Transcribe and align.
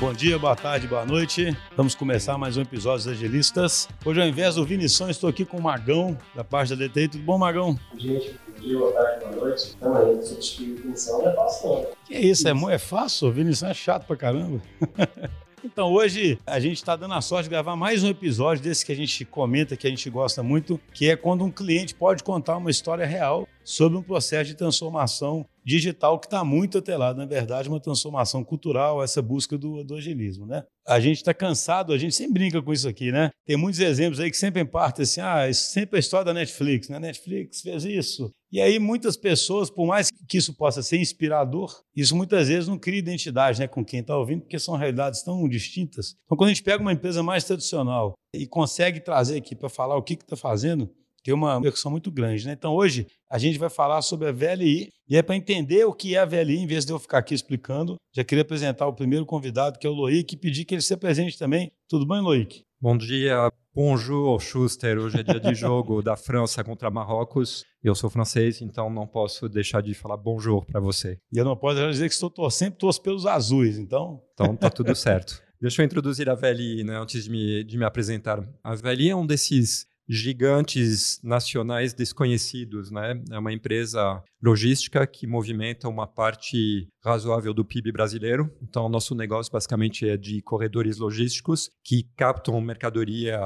Bom 0.00 0.14
dia, 0.14 0.38
boa 0.38 0.56
tarde, 0.56 0.88
boa 0.88 1.04
noite. 1.04 1.54
Vamos 1.76 1.94
começar 1.94 2.38
mais 2.38 2.56
um 2.56 2.62
episódio 2.62 3.04
dos 3.04 3.18
Agilistas. 3.18 3.86
Hoje, 4.02 4.18
ao 4.18 4.26
invés 4.26 4.54
do 4.54 4.64
Vinição, 4.64 5.10
estou 5.10 5.28
aqui 5.28 5.44
com 5.44 5.58
o 5.58 5.62
Magão, 5.62 6.16
da 6.34 6.42
parte 6.42 6.74
da 6.74 6.86
DTI. 6.86 7.08
Tudo 7.08 7.24
bom, 7.24 7.36
Magão? 7.36 7.78
Gente, 7.98 8.34
bom 8.48 8.60
dia, 8.62 8.78
boa 8.78 8.92
tarde, 8.92 9.24
boa 9.26 9.36
noite. 9.36 9.58
Estamos 9.58 9.98
aí, 9.98 10.22
substituir 10.26 10.74
Vinição 10.76 11.18
não 11.18 11.28
é 11.28 11.34
fácil, 11.34 11.68
não. 11.68 11.86
Que 12.06 12.14
isso, 12.16 12.48
é, 12.48 12.52
é 12.72 12.78
fácil? 12.78 13.28
O 13.28 13.32
Vinição 13.32 13.68
é 13.68 13.74
chato 13.74 14.06
pra 14.06 14.16
caramba. 14.16 14.62
Então, 15.62 15.92
hoje 15.92 16.38
a 16.46 16.58
gente 16.58 16.76
está 16.76 16.96
dando 16.96 17.12
a 17.12 17.20
sorte 17.20 17.44
de 17.44 17.50
gravar 17.50 17.76
mais 17.76 18.02
um 18.02 18.08
episódio 18.08 18.64
desse 18.64 18.84
que 18.84 18.92
a 18.92 18.96
gente 18.96 19.24
comenta, 19.26 19.76
que 19.76 19.86
a 19.86 19.90
gente 19.90 20.08
gosta 20.08 20.42
muito, 20.42 20.80
que 20.92 21.10
é 21.10 21.16
quando 21.16 21.44
um 21.44 21.50
cliente 21.50 21.94
pode 21.94 22.24
contar 22.24 22.56
uma 22.56 22.70
história 22.70 23.04
real 23.04 23.46
sobre 23.62 23.98
um 23.98 24.02
processo 24.02 24.50
de 24.50 24.56
transformação 24.56 25.44
digital 25.62 26.18
que 26.18 26.26
está 26.26 26.42
muito 26.42 26.78
atrelado, 26.78 27.18
na 27.18 27.26
verdade, 27.26 27.68
uma 27.68 27.78
transformação 27.78 28.42
cultural, 28.42 29.02
essa 29.02 29.20
busca 29.20 29.58
do, 29.58 29.84
do 29.84 29.96
agilismo, 29.96 30.46
né? 30.46 30.64
A 30.86 30.98
gente 30.98 31.18
está 31.18 31.34
cansado, 31.34 31.92
a 31.92 31.98
gente 31.98 32.14
sempre 32.14 32.34
brinca 32.34 32.62
com 32.62 32.72
isso 32.72 32.88
aqui, 32.88 33.12
né? 33.12 33.30
Tem 33.46 33.56
muitos 33.56 33.80
exemplos 33.80 34.18
aí 34.18 34.30
que 34.30 34.36
sempre 34.38 34.64
partem 34.64 35.02
assim, 35.02 35.20
ah, 35.20 35.48
isso 35.48 35.70
sempre 35.70 35.96
é 35.96 35.98
a 35.98 36.00
história 36.00 36.24
da 36.24 36.34
Netflix, 36.34 36.88
né? 36.88 36.98
Netflix 36.98 37.60
fez 37.60 37.84
isso. 37.84 38.32
E 38.52 38.60
aí 38.60 38.78
muitas 38.78 39.16
pessoas, 39.16 39.70
por 39.70 39.86
mais 39.86 40.10
que 40.28 40.38
isso 40.38 40.54
possa 40.54 40.82
ser 40.82 40.98
inspirador, 40.98 41.82
isso 41.94 42.16
muitas 42.16 42.48
vezes 42.48 42.68
não 42.68 42.78
cria 42.78 42.98
identidade 42.98 43.60
né, 43.60 43.68
com 43.68 43.84
quem 43.84 44.00
está 44.00 44.16
ouvindo, 44.16 44.40
porque 44.40 44.58
são 44.58 44.76
realidades 44.76 45.22
tão 45.22 45.48
distintas. 45.48 46.16
Então, 46.24 46.36
quando 46.36 46.48
a 46.48 46.52
gente 46.52 46.62
pega 46.62 46.82
uma 46.82 46.92
empresa 46.92 47.22
mais 47.22 47.44
tradicional 47.44 48.14
e 48.34 48.46
consegue 48.46 49.00
trazer 49.00 49.38
aqui 49.38 49.54
para 49.54 49.68
falar 49.68 49.96
o 49.96 50.02
que 50.02 50.14
está 50.14 50.36
fazendo, 50.36 50.90
tem 51.22 51.34
uma 51.34 51.60
percussão 51.60 51.90
muito 51.90 52.10
grande. 52.10 52.46
Né? 52.46 52.52
Então, 52.52 52.74
hoje, 52.74 53.06
a 53.30 53.38
gente 53.38 53.58
vai 53.58 53.70
falar 53.70 54.02
sobre 54.02 54.28
a 54.28 54.32
VLI, 54.32 54.88
e 55.08 55.16
é 55.16 55.22
para 55.22 55.36
entender 55.36 55.84
o 55.84 55.92
que 55.92 56.14
é 56.14 56.18
a 56.18 56.24
VLI, 56.24 56.58
em 56.58 56.66
vez 56.66 56.84
de 56.84 56.92
eu 56.92 56.98
ficar 56.98 57.18
aqui 57.18 57.34
explicando, 57.34 57.96
já 58.14 58.24
queria 58.24 58.42
apresentar 58.42 58.86
o 58.86 58.94
primeiro 58.94 59.26
convidado, 59.26 59.78
que 59.78 59.86
é 59.86 59.90
o 59.90 59.92
Loic, 59.92 60.34
e 60.34 60.38
pedir 60.38 60.64
que 60.64 60.74
ele 60.74 60.82
se 60.82 60.94
apresente 60.94 61.38
também. 61.38 61.70
Tudo 61.88 62.06
bem, 62.06 62.20
Loic? 62.20 62.64
Bom 62.82 62.96
dia, 62.96 63.52
bonjour, 63.74 64.40
Schuster. 64.40 64.98
Hoje 64.98 65.20
é 65.20 65.22
dia 65.22 65.38
de 65.38 65.54
jogo 65.54 66.00
da 66.00 66.16
França 66.16 66.64
contra 66.64 66.90
Marrocos. 66.90 67.62
Eu 67.84 67.94
sou 67.94 68.08
francês, 68.08 68.62
então 68.62 68.88
não 68.88 69.06
posso 69.06 69.50
deixar 69.50 69.82
de 69.82 69.92
falar 69.92 70.16
bonjour 70.16 70.64
para 70.64 70.80
você. 70.80 71.18
E 71.30 71.36
eu 71.36 71.44
não 71.44 71.54
posso 71.54 71.76
dizer 71.90 72.08
que 72.08 72.14
estou 72.14 72.30
tor 72.30 72.50
sempre 72.50 72.78
torço 72.78 73.02
pelos 73.02 73.26
azuis, 73.26 73.76
então... 73.76 74.22
Então 74.32 74.56
tá 74.56 74.70
tudo 74.70 74.94
certo. 74.96 75.42
Deixa 75.60 75.82
eu 75.82 75.84
introduzir 75.84 76.30
a 76.30 76.34
VLI 76.34 76.82
né, 76.82 76.96
antes 76.98 77.24
de 77.24 77.30
me, 77.30 77.62
de 77.64 77.76
me 77.76 77.84
apresentar. 77.84 78.42
A 78.64 78.74
VLI 78.74 79.10
é 79.10 79.14
um 79.16 79.26
desses 79.26 79.86
gigantes 80.10 81.20
nacionais 81.22 81.94
desconhecidos, 81.94 82.90
né? 82.90 83.22
É 83.30 83.38
uma 83.38 83.52
empresa 83.52 84.20
logística 84.42 85.06
que 85.06 85.24
movimenta 85.24 85.88
uma 85.88 86.06
parte 86.06 86.88
razoável 87.04 87.54
do 87.54 87.64
PIB 87.64 87.92
brasileiro. 87.92 88.50
Então, 88.60 88.88
nosso 88.88 89.14
negócio 89.14 89.52
basicamente 89.52 90.08
é 90.08 90.16
de 90.16 90.42
corredores 90.42 90.98
logísticos 90.98 91.70
que 91.84 92.02
captam 92.16 92.60
mercadoria 92.60 93.38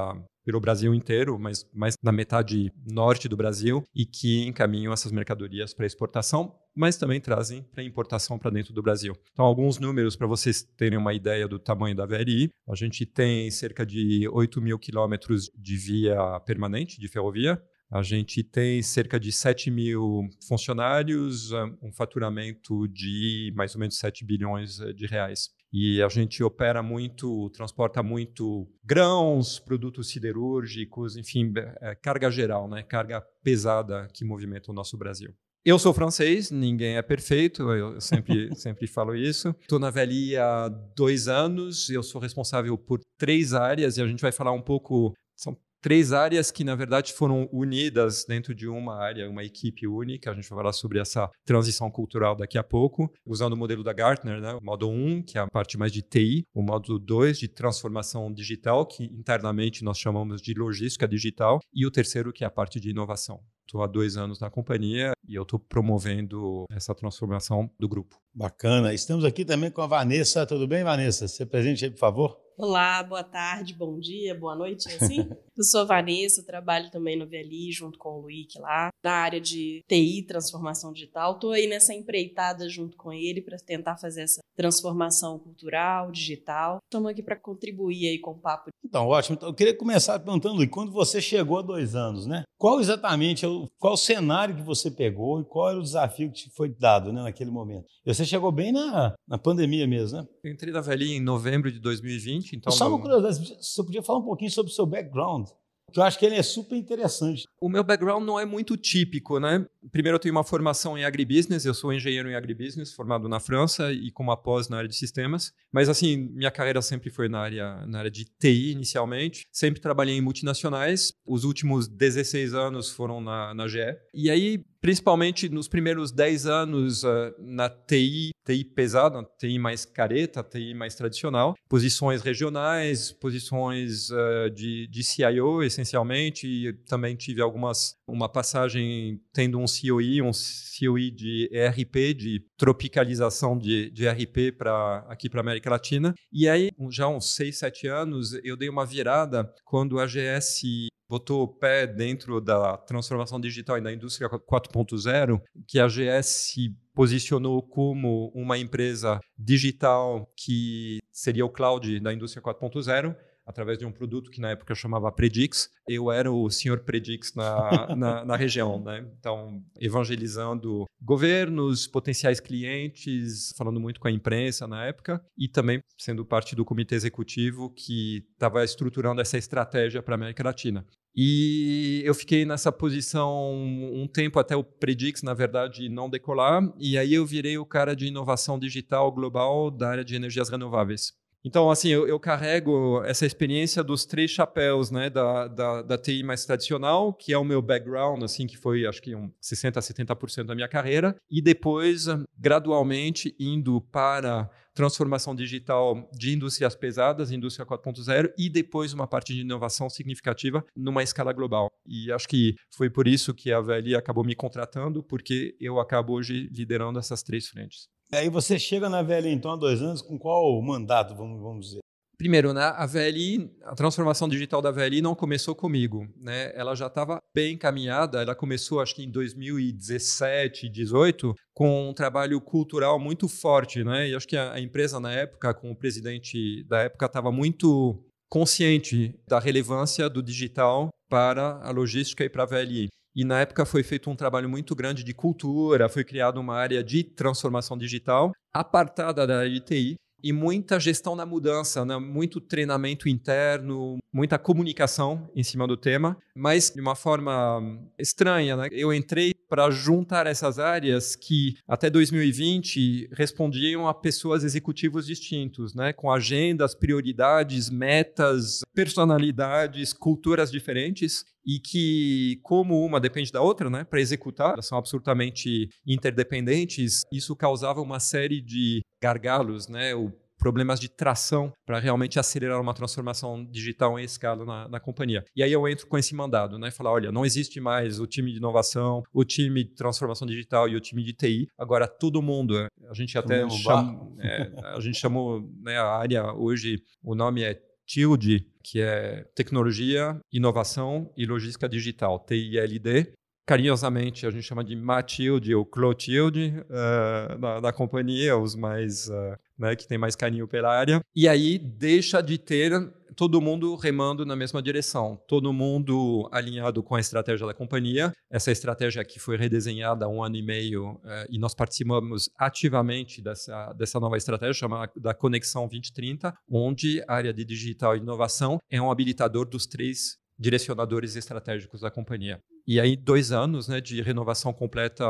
pelo 0.45 0.61
Brasil 0.61 0.93
inteiro, 0.93 1.37
mas 1.39 1.67
mais 1.73 1.95
na 2.01 2.11
metade 2.11 2.71
norte 2.89 3.27
do 3.27 3.35
Brasil 3.35 3.83
e 3.93 4.05
que 4.05 4.45
encaminham 4.45 4.93
essas 4.93 5.11
mercadorias 5.11 5.73
para 5.73 5.85
exportação, 5.87 6.55
mas 6.75 6.97
também 6.97 7.19
trazem 7.19 7.63
para 7.63 7.83
importação 7.83 8.37
para 8.37 8.51
dentro 8.51 8.73
do 8.73 8.83
Brasil. 8.83 9.17
Então, 9.33 9.43
alguns 9.43 9.79
números 9.79 10.15
para 10.15 10.27
vocês 10.27 10.61
terem 10.77 10.99
uma 10.99 11.13
ideia 11.13 11.47
do 11.47 11.57
tamanho 11.57 11.95
da 11.95 12.05
VLI. 12.05 12.51
A 12.67 12.75
gente 12.75 13.05
tem 13.05 13.49
cerca 13.49 13.85
de 13.85 14.27
8 14.29 14.61
mil 14.61 14.77
quilômetros 14.77 15.49
de 15.57 15.75
via 15.75 16.39
permanente, 16.41 16.99
de 16.99 17.07
ferrovia. 17.07 17.61
A 17.89 18.01
gente 18.01 18.43
tem 18.43 18.81
cerca 18.81 19.19
de 19.19 19.31
7 19.31 19.71
mil 19.71 20.27
funcionários, 20.47 21.51
um 21.81 21.91
faturamento 21.93 22.87
de 22.87 23.53
mais 23.55 23.73
ou 23.75 23.79
menos 23.79 23.97
7 23.97 24.25
bilhões 24.25 24.77
de 24.95 25.05
reais. 25.05 25.49
E 25.77 26.01
a 26.01 26.07
gente 26.07 26.41
opera 26.41 26.81
muito, 26.81 27.49
transporta 27.49 28.01
muito 28.01 28.65
grãos, 28.81 29.59
produtos 29.59 30.07
siderúrgicos, 30.07 31.17
enfim, 31.17 31.51
é, 31.81 31.93
carga 31.95 32.31
geral, 32.31 32.65
né? 32.65 32.81
carga 32.81 33.19
pesada 33.43 34.07
que 34.13 34.23
movimenta 34.23 34.71
o 34.71 34.73
nosso 34.73 34.95
Brasil. 34.95 35.35
Eu 35.65 35.77
sou 35.77 35.93
francês, 35.93 36.49
ninguém 36.49 36.95
é 36.95 37.01
perfeito, 37.01 37.69
eu 37.73 37.99
sempre, 37.99 38.55
sempre 38.55 38.87
falo 38.87 39.13
isso. 39.17 39.53
Estou 39.59 39.77
na 39.77 39.91
VLI 39.91 40.37
há 40.37 40.69
dois 40.69 41.27
anos, 41.27 41.89
eu 41.89 42.01
sou 42.01 42.21
responsável 42.21 42.77
por 42.77 43.01
três 43.17 43.53
áreas 43.53 43.97
e 43.97 44.01
a 44.01 44.07
gente 44.07 44.21
vai 44.21 44.31
falar 44.31 44.53
um 44.53 44.61
pouco. 44.61 45.13
São 45.35 45.57
três 45.85 46.11
áreas 46.11 46.49
que, 46.49 46.63
na 46.63 46.73
verdade, 46.73 47.13
foram 47.13 47.47
unidas 47.53 48.25
dentro 48.27 48.55
de 48.55 48.67
uma 48.67 48.95
área, 48.95 49.29
uma 49.29 49.43
equipe 49.43 49.85
única. 49.85 50.31
A 50.31 50.33
gente 50.33 50.49
vai 50.49 50.57
falar 50.57 50.73
sobre 50.73 50.97
essa 50.97 51.29
transição 51.45 51.91
cultural 51.91 52.35
daqui 52.35 52.57
a 52.57 52.63
pouco, 52.63 53.13
usando 53.23 53.53
o 53.53 53.55
modelo 53.55 53.83
da 53.83 53.93
Gartner, 53.93 54.41
né? 54.41 54.55
o 54.55 54.65
modo 54.65 54.89
1, 54.89 55.21
que 55.21 55.37
é 55.37 55.41
a 55.41 55.47
parte 55.47 55.77
mais 55.77 55.91
de 55.91 56.01
TI, 56.01 56.43
o 56.55 56.63
modo 56.63 56.97
2, 56.97 57.37
de 57.37 57.47
transformação 57.47 58.33
digital, 58.33 58.83
que 58.83 59.03
internamente 59.03 59.83
nós 59.83 59.99
chamamos 59.99 60.41
de 60.41 60.55
logística 60.55 61.07
digital, 61.07 61.59
e 61.71 61.85
o 61.85 61.91
terceiro, 61.91 62.33
que 62.33 62.43
é 62.43 62.47
a 62.47 62.51
parte 62.51 62.79
de 62.79 62.89
inovação. 62.89 63.39
Estou 63.67 63.83
há 63.83 63.87
dois 63.87 64.17
anos 64.17 64.39
na 64.39 64.49
companhia 64.49 65.11
e 65.27 65.35
eu 65.35 65.43
estou 65.43 65.59
promovendo 65.59 66.65
essa 66.71 66.95
transformação 66.95 67.69
do 67.79 67.87
grupo. 67.87 68.19
Bacana. 68.33 68.91
Estamos 68.91 69.23
aqui 69.23 69.45
também 69.45 69.69
com 69.69 69.83
a 69.83 69.87
Vanessa. 69.87 70.47
Tudo 70.47 70.67
bem, 70.67 70.83
Vanessa? 70.83 71.27
Se 71.27 71.45
presente 71.45 71.85
aí, 71.85 71.91
por 71.91 71.99
favor. 71.99 72.44
Olá, 72.57 73.03
boa 73.03 73.21
tarde, 73.21 73.73
bom 73.73 73.99
dia, 73.99 74.33
boa 74.33 74.55
noite, 74.55 74.87
é 74.89 74.95
assim? 74.95 75.17
eu 75.57 75.63
sou 75.63 75.81
a 75.81 75.83
Vanessa, 75.83 76.41
trabalho 76.41 76.89
também 76.89 77.19
no 77.19 77.27
VLI 77.27 77.69
junto 77.73 77.99
com 77.99 78.17
o 78.17 78.21
Luic 78.21 78.57
lá, 78.59 78.87
na 79.03 79.11
área 79.11 79.41
de 79.41 79.83
TI, 79.89 80.23
transformação 80.25 80.93
digital. 80.93 81.33
Estou 81.33 81.51
aí 81.51 81.67
nessa 81.67 81.93
empreitada 81.93 82.69
junto 82.69 82.95
com 82.95 83.11
ele 83.11 83.41
para 83.41 83.57
tentar 83.57 83.97
fazer 83.97 84.21
essa 84.21 84.41
transformação 84.55 85.37
cultural, 85.37 86.11
digital. 86.11 86.79
Estamos 86.85 87.11
aqui 87.11 87.21
para 87.21 87.35
contribuir 87.35 88.07
aí 88.07 88.19
com 88.19 88.31
o 88.31 88.39
papo. 88.39 88.69
Então, 88.85 89.05
ótimo. 89.07 89.35
Então, 89.35 89.49
eu 89.49 89.53
queria 89.53 89.77
começar 89.77 90.17
perguntando, 90.19 90.55
Luic, 90.55 90.71
quando 90.71 90.93
você 90.93 91.21
chegou 91.21 91.59
há 91.59 91.61
dois 91.61 91.93
anos, 91.93 92.25
né? 92.25 92.43
Qual 92.57 92.79
exatamente, 92.79 93.45
qual 93.77 93.93
o 93.93 93.97
cenário 93.97 94.55
que 94.55 94.61
você 94.61 94.89
pegou 94.89 95.41
e 95.41 95.43
qual 95.45 95.69
era 95.69 95.79
o 95.79 95.83
desafio 95.83 96.31
que 96.31 96.43
te 96.43 96.49
foi 96.55 96.69
dado 96.69 97.11
né, 97.11 97.21
naquele 97.21 97.51
momento? 97.51 97.85
Você 98.05 98.23
chegou 98.23 98.51
bem 98.51 98.71
na, 98.71 99.13
na 99.27 99.37
pandemia 99.37 99.85
mesmo, 99.85 100.19
né? 100.19 100.25
Eu 100.41 100.53
entrei 100.53 100.71
na 100.71 100.79
VLI 100.79 101.17
em 101.17 101.19
novembro 101.19 101.69
de 101.69 101.79
2020, 101.79 102.44
então... 102.53 102.73
Só 102.73 102.89
uma 102.89 102.99
curiosidade, 102.99 103.57
você 103.61 103.83
podia 103.83 104.03
falar 104.03 104.19
um 104.19 104.23
pouquinho 104.23 104.51
sobre 104.51 104.71
o 104.71 104.75
seu 104.75 104.85
background? 104.85 105.47
que 105.95 105.99
eu 105.99 106.03
acho 106.03 106.19
que 106.19 106.25
ele 106.25 106.35
é 106.35 106.43
super 106.43 106.75
interessante. 106.75 107.47
O 107.57 107.69
meu 107.69 107.81
background 107.81 108.21
não 108.25 108.37
é 108.37 108.43
muito 108.43 108.75
típico, 108.75 109.39
né? 109.39 109.65
Primeiro, 109.91 110.15
eu 110.15 110.19
tenho 110.19 110.33
uma 110.33 110.43
formação 110.43 110.97
em 110.97 111.05
agribusiness, 111.05 111.65
eu 111.65 111.73
sou 111.73 111.93
engenheiro 111.93 112.29
em 112.29 112.35
agribusiness, 112.35 112.93
formado 112.93 113.27
na 113.27 113.39
França 113.39 113.91
e 113.91 114.11
com 114.11 114.23
uma 114.23 114.37
pós 114.37 114.69
na 114.69 114.77
área 114.77 114.89
de 114.89 114.95
sistemas. 114.95 115.53
Mas, 115.71 115.89
assim, 115.89 116.29
minha 116.33 116.51
carreira 116.51 116.81
sempre 116.81 117.09
foi 117.09 117.27
na 117.27 117.39
área, 117.39 117.85
na 117.85 117.99
área 117.99 118.11
de 118.11 118.25
TI, 118.25 118.71
inicialmente. 118.71 119.45
Sempre 119.51 119.81
trabalhei 119.81 120.15
em 120.15 120.21
multinacionais. 120.21 121.13
Os 121.25 121.43
últimos 121.43 121.87
16 121.87 122.53
anos 122.53 122.89
foram 122.91 123.21
na, 123.21 123.53
na 123.53 123.67
GE. 123.67 123.97
E 124.13 124.29
aí, 124.29 124.63
principalmente 124.85 125.49
nos 125.49 125.67
primeiros 125.67 126.11
10 126.11 126.45
anos 126.45 127.03
uh, 127.03 127.33
na 127.39 127.67
TI, 127.67 128.29
TI 128.45 128.63
pesada, 128.63 129.27
TI 129.39 129.57
mais 129.57 129.83
careta, 129.83 130.43
TI 130.43 130.75
mais 130.75 130.93
tradicional, 130.93 131.55
posições 131.67 132.21
regionais, 132.21 133.11
posições 133.11 134.11
uh, 134.11 134.47
de, 134.53 134.87
de 134.87 135.03
CIO, 135.03 135.63
essencialmente, 135.63 136.45
e 136.45 136.71
também 136.87 137.15
tive 137.15 137.41
algumas, 137.41 137.95
uma 138.07 138.29
passagem 138.29 139.19
tendo 139.33 139.57
um 139.57 139.65
COE, 139.81 140.21
um 140.21 140.31
COE 140.31 141.11
de 141.11 141.49
ERP, 141.51 142.13
de 142.13 142.45
tropicalização 142.57 143.57
de, 143.57 143.89
de 143.91 144.05
ERP 144.05 144.57
para 144.57 145.05
aqui 145.09 145.29
para 145.29 145.41
América 145.41 145.69
Latina. 145.69 146.13
E 146.31 146.47
aí, 146.47 146.71
já 146.89 147.07
uns 147.07 147.35
6, 147.35 147.57
7 147.57 147.87
anos, 147.87 148.33
eu 148.43 148.57
dei 148.57 148.69
uma 148.69 148.85
virada 148.85 149.51
quando 149.63 149.99
a 149.99 150.05
GS 150.05 150.89
botou 151.07 151.43
o 151.43 151.47
pé 151.47 151.85
dentro 151.85 152.41
da 152.41 152.77
transformação 152.77 153.39
digital 153.39 153.77
e 153.77 153.81
da 153.81 153.93
indústria 153.93 154.29
4.0, 154.29 155.41
que 155.67 155.79
a 155.79 155.87
GS 155.87 156.55
posicionou 156.93 157.61
como 157.61 158.31
uma 158.33 158.57
empresa 158.57 159.19
digital 159.37 160.31
que 160.35 160.99
seria 161.11 161.45
o 161.45 161.49
cloud 161.49 161.99
da 161.99 162.13
indústria 162.13 162.41
4.0 162.41 163.15
através 163.45 163.77
de 163.77 163.85
um 163.85 163.91
produto 163.91 164.31
que 164.31 164.41
na 164.41 164.51
época 164.51 164.73
chamava 164.73 165.11
Predix. 165.11 165.69
Eu 165.87 166.11
era 166.11 166.31
o 166.31 166.49
senhor 166.49 166.79
Predix 166.79 167.33
na, 167.35 167.95
na, 167.95 168.25
na, 168.25 168.35
região, 168.35 168.81
né? 168.81 169.05
Então, 169.19 169.63
evangelizando 169.79 170.85
governos, 171.01 171.87
potenciais 171.87 172.39
clientes, 172.39 173.53
falando 173.57 173.79
muito 173.79 173.99
com 173.99 174.07
a 174.07 174.11
imprensa 174.11 174.67
na 174.67 174.85
época 174.85 175.23
e 175.37 175.47
também 175.47 175.79
sendo 175.97 176.25
parte 176.25 176.55
do 176.55 176.65
comitê 176.65 176.95
executivo 176.95 177.69
que 177.69 178.25
estava 178.33 178.63
estruturando 178.63 179.21
essa 179.21 179.37
estratégia 179.37 180.01
para 180.01 180.15
a 180.15 180.17
América 180.17 180.43
Latina. 180.43 180.85
E 181.17 182.01
eu 182.03 182.13
fiquei 182.13 182.43
nessa 182.43 182.73
posição 182.73 183.53
um 183.53 184.05
tempo 184.05 184.37
até 184.37 184.53
o 184.53 184.63
Predix, 184.63 185.23
na 185.23 185.33
verdade, 185.33 185.87
não 185.87 186.09
decolar. 186.09 186.61
E 186.77 186.97
aí 186.97 187.13
eu 187.13 187.25
virei 187.25 187.57
o 187.57 187.65
cara 187.65 187.95
de 187.95 188.07
inovação 188.07 188.59
digital 188.59 189.09
global 189.13 189.71
da 189.71 189.89
área 189.89 190.03
de 190.03 190.13
energias 190.13 190.49
renováveis. 190.49 191.13
Então, 191.47 191.69
assim, 191.69 191.89
eu, 191.89 192.07
eu, 192.07 192.19
carrego 192.19 193.03
essa 193.03 193.23
experiência 193.23 193.83
dos 193.83 194.03
três 194.03 194.31
chapéus, 194.31 194.89
né, 194.89 195.11
da, 195.11 195.47
da, 195.47 195.81
da, 195.83 195.95
TI 195.95 196.23
mais 196.23 196.43
tradicional, 196.43 197.13
que 197.13 197.31
é 197.31 197.37
o 197.37 197.43
meu 197.43 197.61
background, 197.61 198.23
assim, 198.23 198.47
que 198.47 198.57
foi, 198.57 198.83
acho 198.87 198.99
que, 198.99 199.13
um 199.15 199.31
60% 199.39 199.77
a 199.77 199.79
70% 199.79 200.45
da 200.45 200.55
minha 200.55 200.67
carreira, 200.67 201.15
e 201.29 201.43
depois, 201.43 202.07
gradualmente, 202.35 203.35
indo 203.39 203.79
para 203.79 204.49
transformação 204.73 205.35
digital 205.35 206.09
de 206.11 206.33
indústrias 206.33 206.75
pesadas, 206.75 207.31
indústria 207.31 207.63
4.0, 207.63 208.33
e 208.35 208.49
depois 208.49 208.91
uma 208.91 209.05
parte 209.05 209.31
de 209.31 209.41
inovação 209.41 209.87
significativa 209.87 210.65
numa 210.75 211.03
escala 211.03 211.31
global. 211.31 211.71
E 211.85 212.11
acho 212.11 212.27
que 212.27 212.55
foi 212.71 212.89
por 212.89 213.07
isso 213.07 213.35
que 213.35 213.51
a 213.51 213.61
VLI 213.61 213.95
acabou 213.95 214.25
me 214.25 214.33
contratando, 214.33 215.03
porque 215.03 215.55
eu 215.61 215.79
acabo 215.79 216.13
hoje 216.13 216.49
liderando 216.51 216.97
essas 216.97 217.21
três 217.21 217.47
frentes. 217.47 217.87
Aí 218.13 218.29
você 218.29 218.57
chega 218.59 218.89
na 218.89 219.01
VLI, 219.01 219.31
então, 219.31 219.51
há 219.51 219.55
dois 219.55 219.81
anos, 219.81 220.01
com 220.01 220.17
qual 220.17 220.61
mandato, 220.61 221.15
vamos, 221.15 221.41
vamos 221.41 221.65
dizer? 221.65 221.79
Primeiro, 222.17 222.53
né, 222.53 222.61
a 222.61 222.85
VLI, 222.85 223.51
a 223.63 223.75
transformação 223.75 224.29
digital 224.29 224.61
da 224.61 224.71
VLI 224.71 225.01
não 225.01 225.13
começou 225.13 225.53
comigo, 225.53 226.07
né? 226.15 226.51
Ela 226.55 226.73
já 226.73 226.87
estava 226.87 227.19
bem 227.35 227.55
encaminhada, 227.55 228.21
ela 228.21 228.33
começou 228.33 228.79
acho 228.79 228.95
que 228.95 229.03
em 229.03 229.11
2017, 229.11 230.67
2018, 230.67 231.35
com 231.53 231.89
um 231.89 231.93
trabalho 231.93 232.39
cultural 232.39 232.97
muito 232.97 233.27
forte, 233.27 233.83
né? 233.83 234.07
E 234.07 234.15
acho 234.15 234.27
que 234.27 234.37
a, 234.37 234.53
a 234.53 234.61
empresa 234.61 234.97
na 234.97 235.11
época, 235.11 235.53
com 235.53 235.71
o 235.71 235.75
presidente 235.75 236.63
da 236.63 236.83
época, 236.83 237.05
estava 237.05 237.33
muito 237.33 238.01
consciente 238.29 239.13
da 239.27 239.39
relevância 239.39 240.09
do 240.09 240.23
digital 240.23 240.89
para 241.09 241.59
a 241.61 241.71
logística 241.71 242.23
e 242.23 242.29
para 242.29 242.43
a 242.43 242.45
VLI. 242.45 242.87
E 243.15 243.23
na 243.23 243.39
época 243.39 243.65
foi 243.65 243.81
feito 243.81 244.09
um 244.09 244.15
trabalho 244.15 244.49
muito 244.49 244.75
grande 244.75 245.03
de 245.03 245.13
cultura, 245.13 245.87
foi 245.87 246.03
criada 246.03 246.39
uma 246.39 246.55
área 246.55 246.83
de 246.83 247.03
transformação 247.03 247.77
digital 247.77 248.33
apartada 248.53 249.25
da 249.25 249.39
área 249.39 249.49
de 249.49 249.59
TI 249.61 249.95
e 250.25 250.33
muita 250.33 250.79
gestão 250.79 251.15
na 251.15 251.23
mudança, 251.23 251.85
né? 251.85 251.97
muito 251.99 252.41
treinamento 252.41 253.07
interno, 253.07 253.99
muita 254.11 254.39
comunicação 254.39 255.29
em 255.35 255.43
cima 255.43 255.67
do 255.67 255.77
tema, 255.77 256.17
mas 256.35 256.71
de 256.71 256.81
uma 256.81 256.95
forma 256.95 257.79
estranha. 257.99 258.57
Né? 258.57 258.69
Eu 258.71 258.91
entrei 258.91 259.34
para 259.47 259.69
juntar 259.69 260.27
essas 260.27 260.59
áreas 260.59 261.15
que 261.15 261.55
até 261.67 261.89
2020 261.89 263.09
respondiam 263.11 263.87
a 263.87 263.93
pessoas 263.93 264.43
executivos 264.43 265.05
distintos, 265.05 265.73
né? 265.73 265.93
com 265.93 266.11
agendas, 266.11 266.75
prioridades, 266.75 267.69
metas, 267.69 268.61
personalidades, 268.73 269.93
culturas 269.93 270.51
diferentes 270.51 271.23
e 271.45 271.59
que, 271.59 272.39
como 272.41 272.83
uma 272.83 272.99
depende 272.99 273.31
da 273.31 273.41
outra, 273.41 273.69
né, 273.69 273.83
para 273.83 274.01
executar, 274.01 274.53
elas 274.53 274.65
são 274.65 274.77
absolutamente 274.77 275.69
interdependentes, 275.85 277.03
isso 277.11 277.35
causava 277.35 277.81
uma 277.81 277.99
série 277.99 278.41
de 278.41 278.81
gargalos, 279.01 279.67
né, 279.67 279.93
o 279.93 280.11
problemas 280.45 280.79
de 280.79 280.87
tração 280.87 281.51
para 281.65 281.79
realmente 281.79 282.19
acelerar 282.19 282.61
uma 282.61 282.71
transformação 282.71 283.43
digital 283.43 283.99
em 283.99 284.03
escala 284.03 284.45
na, 284.45 284.67
na, 284.67 284.79
companhia. 284.79 285.25
E 285.35 285.41
aí 285.41 285.51
eu 285.51 285.67
entro 285.67 285.87
com 285.87 285.97
esse 285.97 286.13
mandado, 286.13 286.59
né? 286.59 286.69
Falar, 286.69 286.91
olha, 286.91 287.11
não 287.11 287.25
existe 287.25 287.59
mais 287.59 287.99
o 287.99 288.05
time 288.05 288.31
de 288.31 288.37
inovação, 288.37 289.01
o 289.11 289.23
time 289.23 289.63
de 289.63 289.71
transformação 289.71 290.27
digital 290.27 290.69
e 290.69 290.75
o 290.75 290.79
time 290.79 291.03
de 291.03 291.13
TI. 291.13 291.47
Agora 291.57 291.87
todo 291.87 292.21
mundo, 292.21 292.67
a 292.87 292.93
gente 292.93 293.17
até 293.17 293.49
chama, 293.49 294.07
é, 294.19 294.51
a 294.75 294.79
gente 294.79 294.99
chamou 294.99 295.41
né, 295.63 295.79
a 295.79 295.87
área 295.87 296.31
hoje, 296.31 296.79
o 297.03 297.15
nome 297.15 297.41
é 297.41 297.59
TILD, 297.87 298.45
que 298.63 298.79
é 298.79 299.25
Tecnologia, 299.35 300.19
Inovação 300.31 301.11
e 301.17 301.25
Logística 301.25 301.67
Digital, 301.67 302.19
TILD. 302.19 303.13
Carinhosamente 303.45 304.25
a 304.25 304.31
gente 304.31 304.43
chama 304.43 304.63
de 304.63 304.75
Matilde 304.75 305.53
ou 305.53 305.63
Clotilde 305.63 306.53
uh, 306.61 307.37
na, 307.37 307.61
na, 307.61 307.71
companhia, 307.71 308.35
os 308.35 308.55
mais 308.55 309.07
uh, 309.07 309.37
né, 309.57 309.75
que 309.75 309.87
tem 309.87 309.99
mais 309.99 310.15
carinho 310.15 310.47
pela 310.47 310.75
área. 310.75 310.99
E 311.15 311.27
aí 311.27 311.59
deixa 311.59 312.21
de 312.21 312.39
ter 312.39 312.71
todo 313.15 313.39
mundo 313.39 313.75
remando 313.75 314.25
na 314.25 314.35
mesma 314.35 314.61
direção, 314.61 315.21
todo 315.27 315.53
mundo 315.53 316.27
alinhado 316.31 316.83
com 316.83 316.95
a 316.95 316.99
estratégia 316.99 317.47
da 317.47 317.53
companhia. 317.53 318.11
Essa 318.29 318.51
estratégia 318.51 319.01
aqui 319.01 319.19
foi 319.19 319.37
redesenhada 319.37 320.05
há 320.05 320.09
um 320.09 320.21
ano 320.21 320.35
e 320.35 320.41
meio 320.41 320.99
eh, 321.05 321.27
e 321.29 321.39
nós 321.39 321.55
participamos 321.55 322.29
ativamente 322.37 323.21
dessa, 323.21 323.71
dessa 323.73 323.99
nova 323.99 324.17
estratégia, 324.17 324.53
chamada 324.53 324.91
da 324.97 325.13
Conexão 325.13 325.67
2030, 325.67 326.35
onde 326.49 327.01
a 327.07 327.13
área 327.13 327.33
de 327.33 327.45
digital 327.45 327.95
e 327.95 327.99
inovação 327.99 328.59
é 328.69 328.81
um 328.81 328.91
habilitador 328.91 329.47
dos 329.47 329.65
três 329.65 330.17
direcionadores 330.37 331.15
estratégicos 331.15 331.81
da 331.81 331.89
companhia. 331.89 332.41
E 332.67 332.79
aí, 332.79 332.95
dois 332.95 333.31
anos 333.31 333.67
né, 333.67 333.79
de 333.79 334.01
renovação 334.01 334.51
completa, 334.51 335.05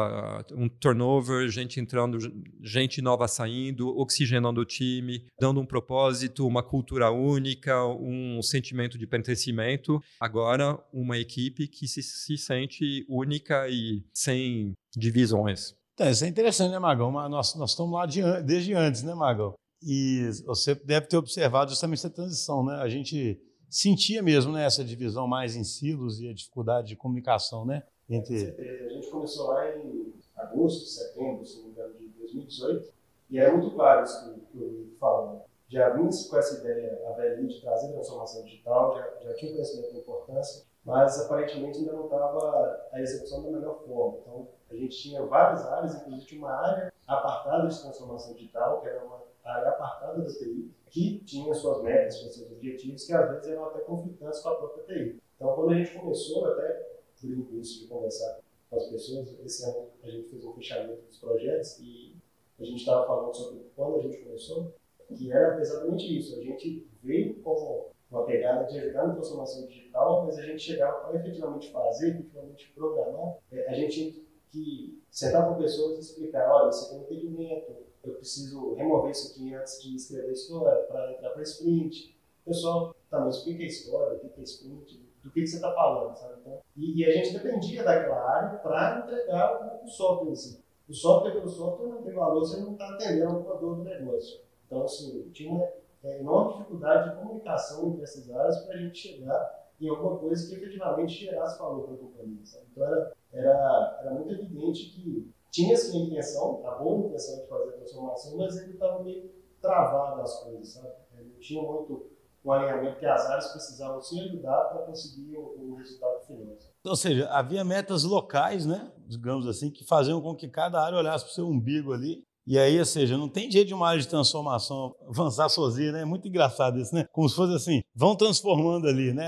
um 0.53 0.67
turnover, 0.67 1.47
gente 1.47 1.79
entrando, 1.79 2.17
gente 2.61 3.01
nova 3.01 3.29
saindo, 3.29 3.97
oxigenando 3.97 4.59
o 4.59 4.65
time, 4.65 5.25
dando 5.39 5.61
um 5.61 5.65
propósito, 5.65 6.45
uma 6.45 6.61
cultura 6.61 7.09
única, 7.11 7.85
um 7.85 8.41
sentimento 8.41 8.97
de 8.97 9.07
pertencimento. 9.07 10.01
Agora, 10.19 10.77
uma 10.91 11.17
equipe 11.17 11.67
que 11.67 11.87
se, 11.87 12.03
se 12.03 12.37
sente 12.37 13.05
única 13.07 13.69
e 13.69 14.03
sem 14.13 14.73
divisões. 14.93 15.73
Então, 15.93 16.09
isso 16.09 16.25
é 16.25 16.27
interessante, 16.27 16.71
né, 16.71 16.79
Magão? 16.79 17.09
Nós, 17.29 17.55
nós 17.55 17.69
estamos 17.69 17.93
lá 17.93 18.05
de, 18.05 18.21
desde 18.43 18.73
antes, 18.73 19.01
né, 19.01 19.15
Magão? 19.15 19.53
E 19.81 20.29
você 20.45 20.75
deve 20.75 21.07
ter 21.07 21.15
observado 21.15 21.69
justamente 21.69 21.99
essa 21.99 22.09
transição, 22.09 22.65
né? 22.65 22.75
A 22.81 22.89
gente 22.89 23.39
sentia 23.75 24.24
mesmo 24.24 24.54
né, 24.54 24.66
essa 24.66 24.86
divisão 24.86 25.27
mais 25.27 25.54
em 25.54 25.63
silos 25.66 26.22
e 26.22 26.30
a 26.30 26.33
dificuldade 26.33 26.88
de 26.88 26.95
comunicação, 26.95 27.66
né? 27.66 27.83
Entre... 28.10 28.56
A 28.86 28.89
gente 28.89 29.10
começou 29.10 29.48
lá 29.48 29.69
em 29.75 30.13
agosto, 30.33 30.86
setembro, 30.86 31.45
se 31.45 31.57
não 31.57 31.66
me 31.66 31.72
engano, 31.72 31.94
de 31.95 32.07
2018, 32.07 32.94
e 33.30 33.38
era 33.38 33.51
muito 33.51 33.75
claro 33.75 34.06
isso 34.06 34.33
que, 34.50 34.57
eu 34.57 34.88
falo. 34.98 35.42
Já 35.68 35.89
vinha 35.89 36.07
com 36.07 36.38
essa 36.38 36.60
ideia, 36.62 37.01
a 37.10 37.13
velhinha 37.13 37.50
de 37.50 37.60
trazer 37.60 37.92
transformação 37.92 38.45
digital, 38.45 38.95
já, 38.95 39.27
já 39.27 39.36
tinha 39.36 39.51
conhecimento 39.51 39.92
da 39.92 40.00
importância, 40.00 40.66
mas 40.86 41.19
aparentemente 41.19 41.80
ainda 41.80 41.92
não 41.94 42.06
estava 42.06 42.88
a 42.94 43.01
execução 43.01 43.44
da 43.44 43.51
melhor 43.51 43.83
forma. 43.86 44.19
Então, 44.22 44.48
a 44.72 44.75
gente 44.75 44.95
tinha 44.95 45.22
várias 45.25 45.66
áreas, 45.66 45.95
inclusive 45.95 46.38
uma 46.38 46.51
área 46.51 46.94
apartada 47.06 47.68
de 47.68 47.81
transformação 47.81 48.33
digital, 48.36 48.80
que 48.80 48.88
era 48.88 49.04
uma 49.04 49.22
área 49.53 49.69
apartada 49.69 50.21
da 50.21 50.30
TI, 50.30 50.71
que 50.89 51.19
tinha 51.19 51.53
suas 51.53 51.83
metas, 51.83 52.19
seus 52.19 52.51
objetivos, 52.51 53.06
que 53.06 53.13
às 53.13 53.30
vezes 53.30 53.47
eram 53.47 53.65
até 53.65 53.80
conflitantes 53.80 54.39
com 54.39 54.50
a 54.50 54.56
própria 54.56 54.83
TI. 54.86 55.19
Então, 55.36 55.53
quando 55.53 55.71
a 55.71 55.75
gente 55.75 55.97
começou, 55.97 56.45
até 56.45 56.95
por 57.19 57.30
impulso 57.30 57.81
de 57.81 57.88
conversar 57.88 58.39
com 58.69 58.77
as 58.77 58.88
pessoas, 58.88 59.36
esse 59.44 59.63
ano 59.65 59.88
a 60.03 60.09
gente 60.09 60.30
fez 60.30 60.45
um 60.45 60.53
fechamento 60.53 61.01
dos 61.07 61.19
projetos 61.19 61.80
e 61.80 62.15
a 62.59 62.63
gente 62.63 62.80
estava 62.80 63.06
falando 63.06 63.36
sobre 63.36 63.65
quando 63.75 63.97
a 63.97 64.01
gente 64.01 64.18
começou, 64.18 64.74
que 65.13 65.31
era 65.31 65.59
exatamente 65.59 66.18
isso. 66.18 66.39
A 66.39 66.44
gente 66.44 66.88
veio 67.03 67.36
com 67.41 67.91
uma 68.09 68.25
pegada 68.25 68.65
de 68.65 68.80
ajudar 68.80 69.07
na 69.07 69.13
transformação 69.13 69.65
digital, 69.65 70.25
mas 70.25 70.38
a 70.38 70.44
gente 70.44 70.62
chegava 70.62 71.00
para 71.01 71.19
efetivamente 71.19 71.71
fazer, 71.71 72.12
efetivamente 72.12 72.71
programar, 72.74 73.38
é, 73.51 73.68
a 73.68 73.74
gente 73.74 73.94
tinha 73.94 74.25
que 74.51 75.03
sentar 75.12 75.48
com 75.48 75.62
pessoas 75.62 75.98
e 75.98 76.01
explicar, 76.01 76.50
olha, 76.50 76.69
isso 76.69 76.86
aqui 76.86 76.95
é 76.95 76.98
um 76.98 77.03
impedimento, 77.03 77.71
eu 78.09 78.15
preciso 78.15 78.73
remover 78.73 79.11
isso 79.11 79.31
aqui 79.31 79.53
antes 79.53 79.81
de 79.81 79.95
escrever 79.95 80.29
a 80.29 80.33
história 80.33 80.83
para 80.83 81.11
entrar 81.11 81.29
para 81.31 81.43
sprint. 81.43 82.15
O 82.45 82.50
pessoal, 82.50 82.95
tá, 83.09 83.19
mas 83.19 83.38
explica 83.38 83.63
a 83.63 83.67
história, 83.67 84.17
o 84.17 84.29
que 84.29 84.39
é 84.39 84.43
sprint, 84.43 85.05
do 85.24 85.31
que, 85.31 85.41
que 85.41 85.47
você 85.47 85.55
está 85.55 85.74
falando, 85.74 86.15
sabe? 86.15 86.35
Então, 86.39 86.59
e, 86.77 87.01
e, 87.01 87.05
a 87.05 87.12
gente 87.12 87.33
dependia 87.33 87.83
daquela 87.83 88.21
área 88.21 88.59
para 88.59 89.00
entregar 89.00 89.83
o, 89.83 89.88
software 89.88 90.31
em 90.31 90.35
si. 90.35 90.63
O 90.88 90.93
software 90.93 91.31
pelo 91.31 91.50
software 91.50 91.88
não 91.88 92.03
tem 92.03 92.13
valor, 92.13 92.41
você 92.41 92.62
não 92.62 92.74
está 92.74 92.89
atendendo 92.89 93.39
o 93.39 93.57
dor 93.57 93.77
do 93.77 93.83
negócio. 93.83 94.41
Então, 94.67 94.83
assim, 94.83 95.27
tinha 95.33 95.51
uma 95.51 95.67
é, 96.03 96.19
enorme 96.19 96.53
dificuldade 96.53 97.09
de 97.09 97.15
comunicação 97.15 97.89
entre 97.89 98.03
essas 98.03 98.31
áreas 98.31 98.59
para 98.59 98.75
a 98.75 98.77
gente 98.77 99.00
chegar 99.00 99.65
em 99.81 99.89
alguma 99.89 100.17
coisa 100.19 100.47
que 100.47 100.62
efetivamente 100.62 101.25
gerasse 101.25 101.57
valor 101.57 101.85
para 101.85 101.95
a 101.95 101.97
companhia. 101.97 102.45
Sabe? 102.45 102.65
Então, 102.71 102.85
era, 102.85 103.13
era, 103.33 104.00
era 104.01 104.12
muito 104.12 104.31
evidente 104.31 104.91
que 104.91 105.33
tinha 105.55 105.77
sim 105.77 106.01
a 106.01 106.05
intenção, 106.05 106.62
a 106.67 106.71
boa 106.71 107.07
intenção 107.07 107.39
de 107.39 107.47
fazer 107.47 107.69
a 107.69 107.77
transformação, 107.77 108.38
mas 108.38 108.57
ele 108.57 108.74
estava 108.74 109.01
meio 109.01 109.31
travado 109.62 110.21
as 110.21 110.43
coisas, 110.43 110.67
sabe? 110.74 110.89
Ele 111.17 111.29
não 111.33 111.39
tinha 111.39 111.63
muito 111.63 112.12
um 112.43 112.51
alinhamento 112.51 113.00
que 113.00 113.05
as 113.05 113.25
áreas 113.25 113.51
precisavam 113.53 114.01
se 114.01 114.19
ajudar 114.19 114.65
para 114.65 114.85
conseguir 114.85 115.38
o, 115.38 115.71
o, 115.71 115.75
resultado 115.75 116.19
final. 116.27 116.57
Ou 116.85 116.95
seja, 116.95 117.27
havia 117.29 117.63
metas 117.63 118.03
locais, 118.03 118.65
né, 118.65 118.91
digamos 119.07 119.47
assim, 119.47 119.71
que 119.71 119.85
faziam 119.85 120.21
com 120.21 120.35
que 120.35 120.50
cada 120.50 120.81
área 120.81 120.97
olhasse 120.97 121.24
para 121.24 121.31
o 121.31 121.33
seu 121.33 121.47
umbigo 121.47 121.93
ali 121.93 122.21
e 122.47 122.59
aí, 122.59 122.77
ou 122.77 122.85
seja, 122.85 123.17
não 123.17 123.27
tem 123.27 123.49
jeito 123.49 123.67
de 123.67 123.73
uma 123.73 123.87
área 123.87 124.01
de 124.01 124.07
transformação 124.07 124.95
avançar 125.07 125.49
sozinha, 125.49 125.91
né? 125.91 126.01
É 126.01 126.05
muito 126.05 126.27
engraçado 126.27 126.79
isso, 126.79 126.93
né? 126.93 127.05
Como 127.11 127.27
se 127.27 127.35
fosse 127.35 127.55
assim, 127.55 127.81
vão 127.95 128.15
transformando 128.15 128.87
ali, 128.87 129.13
né? 129.13 129.27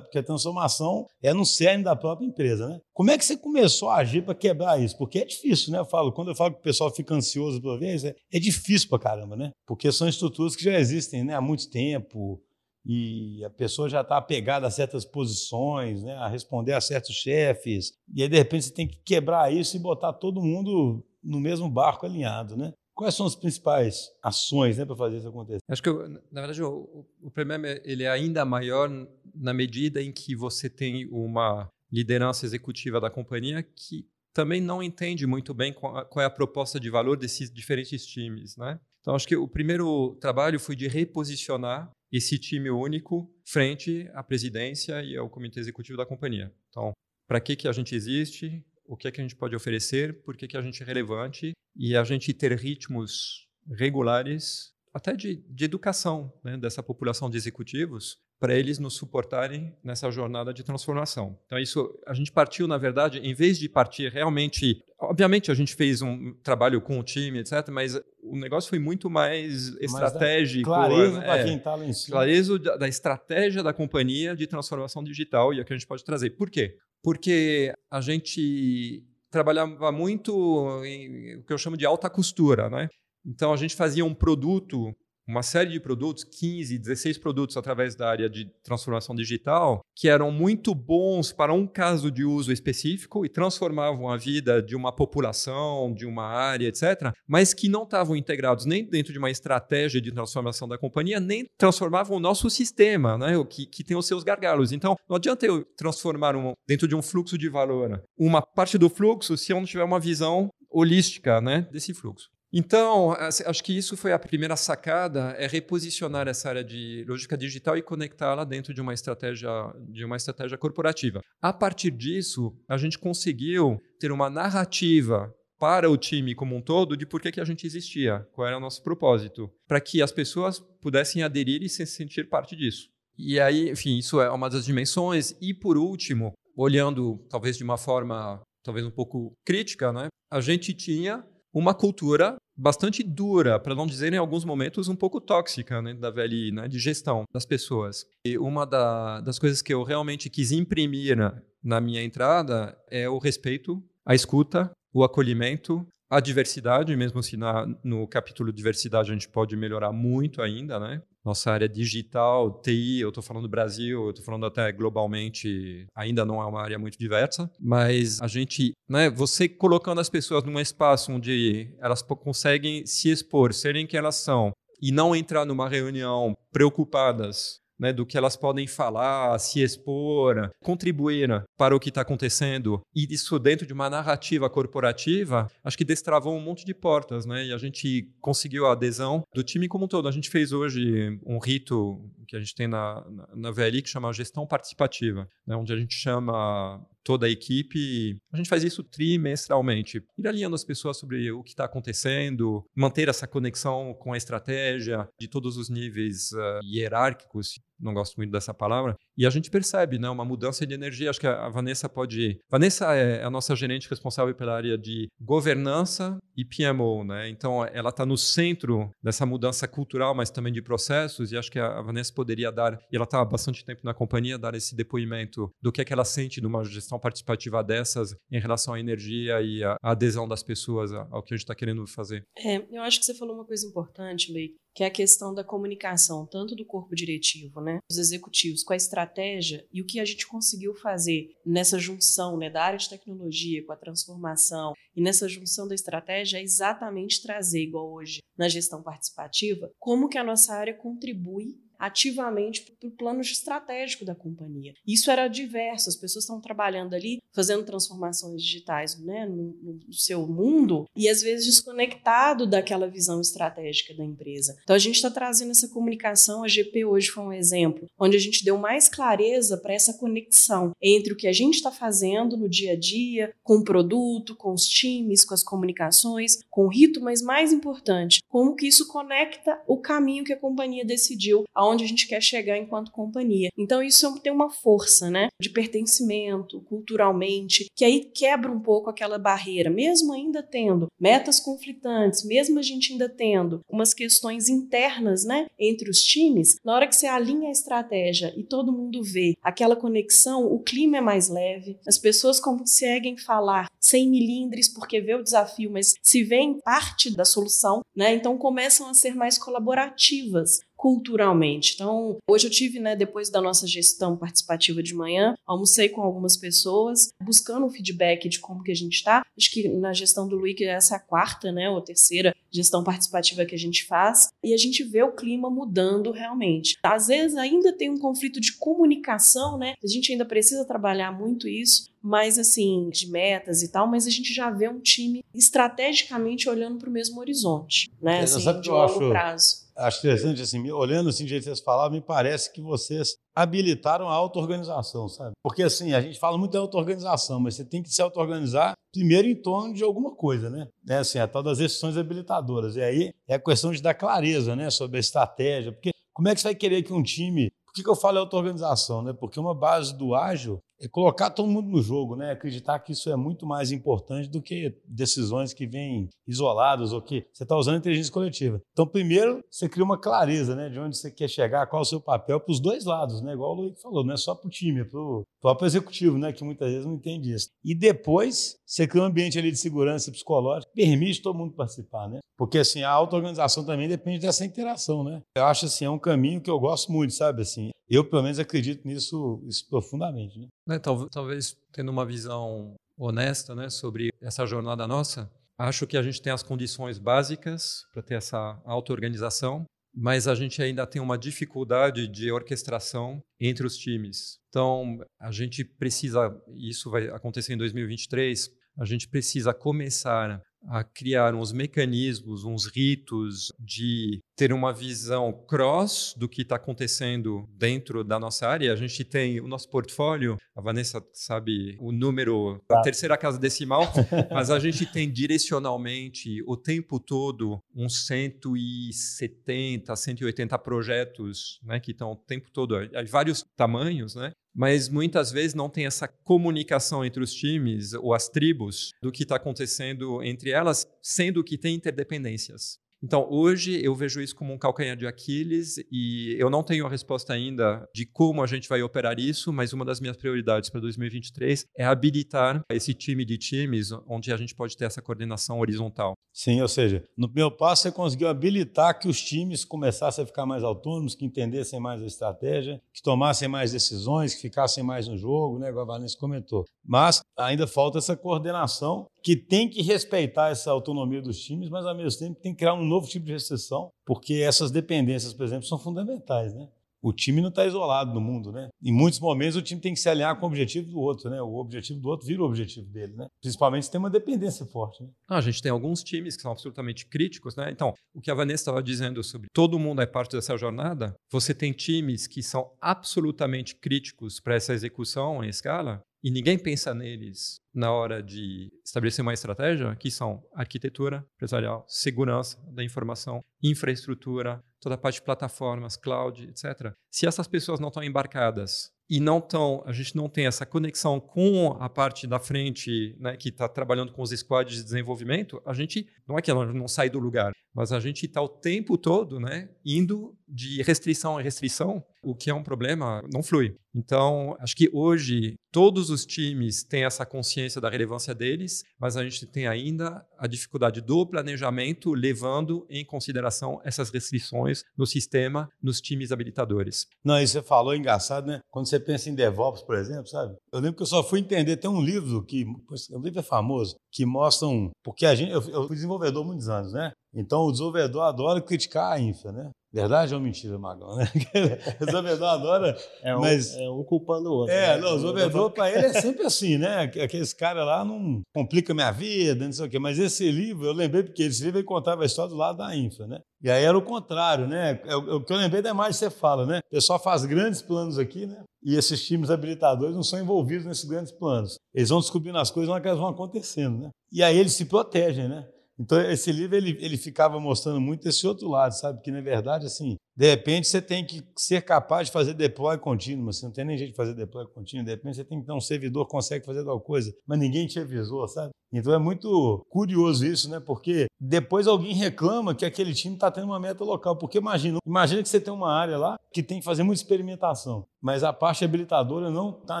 Porque 0.02 0.18
a 0.18 0.22
transformação 0.22 1.06
é 1.22 1.34
no 1.34 1.44
cerne 1.44 1.82
da 1.82 1.96
própria 1.96 2.26
empresa, 2.26 2.68
né? 2.68 2.80
Como 2.92 3.10
é 3.10 3.18
que 3.18 3.24
você 3.24 3.36
começou 3.36 3.88
a 3.88 3.96
agir 3.96 4.24
para 4.24 4.34
quebrar 4.34 4.80
isso? 4.80 4.96
Porque 4.96 5.18
é 5.18 5.24
difícil, 5.24 5.72
né? 5.72 5.78
Eu 5.80 5.84
falo, 5.84 6.12
quando 6.12 6.28
eu 6.28 6.36
falo 6.36 6.52
que 6.52 6.60
o 6.60 6.62
pessoal 6.62 6.94
fica 6.94 7.14
ansioso 7.14 7.60
por 7.60 7.78
vez, 7.78 8.04
é, 8.04 8.14
é 8.32 8.38
difícil 8.38 8.88
para 8.88 8.98
caramba, 8.98 9.36
né? 9.36 9.50
Porque 9.66 9.90
são 9.90 10.08
estruturas 10.08 10.54
que 10.54 10.62
já 10.62 10.78
existem 10.78 11.24
né? 11.24 11.34
há 11.34 11.40
muito 11.40 11.68
tempo, 11.70 12.40
e 12.84 13.44
a 13.44 13.50
pessoa 13.50 13.88
já 13.88 14.00
está 14.00 14.16
apegada 14.16 14.66
a 14.66 14.70
certas 14.70 15.04
posições, 15.04 16.02
né, 16.02 16.14
a 16.14 16.28
responder 16.28 16.72
a 16.72 16.80
certos 16.80 17.14
chefes, 17.14 17.92
e 18.14 18.22
aí 18.22 18.28
de 18.28 18.36
repente 18.36 18.64
você 18.64 18.72
tem 18.72 18.88
que 18.88 18.98
quebrar 19.04 19.52
isso 19.52 19.76
e 19.76 19.80
botar 19.80 20.14
todo 20.14 20.40
mundo 20.40 21.04
no 21.22 21.40
mesmo 21.40 21.68
barco 21.68 22.06
alinhado, 22.06 22.56
né? 22.56 22.72
Quais 22.94 23.14
são 23.14 23.24
as 23.24 23.34
principais 23.34 24.10
ações 24.22 24.76
né, 24.76 24.84
para 24.84 24.96
fazer 24.96 25.18
isso 25.18 25.28
acontecer? 25.28 25.60
Acho 25.68 25.82
que, 25.82 25.90
na 26.30 26.40
verdade, 26.40 26.62
o, 26.62 27.06
o 27.22 27.30
problema 27.30 27.66
ele 27.84 28.02
é 28.02 28.10
ainda 28.10 28.44
maior 28.44 28.90
na 29.34 29.54
medida 29.54 30.02
em 30.02 30.12
que 30.12 30.36
você 30.36 30.68
tem 30.68 31.08
uma 31.10 31.68
liderança 31.90 32.44
executiva 32.44 33.00
da 33.00 33.08
companhia 33.08 33.62
que 33.62 34.06
também 34.32 34.60
não 34.60 34.82
entende 34.82 35.26
muito 35.26 35.52
bem 35.52 35.72
qual 35.72 36.20
é 36.20 36.24
a 36.24 36.30
proposta 36.30 36.78
de 36.78 36.90
valor 36.90 37.16
desses 37.16 37.50
diferentes 37.50 38.06
times. 38.06 38.56
Né? 38.56 38.78
Então, 39.00 39.14
acho 39.14 39.26
que 39.26 39.36
o 39.36 39.48
primeiro 39.48 40.16
trabalho 40.20 40.60
foi 40.60 40.76
de 40.76 40.86
reposicionar 40.86 41.90
esse 42.12 42.38
time 42.38 42.70
único 42.70 43.32
frente 43.44 44.08
à 44.14 44.22
presidência 44.22 45.02
e 45.02 45.16
ao 45.16 45.28
comitê 45.28 45.60
executivo 45.60 45.96
da 45.96 46.06
companhia. 46.06 46.52
Então, 46.68 46.92
para 47.26 47.40
que, 47.40 47.56
que 47.56 47.68
a 47.68 47.72
gente 47.72 47.94
existe? 47.94 48.64
O 48.90 48.96
que 48.96 49.06
é 49.06 49.12
que 49.12 49.20
a 49.20 49.22
gente 49.22 49.36
pode 49.36 49.54
oferecer, 49.54 50.20
por 50.24 50.36
que, 50.36 50.48
que 50.48 50.56
a 50.56 50.60
gente 50.60 50.82
é 50.82 50.86
relevante 50.86 51.52
e 51.76 51.96
a 51.96 52.02
gente 52.02 52.34
ter 52.34 52.52
ritmos 52.58 53.46
regulares, 53.70 54.72
até 54.92 55.14
de, 55.14 55.36
de 55.48 55.64
educação 55.64 56.32
né, 56.42 56.56
dessa 56.56 56.82
população 56.82 57.30
de 57.30 57.36
executivos, 57.36 58.18
para 58.40 58.52
eles 58.52 58.80
nos 58.80 58.94
suportarem 58.94 59.72
nessa 59.84 60.10
jornada 60.10 60.52
de 60.52 60.64
transformação. 60.64 61.38
Então, 61.46 61.56
isso 61.56 61.96
a 62.04 62.14
gente 62.14 62.32
partiu, 62.32 62.66
na 62.66 62.78
verdade, 62.78 63.20
em 63.20 63.32
vez 63.32 63.60
de 63.60 63.68
partir 63.68 64.10
realmente. 64.10 64.82
Obviamente, 64.98 65.52
a 65.52 65.54
gente 65.54 65.76
fez 65.76 66.02
um 66.02 66.34
trabalho 66.42 66.80
com 66.80 66.98
o 66.98 67.02
time, 67.04 67.38
etc., 67.38 67.68
mas 67.70 67.94
o 68.22 68.36
negócio 68.36 68.70
foi 68.70 68.80
muito 68.80 69.08
mais 69.08 69.68
estratégico. 69.80 70.64
Clareza 70.64 71.20
para 71.20 71.38
é, 71.38 71.44
quem 71.44 71.56
está 71.58 71.74
lá 71.76 71.84
em 71.84 71.92
cima. 71.92 72.16
Clareza 72.16 72.58
da, 72.58 72.76
da 72.76 72.88
estratégia 72.88 73.62
da 73.62 73.72
companhia 73.72 74.34
de 74.34 74.46
transformação 74.48 75.04
digital 75.04 75.54
e 75.54 75.60
é 75.60 75.64
que 75.64 75.72
a 75.72 75.76
gente 75.76 75.86
pode 75.86 76.02
trazer. 76.02 76.30
Por 76.30 76.50
quê? 76.50 76.76
Porque 77.02 77.72
a 77.90 78.00
gente 78.00 79.02
trabalhava 79.30 79.92
muito 79.92 80.84
em 80.84 81.36
o 81.36 81.44
que 81.44 81.52
eu 81.52 81.58
chamo 81.58 81.76
de 81.76 81.86
alta 81.86 82.10
costura, 82.10 82.68
né? 82.68 82.88
Então 83.24 83.52
a 83.52 83.56
gente 83.56 83.76
fazia 83.76 84.04
um 84.04 84.14
produto 84.14 84.94
uma 85.30 85.42
série 85.42 85.70
de 85.70 85.80
produtos, 85.80 86.24
15, 86.24 86.78
16 86.78 87.18
produtos 87.18 87.56
através 87.56 87.94
da 87.94 88.10
área 88.10 88.28
de 88.28 88.50
transformação 88.62 89.14
digital, 89.14 89.80
que 89.94 90.08
eram 90.08 90.30
muito 90.30 90.74
bons 90.74 91.32
para 91.32 91.52
um 91.52 91.66
caso 91.66 92.10
de 92.10 92.24
uso 92.24 92.52
específico 92.52 93.24
e 93.24 93.28
transformavam 93.28 94.08
a 94.08 94.16
vida 94.16 94.62
de 94.62 94.74
uma 94.74 94.92
população, 94.92 95.92
de 95.94 96.04
uma 96.04 96.26
área, 96.26 96.66
etc., 96.66 97.12
mas 97.26 97.54
que 97.54 97.68
não 97.68 97.84
estavam 97.84 98.16
integrados 98.16 98.66
nem 98.66 98.84
dentro 98.84 99.12
de 99.12 99.18
uma 99.18 99.30
estratégia 99.30 100.00
de 100.00 100.12
transformação 100.12 100.66
da 100.66 100.76
companhia, 100.76 101.20
nem 101.20 101.46
transformavam 101.56 102.16
o 102.16 102.20
nosso 102.20 102.50
sistema, 102.50 103.16
né, 103.16 103.32
que, 103.48 103.66
que 103.66 103.84
tem 103.84 103.96
os 103.96 104.06
seus 104.06 104.24
gargalos. 104.24 104.72
Então, 104.72 104.96
não 105.08 105.16
adianta 105.16 105.46
eu 105.46 105.64
transformar 105.76 106.34
um, 106.34 106.52
dentro 106.66 106.88
de 106.88 106.94
um 106.94 107.02
fluxo 107.02 107.38
de 107.38 107.48
valor 107.48 108.02
uma 108.18 108.42
parte 108.42 108.76
do 108.76 108.90
fluxo 108.90 109.36
se 109.36 109.52
eu 109.52 109.56
não 109.56 109.64
tiver 109.64 109.84
uma 109.84 110.00
visão 110.00 110.50
holística 110.70 111.40
né, 111.40 111.66
desse 111.72 111.94
fluxo. 111.94 112.28
Então, 112.52 113.12
acho 113.12 113.62
que 113.62 113.76
isso 113.76 113.96
foi 113.96 114.12
a 114.12 114.18
primeira 114.18 114.56
sacada, 114.56 115.36
é 115.38 115.46
reposicionar 115.46 116.26
essa 116.26 116.48
área 116.48 116.64
de 116.64 117.04
lógica 117.08 117.36
digital 117.36 117.76
e 117.76 117.82
conectá-la 117.82 118.44
dentro 118.44 118.74
de 118.74 118.80
uma 118.80 118.92
estratégia 118.92 119.50
de 119.88 120.04
uma 120.04 120.16
estratégia 120.16 120.58
corporativa. 120.58 121.20
A 121.40 121.52
partir 121.52 121.92
disso, 121.92 122.52
a 122.68 122.76
gente 122.76 122.98
conseguiu 122.98 123.80
ter 124.00 124.10
uma 124.10 124.28
narrativa 124.28 125.32
para 125.60 125.90
o 125.90 125.96
time 125.96 126.34
como 126.34 126.56
um 126.56 126.62
todo 126.62 126.96
de 126.96 127.06
por 127.06 127.20
que, 127.20 127.30
que 127.30 127.40
a 127.40 127.44
gente 127.44 127.66
existia, 127.66 128.26
qual 128.32 128.48
era 128.48 128.56
o 128.56 128.60
nosso 128.60 128.82
propósito, 128.82 129.50
para 129.68 129.80
que 129.80 130.02
as 130.02 130.10
pessoas 130.10 130.58
pudessem 130.80 131.22
aderir 131.22 131.62
e 131.62 131.68
se 131.68 131.86
sentir 131.86 132.28
parte 132.28 132.56
disso. 132.56 132.88
E 133.16 133.38
aí, 133.38 133.70
enfim, 133.70 133.98
isso 133.98 134.20
é 134.20 134.30
uma 134.30 134.48
das 134.48 134.64
dimensões. 134.64 135.36
E 135.40 135.52
por 135.52 135.76
último, 135.76 136.32
olhando 136.56 137.18
talvez 137.28 137.58
de 137.58 137.62
uma 137.62 137.76
forma 137.76 138.40
talvez 138.64 138.86
um 138.86 138.90
pouco 138.90 139.32
crítica, 139.44 139.92
né? 139.92 140.08
A 140.30 140.40
gente 140.40 140.72
tinha 140.72 141.24
uma 141.52 141.74
cultura 141.74 142.36
bastante 142.56 143.02
dura, 143.02 143.58
para 143.58 143.74
não 143.74 143.86
dizer 143.86 144.12
em 144.12 144.18
alguns 144.18 144.44
momentos 144.44 144.88
um 144.88 144.94
pouco 144.94 145.20
tóxica 145.20 145.80
né, 145.80 145.94
da 145.94 146.10
VLI, 146.10 146.52
né, 146.52 146.68
de 146.68 146.78
gestão 146.78 147.24
das 147.32 147.46
pessoas. 147.46 148.04
E 148.24 148.36
uma 148.36 148.66
da, 148.66 149.20
das 149.20 149.38
coisas 149.38 149.62
que 149.62 149.72
eu 149.72 149.82
realmente 149.82 150.28
quis 150.28 150.52
imprimir 150.52 151.16
na, 151.16 151.40
na 151.62 151.80
minha 151.80 152.02
entrada 152.02 152.76
é 152.90 153.08
o 153.08 153.18
respeito, 153.18 153.82
a 154.04 154.14
escuta, 154.14 154.70
o 154.92 155.02
acolhimento, 155.02 155.86
a 156.10 156.20
diversidade, 156.20 156.94
mesmo 156.96 157.22
se 157.22 157.36
na, 157.36 157.66
no 157.84 158.06
capítulo 158.06 158.52
diversidade 158.52 159.10
a 159.10 159.14
gente 159.14 159.28
pode 159.28 159.56
melhorar 159.56 159.92
muito 159.92 160.42
ainda, 160.42 160.78
né? 160.78 161.00
Nossa 161.24 161.50
área 161.50 161.68
digital, 161.68 162.60
TI, 162.62 163.00
eu 163.00 163.10
estou 163.10 163.22
falando 163.22 163.44
do 163.44 163.48
Brasil, 163.48 164.04
eu 164.04 164.10
estou 164.10 164.24
falando 164.24 164.46
até 164.46 164.70
globalmente, 164.72 165.86
ainda 165.94 166.24
não 166.24 166.40
é 166.40 166.46
uma 166.46 166.62
área 166.62 166.78
muito 166.78 166.98
diversa, 166.98 167.50
mas 167.60 168.20
a 168.20 168.26
gente, 168.26 168.72
né, 168.88 169.10
você 169.10 169.48
colocando 169.48 170.00
as 170.00 170.08
pessoas 170.08 170.44
num 170.44 170.58
espaço 170.58 171.12
onde 171.12 171.74
elas 171.80 172.02
conseguem 172.02 172.86
se 172.86 173.10
expor, 173.10 173.52
serem 173.52 173.86
quem 173.86 173.98
elas 173.98 174.16
são, 174.16 174.52
e 174.82 174.90
não 174.90 175.14
entrar 175.14 175.44
numa 175.44 175.68
reunião 175.68 176.34
preocupadas 176.50 177.59
né, 177.80 177.92
do 177.92 178.04
que 178.04 178.18
elas 178.18 178.36
podem 178.36 178.66
falar, 178.66 179.38
se 179.38 179.62
expor, 179.62 180.50
contribuir 180.62 181.42
para 181.56 181.74
o 181.74 181.80
que 181.80 181.88
está 181.88 182.02
acontecendo, 182.02 182.80
e 182.94 183.06
isso 183.10 183.38
dentro 183.38 183.66
de 183.66 183.72
uma 183.72 183.88
narrativa 183.88 184.50
corporativa, 184.50 185.50
acho 185.64 185.78
que 185.78 185.84
destravou 185.84 186.36
um 186.36 186.40
monte 186.40 186.64
de 186.64 186.74
portas, 186.74 187.24
né? 187.24 187.46
E 187.46 187.52
a 187.52 187.58
gente 187.58 188.12
conseguiu 188.20 188.66
a 188.66 188.72
adesão 188.72 189.22
do 189.34 189.42
time 189.42 189.66
como 189.66 189.86
um 189.86 189.88
todo. 189.88 190.06
A 190.06 190.12
gente 190.12 190.28
fez 190.28 190.52
hoje 190.52 191.18
um 191.24 191.38
rito 191.38 191.98
que 192.28 192.36
a 192.36 192.38
gente 192.38 192.54
tem 192.54 192.68
na, 192.68 193.04
na, 193.10 193.28
na 193.34 193.50
VLI 193.50 193.82
que 193.82 193.88
chama 193.88 194.12
gestão 194.12 194.46
participativa, 194.46 195.26
né, 195.46 195.56
onde 195.56 195.72
a 195.72 195.76
gente 195.76 195.94
chama 195.94 196.80
toda 197.02 197.26
a 197.26 197.30
equipe. 197.30 198.16
A 198.32 198.36
gente 198.36 198.48
faz 198.48 198.62
isso 198.62 198.84
trimestralmente, 198.84 200.02
ir 200.18 200.28
alinhando 200.28 200.54
as 200.54 200.64
pessoas 200.64 200.96
sobre 200.96 201.30
o 201.32 201.42
que 201.42 201.50
está 201.50 201.64
acontecendo, 201.64 202.64
manter 202.76 203.08
essa 203.08 203.26
conexão 203.26 203.94
com 203.94 204.12
a 204.12 204.16
estratégia 204.16 205.08
de 205.18 205.28
todos 205.28 205.56
os 205.56 205.68
níveis 205.68 206.30
uh, 206.32 206.60
hierárquicos, 206.64 207.58
não 207.80 207.94
gosto 207.94 208.16
muito 208.16 208.30
dessa 208.30 208.52
palavra, 208.52 208.94
e 209.16 209.26
a 209.26 209.30
gente 209.30 209.50
percebe 209.50 209.98
né, 209.98 210.08
uma 210.08 210.24
mudança 210.24 210.66
de 210.66 210.74
energia. 210.74 211.10
Acho 211.10 211.20
que 211.20 211.26
a 211.26 211.48
Vanessa 211.48 211.88
pode. 211.88 212.38
Vanessa 212.50 212.94
é 212.94 213.22
a 213.24 213.30
nossa 213.30 213.54
gerente 213.54 213.88
responsável 213.88 214.34
pela 214.34 214.54
área 214.54 214.76
de 214.76 215.08
governança 215.20 216.18
e 216.36 216.44
PMO, 216.44 217.04
né? 217.04 217.28
Então 217.28 217.64
ela 217.66 217.90
está 217.90 218.06
no 218.06 218.16
centro 218.16 218.90
dessa 219.02 219.26
mudança 219.26 219.66
cultural, 219.68 220.14
mas 220.14 220.30
também 220.30 220.52
de 220.52 220.62
processos, 220.62 221.32
e 221.32 221.36
acho 221.36 221.50
que 221.50 221.58
a 221.58 221.80
Vanessa 221.82 222.12
poderia 222.14 222.50
dar, 222.50 222.78
e 222.90 222.96
ela 222.96 223.04
está 223.04 223.20
há 223.20 223.24
bastante 223.24 223.64
tempo 223.64 223.80
na 223.84 223.94
companhia, 223.94 224.38
dar 224.38 224.54
esse 224.54 224.74
depoimento 224.74 225.50
do 225.60 225.72
que 225.72 225.80
é 225.80 225.84
que 225.84 225.92
ela 225.92 226.04
sente 226.04 226.40
numa 226.40 226.64
gestão 226.64 226.98
participativa 226.98 227.62
dessas 227.62 228.14
em 228.30 228.40
relação 228.40 228.74
à 228.74 228.80
energia 228.80 229.40
e 229.42 229.62
à 229.62 229.76
adesão 229.82 230.26
das 230.26 230.42
pessoas 230.42 230.92
ao 230.92 231.22
que 231.22 231.34
a 231.34 231.36
gente 231.36 231.44
está 231.44 231.54
querendo 231.54 231.86
fazer. 231.86 232.24
É, 232.36 232.56
eu 232.70 232.82
acho 232.82 232.98
que 232.98 233.04
você 233.04 233.14
falou 233.14 233.34
uma 233.34 233.44
coisa 233.44 233.66
importante, 233.66 234.32
Lei, 234.32 234.54
que 234.74 234.84
é 234.84 234.86
a 234.86 234.90
questão 234.90 235.34
da 235.34 235.44
comunicação, 235.44 236.26
tanto 236.26 236.54
do 236.54 236.64
corpo 236.64 236.94
diretivo, 236.94 237.60
né, 237.60 237.78
dos 237.88 237.98
executivos, 237.98 238.62
com 238.62 238.72
a 238.72 238.76
estratégia 238.76 239.66
e 239.72 239.80
o 239.80 239.86
que 239.86 240.00
a 240.00 240.04
gente 240.04 240.26
conseguiu 240.26 240.74
fazer 240.74 241.34
nessa 241.44 241.78
junção 241.78 242.36
né, 242.36 242.48
da 242.50 242.62
área 242.62 242.78
de 242.78 242.88
tecnologia 242.88 243.64
com 243.64 243.72
a 243.72 243.76
transformação 243.76 244.72
e 244.94 245.02
nessa 245.02 245.28
junção 245.28 245.66
da 245.66 245.74
estratégia 245.74 246.38
é 246.38 246.42
exatamente 246.42 247.22
trazer, 247.22 247.62
igual 247.62 247.92
hoje 247.92 248.20
na 248.36 248.48
gestão 248.48 248.82
participativa, 248.82 249.70
como 249.78 250.08
que 250.08 250.18
a 250.18 250.24
nossa 250.24 250.54
área 250.54 250.74
contribui 250.74 251.58
ativamente 251.80 252.62
para 252.62 252.88
o 252.88 252.92
plano 252.92 253.22
estratégico 253.22 254.04
da 254.04 254.14
companhia. 254.14 254.74
Isso 254.86 255.10
era 255.10 255.26
diverso, 255.26 255.88
as 255.88 255.96
pessoas 255.96 256.24
estão 256.24 256.40
trabalhando 256.40 256.94
ali, 256.94 257.18
fazendo 257.32 257.64
transformações 257.64 258.42
digitais 258.42 258.98
né, 259.00 259.26
no, 259.26 259.56
no, 259.62 259.92
seu 259.92 260.26
mundo 260.26 260.86
e 260.94 261.08
às 261.08 261.22
vezes 261.22 261.46
desconectado 261.46 262.46
daquela 262.46 262.86
visão 262.86 263.20
estratégica 263.20 263.94
da 263.94 264.04
empresa. 264.04 264.56
Então 264.62 264.76
a 264.76 264.78
gente 264.78 264.96
está 264.96 265.10
trazendo 265.10 265.52
essa 265.52 265.68
comunicação, 265.68 266.44
a 266.44 266.48
GP 266.48 266.84
hoje 266.84 267.08
foi 267.08 267.24
um 267.24 267.32
exemplo, 267.32 267.88
onde 267.98 268.16
a 268.16 268.20
gente 268.20 268.44
deu 268.44 268.58
mais 268.58 268.88
clareza 268.88 269.56
para 269.56 269.72
essa 269.72 269.94
conexão 269.94 270.72
entre 270.82 271.12
o 271.12 271.16
que 271.16 271.26
a 271.26 271.32
gente 271.32 271.54
está 271.54 271.70
fazendo 271.70 272.36
no 272.36 272.48
dia 272.48 272.72
a 272.72 272.76
dia, 272.78 273.32
com 273.42 273.56
o 273.56 273.64
produto, 273.64 274.36
com 274.36 274.52
os 274.52 274.66
times, 274.66 275.24
com 275.24 275.34
as 275.34 275.42
comunicações, 275.42 276.38
com 276.50 276.66
o 276.66 276.68
rito, 276.68 277.00
mas 277.00 277.22
mais 277.22 277.52
importante, 277.52 278.20
como 278.28 278.54
que 278.54 278.66
isso 278.66 278.86
conecta 278.88 279.60
o 279.66 279.78
caminho 279.78 280.24
que 280.24 280.32
a 280.32 280.38
companhia 280.38 280.84
decidiu, 280.84 281.44
aonde 281.54 281.69
a 281.72 281.86
gente 281.86 282.06
quer 282.06 282.20
chegar 282.20 282.58
enquanto 282.58 282.90
companhia. 282.90 283.50
Então 283.56 283.82
isso 283.82 284.18
tem 284.20 284.32
uma 284.32 284.50
força, 284.50 285.10
né, 285.10 285.28
de 285.40 285.50
pertencimento 285.50 286.60
culturalmente, 286.62 287.66
que 287.74 287.84
aí 287.84 288.04
quebra 288.04 288.50
um 288.50 288.60
pouco 288.60 288.90
aquela 288.90 289.18
barreira, 289.18 289.70
mesmo 289.70 290.12
ainda 290.12 290.42
tendo 290.42 290.88
metas 290.98 291.38
conflitantes, 291.38 292.24
mesmo 292.24 292.58
a 292.58 292.62
gente 292.62 292.92
ainda 292.92 293.08
tendo 293.08 293.60
umas 293.68 293.94
questões 293.94 294.48
internas, 294.48 295.24
né, 295.24 295.46
entre 295.58 295.88
os 295.88 296.02
times, 296.02 296.56
na 296.64 296.74
hora 296.74 296.86
que 296.86 296.96
você 296.96 297.06
alinha 297.06 297.48
a 297.48 297.52
estratégia 297.52 298.34
e 298.36 298.42
todo 298.42 298.72
mundo 298.72 299.02
vê 299.02 299.34
aquela 299.42 299.76
conexão, 299.76 300.46
o 300.46 300.58
clima 300.58 300.98
é 300.98 301.00
mais 301.00 301.28
leve, 301.28 301.78
as 301.86 301.98
pessoas 301.98 302.40
conseguem 302.40 303.16
falar 303.16 303.70
sem 303.78 304.08
milindres 304.08 304.68
porque 304.68 305.00
vê 305.00 305.14
o 305.14 305.22
desafio, 305.22 305.70
mas 305.70 305.94
se 306.02 306.22
vê 306.22 306.40
parte 306.64 307.14
da 307.14 307.24
solução, 307.24 307.82
né? 307.94 308.14
Então 308.14 308.38
começam 308.38 308.88
a 308.88 308.94
ser 308.94 309.14
mais 309.14 309.36
colaborativas 309.36 310.60
culturalmente. 310.80 311.74
Então, 311.74 312.16
hoje 312.26 312.46
eu 312.46 312.50
tive, 312.50 312.80
né, 312.80 312.96
depois 312.96 313.28
da 313.28 313.38
nossa 313.38 313.66
gestão 313.66 314.16
participativa 314.16 314.82
de 314.82 314.94
manhã, 314.94 315.34
almocei 315.46 315.90
com 315.90 316.00
algumas 316.00 316.38
pessoas, 316.38 317.10
buscando 317.22 317.66
um 317.66 317.70
feedback 317.70 318.30
de 318.30 318.38
como 318.40 318.62
que 318.62 318.72
a 318.72 318.74
gente 318.74 318.94
está. 318.94 319.22
Acho 319.36 319.50
que 319.50 319.68
na 319.68 319.92
gestão 319.92 320.26
do 320.26 320.36
Luiz, 320.36 320.58
essa 320.62 320.94
é 320.94 320.96
a 320.96 321.00
quarta, 321.00 321.52
né, 321.52 321.68
ou 321.68 321.82
terceira 321.82 322.34
gestão 322.50 322.82
participativa 322.82 323.44
que 323.44 323.54
a 323.54 323.58
gente 323.58 323.84
faz, 323.84 324.30
e 324.42 324.54
a 324.54 324.56
gente 324.56 324.82
vê 324.82 325.02
o 325.02 325.12
clima 325.12 325.50
mudando 325.50 326.10
realmente. 326.12 326.76
Às 326.82 327.08
vezes 327.08 327.36
ainda 327.36 327.72
tem 327.74 327.90
um 327.90 327.98
conflito 327.98 328.40
de 328.40 328.54
comunicação, 328.56 329.56
né? 329.58 329.74
A 329.84 329.86
gente 329.86 330.10
ainda 330.10 330.24
precisa 330.24 330.64
trabalhar 330.64 331.12
muito 331.12 331.46
isso, 331.46 331.90
mais 332.02 332.38
assim, 332.38 332.88
de 332.90 333.08
metas 333.08 333.62
e 333.62 333.68
tal, 333.70 333.86
mas 333.86 334.06
a 334.06 334.10
gente 334.10 334.32
já 334.34 334.50
vê 334.50 334.68
um 334.68 334.80
time 334.80 335.22
estrategicamente 335.32 336.48
olhando 336.48 336.78
para 336.78 336.88
o 336.88 336.92
mesmo 336.92 337.20
horizonte, 337.20 337.90
né? 338.02 338.22
Assim, 338.22 338.40
sabe 338.40 338.60
de 338.60 338.64
que 338.64 338.70
eu 338.70 338.74
longo 338.78 338.84
acho- 338.90 339.08
prazo. 339.10 339.69
Acho 339.80 339.98
interessante, 340.00 340.42
assim, 340.42 340.70
olhando 340.70 341.08
assim, 341.08 341.24
do 341.24 341.28
jeito 341.28 341.42
que 341.42 341.48
vocês 341.48 341.60
falaram, 341.60 341.92
me 341.92 342.02
parece 342.02 342.52
que 342.52 342.60
vocês 342.60 343.16
habilitaram 343.34 344.10
a 344.10 344.12
auto-organização, 344.12 345.08
sabe? 345.08 345.32
Porque, 345.42 345.62
assim, 345.62 345.94
a 345.94 346.02
gente 346.02 346.18
fala 346.18 346.36
muito 346.36 346.52
da 346.52 346.58
auto-organização, 346.58 347.40
mas 347.40 347.54
você 347.54 347.64
tem 347.64 347.82
que 347.82 347.88
se 347.88 348.02
auto-organizar 348.02 348.74
primeiro 348.92 349.26
em 349.26 349.34
torno 349.34 349.72
de 349.72 349.82
alguma 349.82 350.14
coisa, 350.14 350.50
né? 350.50 350.68
É 350.86 350.96
assim, 350.96 351.18
a 351.18 351.26
tal 351.26 351.42
das 351.42 351.56
decisões 351.58 351.96
habilitadoras. 351.96 352.76
E 352.76 352.82
aí 352.82 353.14
é 353.26 353.36
a 353.36 353.40
questão 353.40 353.72
de 353.72 353.80
dar 353.80 353.94
clareza, 353.94 354.54
né, 354.54 354.68
sobre 354.68 354.98
a 354.98 355.00
estratégia. 355.00 355.72
Porque 355.72 355.92
como 356.12 356.28
é 356.28 356.34
que 356.34 356.42
você 356.42 356.48
vai 356.48 356.54
querer 356.54 356.82
que 356.82 356.92
um 356.92 357.02
time... 357.02 357.50
Por 357.64 357.72
que, 357.72 357.82
que 357.82 357.88
eu 357.88 357.96
falo 357.96 358.18
auto-organização, 358.18 359.00
né? 359.00 359.12
Porque 359.12 359.40
uma 359.40 359.54
base 359.54 359.96
do 359.96 360.14
ágil 360.14 360.60
é 360.80 360.88
colocar 360.88 361.30
todo 361.30 361.48
mundo 361.48 361.68
no 361.68 361.82
jogo, 361.82 362.16
né? 362.16 362.32
Acreditar 362.32 362.78
que 362.78 362.92
isso 362.92 363.10
é 363.10 363.16
muito 363.16 363.46
mais 363.46 363.70
importante 363.70 364.28
do 364.28 364.40
que 364.40 364.74
decisões 364.86 365.52
que 365.52 365.66
vêm 365.66 366.08
isoladas 366.26 366.92
ou 366.92 367.02
que 367.02 367.26
você 367.32 367.42
está 367.42 367.56
usando 367.56 367.78
inteligência 367.78 368.12
coletiva. 368.12 368.60
Então, 368.72 368.86
primeiro, 368.86 369.44
você 369.50 369.68
cria 369.68 369.84
uma 369.84 369.98
clareza, 369.98 370.56
né? 370.56 370.68
De 370.68 370.78
onde 370.78 370.96
você 370.96 371.10
quer 371.10 371.28
chegar, 371.28 371.66
qual 371.66 371.80
é 371.80 371.82
o 371.82 371.86
seu 371.86 372.00
papel 372.00 372.40
para 372.40 372.52
os 372.52 372.60
dois 372.60 372.84
lados, 372.84 373.20
né? 373.20 373.32
Igual 373.32 373.52
o 373.52 373.60
Luiz 373.62 373.80
falou, 373.80 374.04
não 374.04 374.14
é 374.14 374.16
só 374.16 374.34
para 374.34 374.48
o 374.48 374.50
time, 374.50 374.80
é 374.80 374.84
para 374.84 374.98
o 374.98 375.24
próprio 375.40 375.66
executivo, 375.66 376.18
né? 376.18 376.32
Que 376.32 376.44
muitas 376.44 376.70
vezes 376.70 376.86
não 376.86 376.94
entende 376.94 377.32
isso. 377.32 377.50
E 377.64 377.74
depois, 377.74 378.56
você 378.64 378.86
cria 378.86 379.02
um 379.02 379.06
ambiente 379.06 379.38
ali 379.38 379.50
de 379.50 379.58
segurança 379.58 380.10
psicológica, 380.10 380.72
permite 380.74 381.20
todo 381.20 381.36
mundo 381.36 381.54
participar, 381.54 382.08
né? 382.08 382.20
Porque, 382.38 382.58
assim, 382.58 382.82
a 382.82 382.90
auto-organização 382.90 383.66
também 383.66 383.86
depende 383.86 384.20
dessa 384.20 384.46
interação, 384.46 385.04
né? 385.04 385.20
Eu 385.36 385.44
acho, 385.44 385.66
assim, 385.66 385.84
é 385.84 385.90
um 385.90 385.98
caminho 385.98 386.40
que 386.40 386.50
eu 386.50 386.58
gosto 386.58 386.90
muito, 386.90 387.12
sabe? 387.12 387.42
Assim, 387.42 387.70
eu, 387.96 388.04
pelo 388.04 388.22
menos, 388.22 388.38
acredito 388.38 388.86
nisso, 388.86 389.42
isso 389.46 389.68
profundamente, 389.68 390.38
né? 390.38 390.46
Né, 390.66 390.78
tal- 390.78 391.08
talvez 391.08 391.56
tendo 391.72 391.90
uma 391.90 392.06
visão 392.06 392.74
honesta 392.96 393.54
né, 393.54 393.68
sobre 393.70 394.10
essa 394.20 394.46
jornada 394.46 394.86
nossa, 394.86 395.30
acho 395.58 395.86
que 395.86 395.96
a 395.96 396.02
gente 396.02 396.20
tem 396.22 396.32
as 396.32 396.42
condições 396.42 396.98
básicas 396.98 397.84
para 397.92 398.02
ter 398.02 398.14
essa 398.14 398.60
auto-organização, 398.64 399.64
mas 399.94 400.28
a 400.28 400.34
gente 400.34 400.62
ainda 400.62 400.86
tem 400.86 401.02
uma 401.02 401.18
dificuldade 401.18 402.06
de 402.06 402.30
orquestração 402.30 403.20
entre 403.40 403.66
os 403.66 403.76
times. 403.76 404.38
Então, 404.48 405.00
a 405.18 405.32
gente 405.32 405.64
precisa, 405.64 406.30
isso 406.56 406.90
vai 406.90 407.08
acontecer 407.08 407.54
em 407.54 407.56
2023, 407.56 408.50
a 408.78 408.84
gente 408.84 409.08
precisa 409.08 409.52
começar 409.52 410.40
a 410.68 410.84
criar 410.84 411.34
uns 411.34 411.52
mecanismos, 411.52 412.44
uns 412.44 412.66
ritos 412.66 413.52
de 413.58 414.20
ter 414.36 414.52
uma 414.52 414.72
visão 414.72 415.32
cross 415.46 416.14
do 416.16 416.28
que 416.28 416.42
está 416.42 416.56
acontecendo 416.56 417.48
dentro 417.56 418.02
da 418.02 418.18
nossa 418.18 418.48
área. 418.48 418.72
A 418.72 418.76
gente 418.76 419.04
tem 419.04 419.40
o 419.40 419.48
nosso 419.48 419.68
portfólio, 419.68 420.36
a 420.54 420.60
Vanessa 420.60 421.04
sabe 421.12 421.76
o 421.78 421.92
número, 421.92 422.60
a 422.70 422.80
terceira 422.82 423.16
casa 423.16 423.38
decimal, 423.38 423.82
mas 424.32 424.50
a 424.50 424.58
gente 424.58 424.86
tem 424.86 425.10
direcionalmente 425.10 426.42
o 426.46 426.56
tempo 426.56 426.98
todo 426.98 427.60
uns 427.74 428.06
170, 428.06 429.94
180 429.94 430.58
projetos 430.58 431.60
né, 431.62 431.80
que 431.80 431.90
estão 431.92 432.12
o 432.12 432.16
tempo 432.16 432.50
todo, 432.50 432.76
vários 433.08 433.44
tamanhos, 433.56 434.14
né? 434.14 434.32
Mas 434.54 434.88
muitas 434.88 435.30
vezes 435.30 435.54
não 435.54 435.68
tem 435.68 435.86
essa 435.86 436.08
comunicação 436.08 437.04
entre 437.04 437.22
os 437.22 437.32
times 437.32 437.92
ou 437.94 438.14
as 438.14 438.28
tribos 438.28 438.92
do 439.02 439.12
que 439.12 439.22
está 439.22 439.36
acontecendo 439.36 440.22
entre 440.22 440.50
elas, 440.50 440.86
sendo 441.00 441.44
que 441.44 441.56
tem 441.56 441.74
interdependências. 441.74 442.78
Então, 443.02 443.26
hoje 443.30 443.82
eu 443.82 443.94
vejo 443.94 444.20
isso 444.20 444.36
como 444.36 444.52
um 444.52 444.58
calcanhar 444.58 444.96
de 444.96 445.06
Aquiles 445.06 445.76
e 445.90 446.36
eu 446.38 446.50
não 446.50 446.62
tenho 446.62 446.86
a 446.86 446.90
resposta 446.90 447.32
ainda 447.32 447.88
de 447.94 448.04
como 448.04 448.42
a 448.42 448.46
gente 448.46 448.68
vai 448.68 448.82
operar 448.82 449.18
isso, 449.18 449.52
mas 449.52 449.72
uma 449.72 449.86
das 449.86 450.00
minhas 450.00 450.18
prioridades 450.18 450.68
para 450.68 450.80
2023 450.80 451.64
é 451.76 451.84
habilitar 451.84 452.62
esse 452.70 452.92
time 452.92 453.24
de 453.24 453.38
times 453.38 453.90
onde 454.06 454.30
a 454.32 454.36
gente 454.36 454.54
pode 454.54 454.76
ter 454.76 454.84
essa 454.84 455.00
coordenação 455.00 455.60
horizontal. 455.60 456.14
Sim, 456.32 456.60
ou 456.60 456.68
seja, 456.68 457.02
no 457.16 457.26
primeiro 457.26 457.50
passo 457.50 457.82
você 457.82 457.92
conseguiu 457.92 458.28
habilitar 458.28 458.98
que 458.98 459.08
os 459.08 459.20
times 459.20 459.64
começassem 459.64 460.22
a 460.22 460.26
ficar 460.26 460.46
mais 460.46 460.62
autônomos, 460.62 461.14
que 461.14 461.24
entendessem 461.24 461.80
mais 461.80 462.02
a 462.02 462.06
estratégia, 462.06 462.80
que 462.92 463.02
tomassem 463.02 463.48
mais 463.48 463.72
decisões, 463.72 464.34
que 464.34 464.42
ficassem 464.42 464.84
mais 464.84 465.08
no 465.08 465.16
jogo, 465.16 465.58
né, 465.58 465.70
igual 465.70 465.84
a 465.84 465.94
Vanessa 465.94 466.16
comentou. 466.18 466.64
Mas 466.84 467.20
ainda 467.36 467.66
falta 467.66 467.98
essa 467.98 468.16
coordenação 468.16 469.06
que 469.22 469.36
tem 469.36 469.68
que 469.68 469.82
respeitar 469.82 470.50
essa 470.50 470.70
autonomia 470.70 471.20
dos 471.20 471.38
times, 471.40 471.68
mas 471.68 471.84
ao 471.84 471.96
mesmo 471.96 472.18
tempo 472.18 472.40
tem 472.40 472.52
que 472.52 472.58
criar 472.58 472.74
um 472.74 472.84
novo 472.84 473.06
tipo 473.06 473.26
de 473.26 473.32
restrição, 473.32 473.90
porque 474.04 474.34
essas 474.34 474.70
dependências, 474.70 475.32
por 475.32 475.44
exemplo, 475.44 475.66
são 475.66 475.78
fundamentais, 475.78 476.54
né? 476.54 476.68
O 477.02 477.14
time 477.14 477.40
não 477.40 477.48
está 477.48 477.64
isolado 477.64 478.12
no 478.12 478.20
mundo, 478.20 478.52
né? 478.52 478.68
Em 478.82 478.92
muitos 478.92 479.18
momentos 479.20 479.56
o 479.56 479.62
time 479.62 479.80
tem 479.80 479.94
que 479.94 480.00
se 480.00 480.08
alinhar 480.08 480.38
com 480.38 480.44
o 480.44 480.48
objetivo 480.48 480.90
do 480.90 480.98
outro, 480.98 481.30
né? 481.30 481.40
O 481.40 481.54
objetivo 481.54 481.98
do 481.98 482.08
outro 482.08 482.26
vira 482.26 482.42
o 482.42 482.44
objetivo 482.44 482.86
dele, 482.90 483.14
né? 483.14 483.26
Principalmente 483.40 483.86
se 483.86 483.90
tem 483.90 483.98
uma 483.98 484.10
dependência 484.10 484.66
forte. 484.66 485.02
Né? 485.02 485.08
Ah, 485.26 485.38
a 485.38 485.40
gente 485.40 485.62
tem 485.62 485.72
alguns 485.72 486.04
times 486.04 486.36
que 486.36 486.42
são 486.42 486.52
absolutamente 486.52 487.06
críticos, 487.06 487.56
né? 487.56 487.70
Então, 487.70 487.94
o 488.14 488.20
que 488.20 488.30
a 488.30 488.34
Vanessa 488.34 488.62
estava 488.62 488.82
dizendo 488.82 489.24
sobre 489.24 489.48
todo 489.52 489.78
mundo 489.78 490.02
é 490.02 490.06
parte 490.06 490.36
dessa 490.36 490.58
jornada, 490.58 491.14
você 491.32 491.54
tem 491.54 491.72
times 491.72 492.26
que 492.26 492.42
são 492.42 492.70
absolutamente 492.80 493.76
críticos 493.76 494.38
para 494.38 494.54
essa 494.54 494.74
execução 494.74 495.42
em 495.42 495.48
escala 495.48 496.02
e 496.22 496.30
ninguém 496.30 496.58
pensa 496.58 496.94
neles 496.94 497.60
na 497.74 497.92
hora 497.92 498.22
de 498.22 498.70
estabelecer 498.84 499.22
uma 499.22 499.32
estratégia, 499.32 499.94
que 499.96 500.10
são 500.10 500.42
arquitetura 500.54 501.24
empresarial, 501.36 501.84
segurança 501.88 502.58
da 502.72 502.84
informação, 502.84 503.40
infraestrutura, 503.62 504.62
toda 504.80 504.96
a 504.96 504.98
parte 504.98 505.16
de 505.16 505.22
plataformas, 505.22 505.96
cloud, 505.96 506.42
etc. 506.48 506.92
Se 507.10 507.26
essas 507.26 507.46
pessoas 507.46 507.80
não 507.80 507.88
estão 507.88 508.02
embarcadas 508.02 508.90
e 509.08 509.18
não 509.18 509.38
estão, 509.38 509.82
a 509.86 509.92
gente 509.92 510.14
não 510.14 510.28
tem 510.28 510.46
essa 510.46 510.66
conexão 510.66 511.18
com 511.18 511.76
a 511.80 511.88
parte 511.88 512.26
da 512.26 512.38
frente, 512.38 513.16
né, 513.18 513.36
que 513.36 513.48
está 513.48 513.68
trabalhando 513.68 514.12
com 514.12 514.22
os 514.22 514.30
squads 514.30 514.76
de 514.76 514.84
desenvolvimento, 514.84 515.60
a 515.66 515.72
gente 515.72 516.06
não 516.26 516.38
é 516.38 516.42
que 516.42 516.50
ela 516.50 516.66
não 516.72 516.86
sai 516.86 517.08
do 517.10 517.18
lugar, 517.18 517.52
mas 517.74 517.92
a 517.92 518.00
gente 518.00 518.26
está 518.26 518.42
o 518.42 518.48
tempo 518.48 518.98
todo, 518.98 519.38
né, 519.38 519.68
indo 519.84 520.36
de 520.48 520.82
restrição 520.82 521.40
em 521.40 521.44
restrição, 521.44 522.04
o 522.22 522.34
que 522.34 522.50
é 522.50 522.54
um 522.54 522.62
problema, 522.62 523.22
não 523.32 523.42
flui. 523.42 523.76
Então, 523.94 524.56
acho 524.60 524.76
que 524.76 524.90
hoje 524.92 525.54
todos 525.72 526.10
os 526.10 526.26
times 526.26 526.82
têm 526.82 527.04
essa 527.04 527.24
consciência 527.24 527.80
da 527.80 527.88
relevância 527.88 528.34
deles, 528.34 528.82
mas 528.98 529.16
a 529.16 529.22
gente 529.22 529.46
tem 529.46 529.66
ainda 529.66 530.24
a 530.38 530.46
dificuldade 530.46 531.00
do 531.00 531.26
planejamento 531.26 532.12
levando 532.12 532.86
em 532.90 533.04
consideração 533.04 533.80
essas 533.84 534.10
restrições 534.10 534.82
no 534.96 535.06
sistema, 535.06 535.68
nos 535.82 536.00
times 536.00 536.30
habilitadores. 536.30 537.06
Não, 537.24 537.40
isso 537.40 537.54
você 537.54 537.62
falou 537.62 537.94
é 537.94 537.96
engraçado, 537.96 538.46
né? 538.46 538.60
Quando 538.70 538.88
você 538.88 539.00
pensa 539.00 539.30
em 539.30 539.34
DevOps, 539.34 539.82
por 539.82 539.96
exemplo, 539.96 540.26
sabe? 540.26 540.54
Eu 540.72 540.80
lembro 540.80 540.96
que 540.96 541.02
eu 541.02 541.06
só 541.06 541.22
fui 541.22 541.40
entender, 541.40 541.76
tem 541.76 541.90
um 541.90 542.02
livro 542.02 542.44
que, 542.44 542.64
o 542.64 543.18
livro 543.20 543.40
é 543.40 543.42
famoso, 543.42 543.96
que 544.12 544.26
mostra 544.26 544.68
um, 544.68 544.90
porque 545.02 545.26
a 545.26 545.34
gente, 545.34 545.50
eu, 545.50 545.62
eu 545.68 545.86
fui 545.86 545.96
desenvolvedor 545.96 546.44
muitos 546.44 546.68
anos, 546.68 546.92
né? 546.92 547.12
Então 547.34 547.62
o 547.62 547.70
desenvolvedor 547.72 548.22
adora 548.22 548.60
criticar 548.60 549.12
a 549.12 549.20
infra, 549.20 549.52
né? 549.52 549.70
Verdade 549.92 550.32
ou 550.34 550.40
mentira, 550.40 550.78
Magão? 550.78 551.16
Né? 551.16 551.24
O 552.00 552.04
desenvolvedor 552.06 552.48
adora. 552.48 552.96
É 553.22 553.36
um, 553.36 553.40
Mas- 553.40 553.76
é 553.76 553.90
um 553.90 554.02
culpando 554.04 554.48
o 554.48 554.52
outro. 554.52 554.72
É, 554.74 554.94
né? 554.94 554.98
não, 554.98 555.08
o 555.10 555.14
desenvolvedor 555.14 555.70
para 555.72 555.90
ele 555.90 556.06
é 556.06 556.12
sempre 556.20 556.44
assim, 556.46 556.78
né? 556.78 557.02
Aqueles 557.02 557.52
caras 557.52 557.84
lá 557.84 558.04
não 558.04 558.40
complica 558.54 558.94
minha 558.94 559.10
vida, 559.10 559.64
não 559.64 559.72
sei 559.72 559.86
o 559.86 559.90
quê. 559.90 559.98
Mas 559.98 560.18
esse 560.18 560.50
livro, 560.50 560.86
eu 560.86 560.92
lembrei 560.92 561.22
porque 561.22 561.42
esse 561.42 561.62
livro 561.64 561.78
ele 561.78 561.86
contava 561.86 562.22
a 562.22 562.26
história 562.26 562.50
do 562.50 562.56
lado 562.56 562.78
da 562.78 562.96
infra, 562.96 563.26
né? 563.26 563.40
E 563.62 563.70
aí 563.70 563.84
era 563.84 563.98
o 563.98 564.02
contrário, 564.02 564.66
né? 564.66 565.00
É 565.04 565.16
O 565.16 565.42
que 565.44 565.52
eu 565.52 565.56
lembrei 565.56 565.82
da 565.82 565.90
imagem 565.90 566.12
que 566.12 566.18
você 566.18 566.30
fala, 566.30 566.64
né? 566.64 566.78
O 566.86 566.90
pessoal 566.90 567.18
faz 567.18 567.44
grandes 567.44 567.82
planos 567.82 568.18
aqui, 568.18 568.46
né? 568.46 568.62
E 568.82 568.94
esses 568.96 569.26
times 569.26 569.50
habilitadores 569.50 570.14
não 570.14 570.22
são 570.22 570.40
envolvidos 570.40 570.86
nesses 570.86 571.04
grandes 571.04 571.32
planos. 571.32 571.76
Eles 571.92 572.08
vão 572.08 572.20
descobrindo 572.20 572.58
as 572.58 572.70
coisas 572.70 572.88
na 572.88 572.94
hora 572.94 573.02
que 573.02 573.08
elas 573.08 573.20
vão 573.20 573.28
acontecendo, 573.28 573.98
né? 573.98 574.10
E 574.32 574.42
aí 574.42 574.56
eles 574.56 574.72
se 574.72 574.86
protegem, 574.86 575.48
né? 575.48 575.66
Então, 576.00 576.18
esse 576.18 576.50
livro, 576.50 576.74
ele, 576.74 576.96
ele 576.98 577.18
ficava 577.18 577.60
mostrando 577.60 578.00
muito 578.00 578.26
esse 578.26 578.46
outro 578.46 578.70
lado, 578.70 578.92
sabe? 578.92 579.20
Que, 579.20 579.30
na 579.30 579.42
verdade, 579.42 579.84
assim, 579.84 580.16
de 580.34 580.48
repente, 580.48 580.88
você 580.88 581.02
tem 581.02 581.26
que 581.26 581.44
ser 581.54 581.82
capaz 581.82 582.28
de 582.28 582.32
fazer 582.32 582.54
deploy 582.54 582.96
contínuo, 582.96 583.52
você 583.52 583.66
não 583.66 583.72
tem 583.72 583.84
nem 583.84 583.98
jeito 583.98 584.12
de 584.12 584.16
fazer 584.16 584.32
deploy 584.32 584.66
contínuo. 584.68 585.04
De 585.04 585.10
repente, 585.10 585.36
você 585.36 585.44
tem 585.44 585.60
que 585.60 585.66
ter 585.66 585.72
um 585.72 585.80
servidor 585.80 586.24
que 586.24 586.32
consegue 586.32 586.64
fazer 586.64 586.82
tal 586.86 586.98
coisa, 587.02 587.30
mas 587.46 587.58
ninguém 587.58 587.86
te 587.86 588.00
avisou, 588.00 588.48
sabe? 588.48 588.70
Então, 588.90 589.12
é 589.12 589.18
muito 589.18 589.84
curioso 589.90 590.46
isso, 590.46 590.70
né? 590.70 590.80
Porque 590.80 591.26
depois 591.38 591.86
alguém 591.86 592.14
reclama 592.14 592.74
que 592.74 592.86
aquele 592.86 593.12
time 593.12 593.34
está 593.34 593.50
tendo 593.50 593.66
uma 593.66 593.78
meta 593.78 594.02
local. 594.02 594.36
Porque 594.36 594.56
imagina, 594.56 594.98
imagina 595.06 595.42
que 595.42 595.48
você 595.50 595.60
tem 595.60 595.72
uma 595.72 595.92
área 595.92 596.16
lá 596.16 596.38
que 596.50 596.62
tem 596.62 596.78
que 596.78 596.84
fazer 596.84 597.02
muita 597.02 597.20
experimentação, 597.20 598.06
mas 598.22 598.42
a 598.42 598.54
parte 598.54 598.84
habilitadora 598.84 599.50
não 599.50 599.78
está 599.78 600.00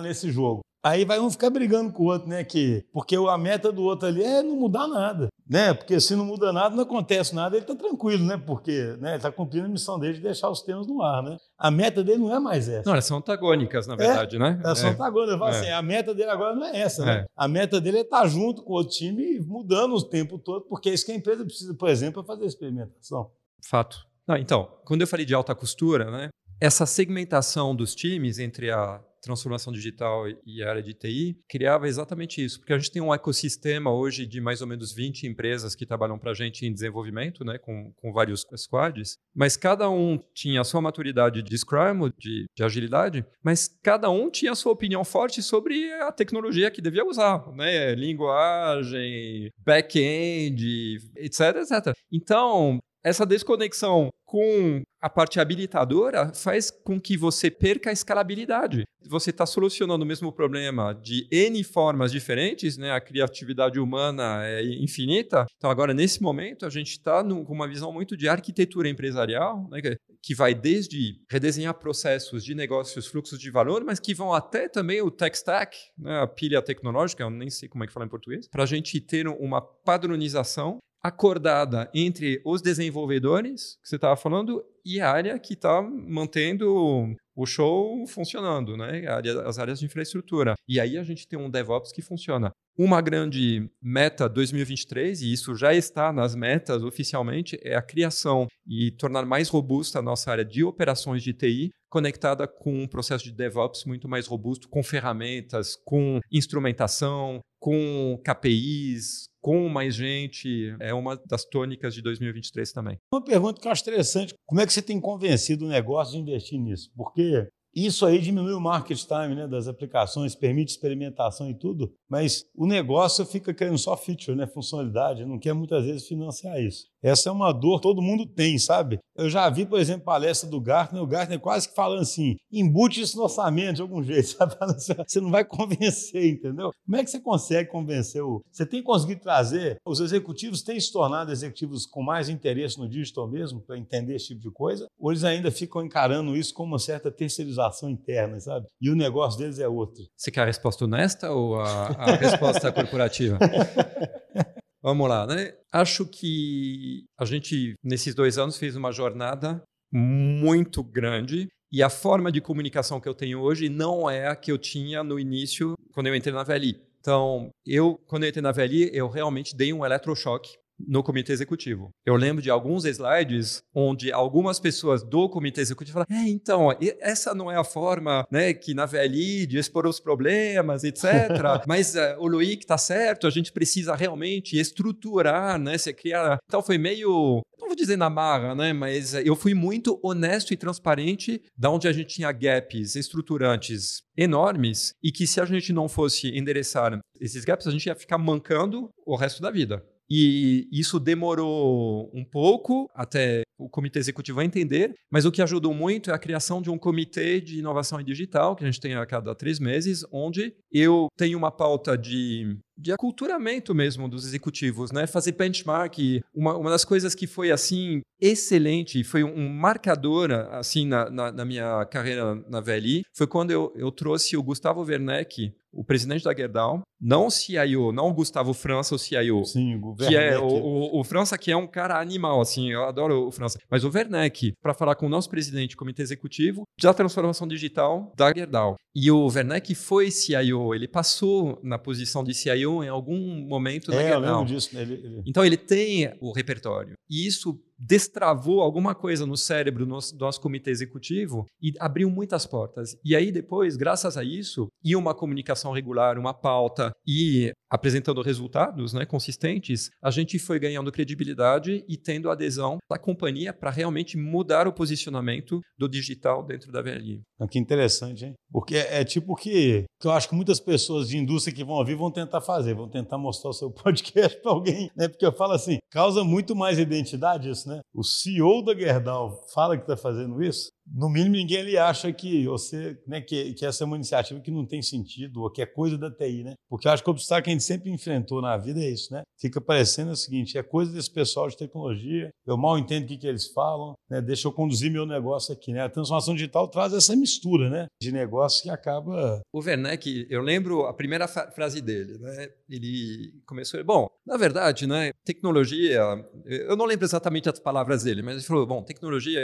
nesse 0.00 0.32
jogo. 0.32 0.62
Aí 0.82 1.04
vai 1.04 1.20
um 1.20 1.30
ficar 1.30 1.50
brigando 1.50 1.92
com 1.92 2.04
o 2.04 2.06
outro, 2.06 2.26
né? 2.26 2.42
Que, 2.42 2.86
porque 2.90 3.14
a 3.14 3.36
meta 3.36 3.70
do 3.70 3.82
outro 3.82 4.08
ali 4.08 4.22
é 4.22 4.42
não 4.42 4.56
mudar 4.56 4.88
nada, 4.88 5.28
né? 5.46 5.74
Porque 5.74 6.00
se 6.00 6.16
não 6.16 6.24
muda 6.24 6.54
nada, 6.54 6.74
não 6.74 6.84
acontece 6.84 7.34
nada, 7.34 7.54
ele 7.54 7.64
está 7.64 7.76
tranquilo, 7.76 8.24
né? 8.24 8.38
Porque 8.38 8.96
né, 8.98 9.10
ele 9.10 9.16
está 9.16 9.30
cumprindo 9.30 9.66
a 9.66 9.68
missão 9.68 9.98
dele 9.98 10.14
de 10.14 10.20
deixar 10.20 10.48
os 10.48 10.62
termos 10.62 10.86
no 10.86 11.02
ar, 11.02 11.22
né? 11.22 11.36
A 11.58 11.70
meta 11.70 12.02
dele 12.02 12.18
não 12.18 12.34
é 12.34 12.40
mais 12.40 12.66
essa. 12.66 12.86
Não, 12.86 12.94
elas 12.94 13.04
são 13.04 13.18
antagônicas, 13.18 13.86
na 13.86 13.94
verdade, 13.94 14.36
é, 14.36 14.38
né? 14.38 14.58
Elas 14.64 14.78
são 14.78 14.90
antagônicas. 14.90 15.40
É. 15.40 15.50
Assim, 15.50 15.70
a 15.70 15.82
meta 15.82 16.14
dele 16.14 16.30
agora 16.30 16.54
não 16.54 16.64
é 16.64 16.80
essa, 16.80 17.04
né? 17.04 17.26
A 17.36 17.46
meta 17.46 17.78
dele 17.78 17.98
é 17.98 18.00
estar 18.00 18.22
tá 18.22 18.26
junto 18.26 18.62
com 18.62 18.72
o 18.72 18.76
outro 18.76 18.94
time 18.96 19.38
mudando 19.40 19.94
o 19.94 20.02
tempo 20.02 20.38
todo, 20.38 20.62
porque 20.62 20.88
é 20.88 20.94
isso 20.94 21.04
que 21.04 21.12
a 21.12 21.16
empresa 21.16 21.44
precisa, 21.44 21.74
por 21.74 21.90
exemplo, 21.90 22.24
para 22.24 22.34
fazer 22.34 22.46
experimentação. 22.46 23.30
Fato. 23.62 23.98
Não, 24.26 24.36
então, 24.36 24.66
quando 24.86 25.02
eu 25.02 25.06
falei 25.06 25.26
de 25.26 25.34
alta 25.34 25.54
costura, 25.54 26.10
né? 26.10 26.30
Essa 26.58 26.86
segmentação 26.86 27.74
dos 27.74 27.94
times 27.94 28.38
entre 28.38 28.70
a 28.70 29.00
transformação 29.20 29.72
digital 29.72 30.24
e 30.44 30.62
a 30.62 30.70
área 30.70 30.82
de 30.82 30.94
TI 30.94 31.38
criava 31.48 31.88
exatamente 31.88 32.44
isso, 32.44 32.58
porque 32.58 32.72
a 32.72 32.78
gente 32.78 32.90
tem 32.90 33.02
um 33.02 33.14
ecossistema 33.14 33.92
hoje 33.92 34.26
de 34.26 34.40
mais 34.40 34.60
ou 34.60 34.66
menos 34.66 34.92
20 34.92 35.26
empresas 35.26 35.74
que 35.74 35.86
trabalham 35.86 36.18
para 36.18 36.30
a 36.30 36.34
gente 36.34 36.66
em 36.66 36.72
desenvolvimento, 36.72 37.44
né, 37.44 37.58
com, 37.58 37.92
com 37.96 38.12
vários 38.12 38.46
squads, 38.56 39.18
mas 39.34 39.56
cada 39.56 39.88
um 39.88 40.18
tinha 40.34 40.60
a 40.60 40.64
sua 40.64 40.80
maturidade 40.80 41.42
de 41.42 41.58
Scrum, 41.58 42.10
de, 42.18 42.46
de 42.54 42.64
agilidade, 42.64 43.24
mas 43.42 43.68
cada 43.82 44.10
um 44.10 44.30
tinha 44.30 44.52
a 44.52 44.56
sua 44.56 44.72
opinião 44.72 45.04
forte 45.04 45.42
sobre 45.42 45.92
a 45.94 46.12
tecnologia 46.12 46.70
que 46.70 46.82
devia 46.82 47.04
usar, 47.04 47.46
né, 47.52 47.94
linguagem, 47.94 49.50
back-end, 49.58 50.96
etc, 51.16 51.40
etc. 51.56 51.94
Então, 52.12 52.80
essa 53.02 53.24
desconexão 53.24 54.10
com 54.26 54.82
a 55.00 55.08
parte 55.08 55.40
habilitadora 55.40 56.32
faz 56.34 56.70
com 56.70 57.00
que 57.00 57.16
você 57.16 57.50
perca 57.50 57.90
a 57.90 57.92
escalabilidade. 57.92 58.84
Você 59.08 59.30
está 59.30 59.46
solucionando 59.46 60.04
o 60.04 60.06
mesmo 60.06 60.30
problema 60.30 60.92
de 60.92 61.26
N 61.32 61.64
formas 61.64 62.12
diferentes, 62.12 62.76
né? 62.76 62.92
a 62.92 63.00
criatividade 63.00 63.80
humana 63.80 64.46
é 64.46 64.62
infinita. 64.62 65.46
Então, 65.56 65.70
agora, 65.70 65.94
nesse 65.94 66.22
momento, 66.22 66.66
a 66.66 66.70
gente 66.70 66.90
está 66.90 67.24
com 67.24 67.52
uma 67.52 67.66
visão 67.66 67.92
muito 67.92 68.16
de 68.16 68.28
arquitetura 68.28 68.88
empresarial, 68.88 69.66
né? 69.70 69.80
que 70.22 70.34
vai 70.34 70.54
desde 70.54 71.18
redesenhar 71.30 71.74
processos 71.74 72.44
de 72.44 72.54
negócios, 72.54 73.06
fluxos 73.06 73.38
de 73.38 73.50
valor, 73.50 73.82
mas 73.82 73.98
que 73.98 74.14
vão 74.14 74.34
até 74.34 74.68
também 74.68 75.00
o 75.00 75.10
tech 75.10 75.34
stack, 75.34 75.76
né? 75.98 76.20
a 76.20 76.26
pilha 76.26 76.62
tecnológica, 76.62 77.22
eu 77.22 77.30
nem 77.30 77.48
sei 77.50 77.68
como 77.68 77.82
é 77.82 77.86
que 77.86 77.92
fala 77.92 78.06
em 78.06 78.10
português, 78.10 78.46
para 78.48 78.62
a 78.62 78.66
gente 78.66 79.00
ter 79.00 79.26
uma 79.26 79.62
padronização 79.62 80.78
acordada 81.02 81.90
entre 81.94 82.40
os 82.44 82.60
desenvolvedores, 82.60 83.78
que 83.82 83.88
você 83.88 83.96
estava 83.96 84.16
falando, 84.16 84.64
e 84.84 85.00
a 85.00 85.10
área 85.10 85.38
que 85.38 85.54
está 85.54 85.82
mantendo 85.82 87.14
o 87.34 87.46
show 87.46 88.06
funcionando, 88.06 88.76
né? 88.76 89.04
As 89.46 89.58
áreas 89.58 89.78
de 89.80 89.86
infraestrutura. 89.86 90.54
E 90.68 90.78
aí 90.78 90.98
a 90.98 91.02
gente 91.02 91.26
tem 91.26 91.38
um 91.38 91.50
DevOps 91.50 91.92
que 91.92 92.02
funciona. 92.02 92.52
Uma 92.76 93.00
grande 93.00 93.70
meta 93.82 94.28
2023, 94.28 95.22
e 95.22 95.32
isso 95.32 95.54
já 95.54 95.74
está 95.74 96.12
nas 96.12 96.34
metas 96.34 96.82
oficialmente, 96.82 97.58
é 97.62 97.74
a 97.74 97.82
criação 97.82 98.46
e 98.66 98.90
tornar 98.90 99.26
mais 99.26 99.48
robusta 99.48 99.98
a 99.98 100.02
nossa 100.02 100.30
área 100.30 100.44
de 100.44 100.64
operações 100.64 101.22
de 101.22 101.32
TI, 101.32 101.70
conectada 101.90 102.46
com 102.46 102.82
um 102.82 102.86
processo 102.86 103.24
de 103.24 103.32
DevOps 103.32 103.84
muito 103.84 104.08
mais 104.08 104.26
robusto, 104.26 104.68
com 104.68 104.82
ferramentas, 104.82 105.76
com 105.84 106.20
instrumentação, 106.30 107.40
com 107.58 108.18
KPIs, 108.24 109.24
com 109.40 109.68
mais 109.68 109.94
gente, 109.94 110.74
é 110.80 110.92
uma 110.92 111.16
das 111.26 111.44
tônicas 111.44 111.94
de 111.94 112.02
2023 112.02 112.72
também. 112.72 112.98
Uma 113.12 113.24
pergunta 113.24 113.60
que 113.60 113.66
eu 113.66 113.72
acho 113.72 113.82
interessante: 113.82 114.34
como 114.46 114.60
é 114.60 114.66
que 114.66 114.72
você 114.72 114.82
tem 114.82 115.00
convencido 115.00 115.64
o 115.64 115.68
negócio 115.68 116.14
de 116.14 116.20
investir 116.20 116.60
nisso? 116.60 116.90
Porque 116.96 117.48
isso 117.74 118.04
aí 118.04 118.18
diminui 118.18 118.52
o 118.52 118.60
market 118.60 118.98
time 118.98 119.34
né, 119.34 119.46
das 119.46 119.68
aplicações, 119.68 120.34
permite 120.34 120.72
experimentação 120.72 121.48
e 121.48 121.54
tudo, 121.54 121.92
mas 122.10 122.44
o 122.56 122.66
negócio 122.66 123.24
fica 123.24 123.54
querendo 123.54 123.78
só 123.78 123.96
feature, 123.96 124.36
né, 124.36 124.46
funcionalidade, 124.46 125.24
não 125.24 125.38
quer 125.38 125.52
muitas 125.52 125.84
vezes 125.84 126.06
financiar 126.06 126.60
isso. 126.60 126.90
Essa 127.02 127.30
é 127.30 127.32
uma 127.32 127.52
dor 127.52 127.80
todo 127.80 128.02
mundo 128.02 128.26
tem, 128.26 128.58
sabe? 128.58 128.98
Eu 129.16 129.30
já 129.30 129.48
vi, 129.48 129.64
por 129.64 129.78
exemplo, 129.78 130.04
palestra 130.04 130.48
do 130.48 130.60
Gartner, 130.60 131.02
o 131.02 131.06
Gartner 131.06 131.40
quase 131.40 131.68
que 131.68 131.74
falando 131.74 132.02
assim, 132.02 132.36
embute 132.52 133.00
isso 133.00 133.16
no 133.16 133.22
orçamento 133.22 133.76
de 133.76 133.82
algum 133.82 134.02
jeito, 134.02 134.28
sabe? 134.36 134.54
Assim, 134.60 134.92
você 135.06 135.20
não 135.20 135.30
vai 135.30 135.44
convencer, 135.44 136.30
entendeu? 136.30 136.72
Como 136.84 136.96
é 136.96 137.04
que 137.04 137.10
você 137.10 137.20
consegue 137.20 137.70
convencer 137.70 138.22
o... 138.22 138.42
Você 138.50 138.66
tem 138.66 138.82
conseguido 138.82 139.20
trazer, 139.20 139.78
os 139.86 140.00
executivos 140.00 140.62
têm 140.62 140.78
se 140.78 140.92
tornado 140.92 141.32
executivos 141.32 141.86
com 141.86 142.02
mais 142.02 142.28
interesse 142.28 142.78
no 142.78 142.88
digital 142.88 143.28
mesmo, 143.28 143.60
para 143.60 143.78
entender 143.78 144.16
esse 144.16 144.28
tipo 144.28 144.40
de 144.40 144.50
coisa, 144.50 144.86
ou 144.98 145.10
eles 145.10 145.24
ainda 145.24 145.50
ficam 145.50 145.82
encarando 145.84 146.36
isso 146.36 146.52
como 146.52 146.72
uma 146.72 146.78
certa 146.78 147.10
terceirização 147.10 147.88
interna, 147.88 148.40
sabe? 148.40 148.66
E 148.80 148.90
o 148.90 148.96
negócio 148.96 149.38
deles 149.38 149.58
é 149.58 149.68
outro. 149.68 150.02
Você 150.16 150.30
quer 150.30 150.42
a 150.42 150.46
resposta 150.46 150.84
honesta 150.84 151.30
ou 151.30 151.60
a, 151.60 151.86
a 152.00 152.16
resposta 152.16 152.72
corporativa? 152.72 153.38
Vamos 154.82 155.08
lá, 155.08 155.26
né? 155.26 155.52
Acho 155.70 156.06
que 156.06 157.04
a 157.18 157.24
gente, 157.26 157.74
nesses 157.84 158.14
dois 158.14 158.38
anos, 158.38 158.56
fez 158.56 158.74
uma 158.74 158.90
jornada 158.90 159.62
muito 159.92 160.82
grande 160.82 161.48
e 161.70 161.82
a 161.82 161.90
forma 161.90 162.32
de 162.32 162.40
comunicação 162.40 163.00
que 163.00 163.08
eu 163.08 163.14
tenho 163.14 163.40
hoje 163.40 163.68
não 163.68 164.08
é 164.08 164.28
a 164.28 164.36
que 164.36 164.50
eu 164.50 164.56
tinha 164.56 165.04
no 165.04 165.20
início, 165.20 165.74
quando 165.92 166.06
eu 166.06 166.14
entrei 166.14 166.32
na 166.32 166.42
VLI. 166.42 166.80
Então, 166.98 167.50
eu, 167.66 168.00
quando 168.06 168.24
eu 168.24 168.30
entrei 168.30 168.42
na 168.42 168.52
VLI, 168.52 168.90
eu 168.92 169.08
realmente 169.08 169.54
dei 169.54 169.72
um 169.72 169.84
eletrochoque 169.84 170.50
no 170.86 171.02
comitê 171.02 171.32
executivo. 171.32 171.90
Eu 172.04 172.16
lembro 172.16 172.42
de 172.42 172.50
alguns 172.50 172.84
slides 172.84 173.62
onde 173.74 174.12
algumas 174.12 174.58
pessoas 174.58 175.02
do 175.02 175.28
comitê 175.28 175.60
executivo 175.60 175.94
falaram: 175.94 176.24
é, 176.24 176.28
então, 176.28 176.68
essa 177.00 177.34
não 177.34 177.50
é 177.50 177.56
a 177.56 177.64
forma 177.64 178.26
né, 178.30 178.52
que 178.52 178.74
na 178.74 178.86
VLI 178.86 179.46
de 179.46 179.58
expor 179.58 179.86
os 179.86 180.00
problemas, 180.00 180.84
etc. 180.84 181.04
Mas 181.66 181.94
uh, 181.94 182.16
o 182.18 182.26
Luiz 182.26 182.58
está 182.58 182.78
certo, 182.78 183.26
a 183.26 183.30
gente 183.30 183.52
precisa 183.52 183.94
realmente 183.94 184.58
estruturar, 184.58 185.58
né? 185.58 185.76
Você 185.76 185.92
criar. 185.92 186.38
Então 186.46 186.62
foi 186.62 186.78
meio 186.78 187.42
não 187.60 187.68
vou 187.68 187.76
dizer 187.76 187.96
na 187.96 188.08
marra, 188.08 188.54
né? 188.54 188.72
Mas 188.72 189.14
eu 189.14 189.36
fui 189.36 189.54
muito 189.54 190.00
honesto 190.02 190.52
e 190.52 190.56
transparente 190.56 191.42
da 191.56 191.70
onde 191.70 191.86
a 191.86 191.92
gente 191.92 192.14
tinha 192.14 192.32
gaps 192.32 192.96
estruturantes 192.96 194.02
enormes 194.16 194.94
e 195.02 195.12
que 195.12 195.26
se 195.26 195.40
a 195.40 195.44
gente 195.44 195.72
não 195.72 195.88
fosse 195.88 196.28
endereçar 196.28 196.98
esses 197.20 197.44
gaps, 197.44 197.66
a 197.66 197.70
gente 197.70 197.86
ia 197.86 197.94
ficar 197.94 198.18
mancando 198.18 198.90
o 199.06 199.14
resto 199.14 199.42
da 199.42 199.50
vida. 199.50 199.84
E 200.10 200.68
isso 200.72 200.98
demorou 200.98 202.10
um 202.12 202.24
pouco 202.24 202.90
até 202.94 203.42
o 203.60 203.68
comitê 203.68 203.98
executivo 203.98 204.42
entender, 204.42 204.94
mas 205.10 205.24
o 205.24 205.32
que 205.32 205.42
ajudou 205.42 205.74
muito 205.74 206.10
é 206.10 206.14
a 206.14 206.18
criação 206.18 206.62
de 206.62 206.70
um 206.70 206.78
comitê 206.78 207.40
de 207.40 207.58
inovação 207.58 208.00
e 208.00 208.04
digital, 208.04 208.56
que 208.56 208.64
a 208.64 208.66
gente 208.66 208.80
tem 208.80 208.94
a 208.94 209.06
cada 209.06 209.34
três 209.34 209.58
meses, 209.58 210.04
onde 210.10 210.54
eu 210.72 211.08
tenho 211.16 211.36
uma 211.36 211.50
pauta 211.50 211.96
de 211.96 212.56
de 212.80 212.92
aculturamento 212.92 213.74
mesmo 213.74 214.08
dos 214.08 214.24
executivos, 214.24 214.90
né? 214.90 215.06
Fazer 215.06 215.32
benchmark. 215.32 215.98
Uma, 216.34 216.56
uma 216.56 216.70
das 216.70 216.84
coisas 216.84 217.14
que 217.14 217.26
foi 217.26 217.50
assim 217.50 218.00
excelente, 218.20 219.04
foi 219.04 219.24
um 219.24 219.48
marcador 219.48 220.30
assim 220.52 220.86
na, 220.86 221.10
na, 221.10 221.32
na 221.32 221.44
minha 221.44 221.84
carreira 221.86 222.34
na 222.48 222.60
VLI, 222.60 223.02
foi 223.14 223.26
quando 223.26 223.50
eu, 223.50 223.72
eu 223.76 223.90
trouxe 223.90 224.36
o 224.36 224.42
Gustavo 224.42 224.82
Werneck, 224.82 225.52
o 225.72 225.84
presidente 225.84 226.24
da 226.24 226.34
Gerdau, 226.34 226.82
não 227.00 227.26
o 227.26 227.30
CIO, 227.30 227.92
não 227.92 228.08
o 228.08 228.12
Gustavo 228.12 228.52
França, 228.52 228.94
o 228.94 228.98
CIO. 228.98 229.44
Sim, 229.44 229.76
o 229.76 229.94
Que 229.94 230.16
é 230.16 230.38
o, 230.38 230.44
o, 230.44 231.00
o, 231.00 231.04
França, 231.04 231.38
que 231.38 231.50
é 231.50 231.56
um 231.56 231.66
cara 231.66 231.98
animal, 231.98 232.40
assim, 232.40 232.70
eu 232.70 232.84
adoro 232.84 233.26
o 233.26 233.32
França. 233.32 233.49
Mas 233.70 233.84
o 233.84 233.90
Werneck, 233.90 234.52
para 234.62 234.74
falar 234.74 234.94
com 234.94 235.06
o 235.06 235.08
nosso 235.08 235.28
presidente, 235.28 235.76
comitê 235.76 236.02
executivo, 236.02 236.64
da 236.80 236.94
transformação 236.94 237.46
digital 237.46 238.12
da 238.16 238.32
Gerdau. 238.32 238.76
E 238.94 239.10
o 239.10 239.26
Werneck 239.26 239.74
foi 239.74 240.10
CIO, 240.10 240.74
ele 240.74 240.88
passou 240.88 241.60
na 241.62 241.78
posição 241.78 242.24
de 242.24 242.34
CIO 242.34 242.82
em 242.82 242.88
algum 242.88 243.46
momento 243.46 243.92
é, 243.92 243.94
da 243.94 244.02
Gerdau. 244.02 244.22
Eu 244.22 244.38
lembro 244.38 244.54
disso. 244.54 244.76
Ele, 244.76 244.94
ele... 244.94 245.22
Então 245.26 245.44
ele 245.44 245.56
tem 245.56 246.12
o 246.20 246.32
repertório. 246.32 246.94
E 247.08 247.26
isso 247.26 247.58
destravou 247.80 248.60
alguma 248.60 248.94
coisa 248.94 249.24
no 249.24 249.36
cérebro 249.36 249.86
do 249.86 249.88
nosso, 249.88 250.14
do 250.14 250.24
nosso 250.24 250.40
comitê 250.40 250.70
executivo 250.70 251.46
e 251.62 251.72
abriu 251.80 252.10
muitas 252.10 252.46
portas. 252.46 252.94
E 253.02 253.16
aí 253.16 253.32
depois, 253.32 253.76
graças 253.76 254.18
a 254.18 254.22
isso, 254.22 254.68
e 254.84 254.94
uma 254.94 255.14
comunicação 255.14 255.72
regular, 255.72 256.18
uma 256.18 256.34
pauta 256.34 256.92
e 257.06 257.52
apresentando 257.70 258.20
resultados 258.20 258.92
né, 258.92 259.06
consistentes, 259.06 259.90
a 260.02 260.10
gente 260.10 260.38
foi 260.38 260.58
ganhando 260.58 260.90
credibilidade 260.90 261.84
e 261.88 261.96
tendo 261.96 262.30
adesão 262.30 262.78
da 262.90 262.98
companhia 262.98 263.52
para 263.52 263.70
realmente 263.70 264.16
mudar 264.16 264.66
o 264.66 264.72
posicionamento 264.72 265.60
do 265.78 265.88
digital 265.88 266.44
dentro 266.44 266.72
da 266.72 266.82
VLI. 266.82 267.22
Que 267.48 267.58
interessante, 267.58 268.24
hein? 268.24 268.34
Porque 268.52 268.74
é, 268.74 269.00
é 269.00 269.04
tipo 269.04 269.36
que, 269.36 269.84
que 270.00 270.06
eu 270.06 270.10
acho 270.10 270.28
que 270.28 270.34
muitas 270.34 270.58
pessoas 270.58 271.08
de 271.08 271.16
indústria 271.16 271.54
que 271.54 271.64
vão 271.64 271.76
ouvir 271.76 271.94
vão 271.94 272.10
tentar 272.10 272.40
fazer, 272.40 272.74
vão 272.74 272.88
tentar 272.88 273.16
mostrar 273.16 273.50
o 273.50 273.54
seu 273.54 273.70
podcast 273.72 274.40
para 274.42 274.50
alguém, 274.50 274.90
né? 274.96 275.08
Porque 275.08 275.24
eu 275.24 275.32
falo 275.32 275.52
assim, 275.52 275.78
causa 275.90 276.24
muito 276.24 276.56
mais 276.56 276.78
identidade 276.78 277.48
isso, 277.48 277.68
né? 277.68 277.69
O 277.94 278.02
CEO 278.02 278.62
da 278.62 278.74
Gerdau 278.74 279.44
fala 279.52 279.76
que 279.76 279.82
está 279.82 279.96
fazendo 279.96 280.42
isso, 280.42 280.72
no 280.92 281.08
mínimo, 281.08 281.36
ninguém 281.36 281.58
ali 281.58 281.78
acha 281.78 282.12
que 282.12 282.46
você, 282.46 282.98
né, 283.06 283.20
que, 283.20 283.54
que 283.54 283.64
essa 283.64 283.84
é 283.84 283.86
uma 283.86 283.96
iniciativa 283.96 284.40
que 284.40 284.50
não 284.50 284.66
tem 284.66 284.82
sentido 284.82 285.42
ou 285.42 285.50
que 285.50 285.62
é 285.62 285.66
coisa 285.66 285.96
da 285.96 286.10
TI, 286.10 286.42
né? 286.42 286.54
Porque 286.68 286.88
eu 286.88 286.92
acho 286.92 287.02
que 287.02 287.08
o 287.08 287.12
obstáculo 287.12 287.44
que 287.44 287.50
a 287.50 287.52
gente 287.52 287.64
sempre 287.64 287.90
enfrentou 287.90 288.42
na 288.42 288.56
vida 288.56 288.80
é 288.80 288.90
isso, 288.90 289.12
né? 289.12 289.22
Fica 289.40 289.60
parecendo 289.60 290.10
o 290.10 290.16
seguinte: 290.16 290.58
é 290.58 290.62
coisa 290.62 290.92
desse 290.92 291.10
pessoal 291.10 291.48
de 291.48 291.56
tecnologia, 291.56 292.30
eu 292.46 292.56
mal 292.56 292.78
entendo 292.78 293.04
o 293.04 293.06
que, 293.06 293.18
que 293.18 293.26
eles 293.26 293.48
falam, 293.48 293.94
né? 294.08 294.20
Deixa 294.20 294.48
eu 294.48 294.52
conduzir 294.52 294.90
meu 294.90 295.06
negócio 295.06 295.52
aqui, 295.52 295.72
né? 295.72 295.82
A 295.82 295.88
transformação 295.88 296.34
digital 296.34 296.68
traz 296.68 296.92
essa 296.92 297.14
mistura, 297.14 297.70
né? 297.70 297.86
De 298.02 298.10
negócio 298.10 298.62
que 298.62 298.70
acaba. 298.70 299.40
O 299.52 299.60
Werneck, 299.60 300.26
eu 300.28 300.42
lembro 300.42 300.86
a 300.86 300.92
primeira 300.92 301.28
frase 301.28 301.80
dele, 301.80 302.18
né? 302.18 302.48
Ele 302.68 303.40
começou, 303.46 303.82
bom, 303.84 304.08
na 304.26 304.36
verdade, 304.36 304.86
né? 304.86 305.10
Tecnologia, 305.24 306.00
eu 306.44 306.76
não 306.76 306.84
lembro 306.84 307.04
exatamente 307.04 307.48
as 307.48 307.58
palavras 307.58 308.02
dele, 308.02 308.22
mas 308.22 308.36
ele 308.36 308.44
falou, 308.44 308.66
bom, 308.66 308.82
tecnologia 308.82 309.40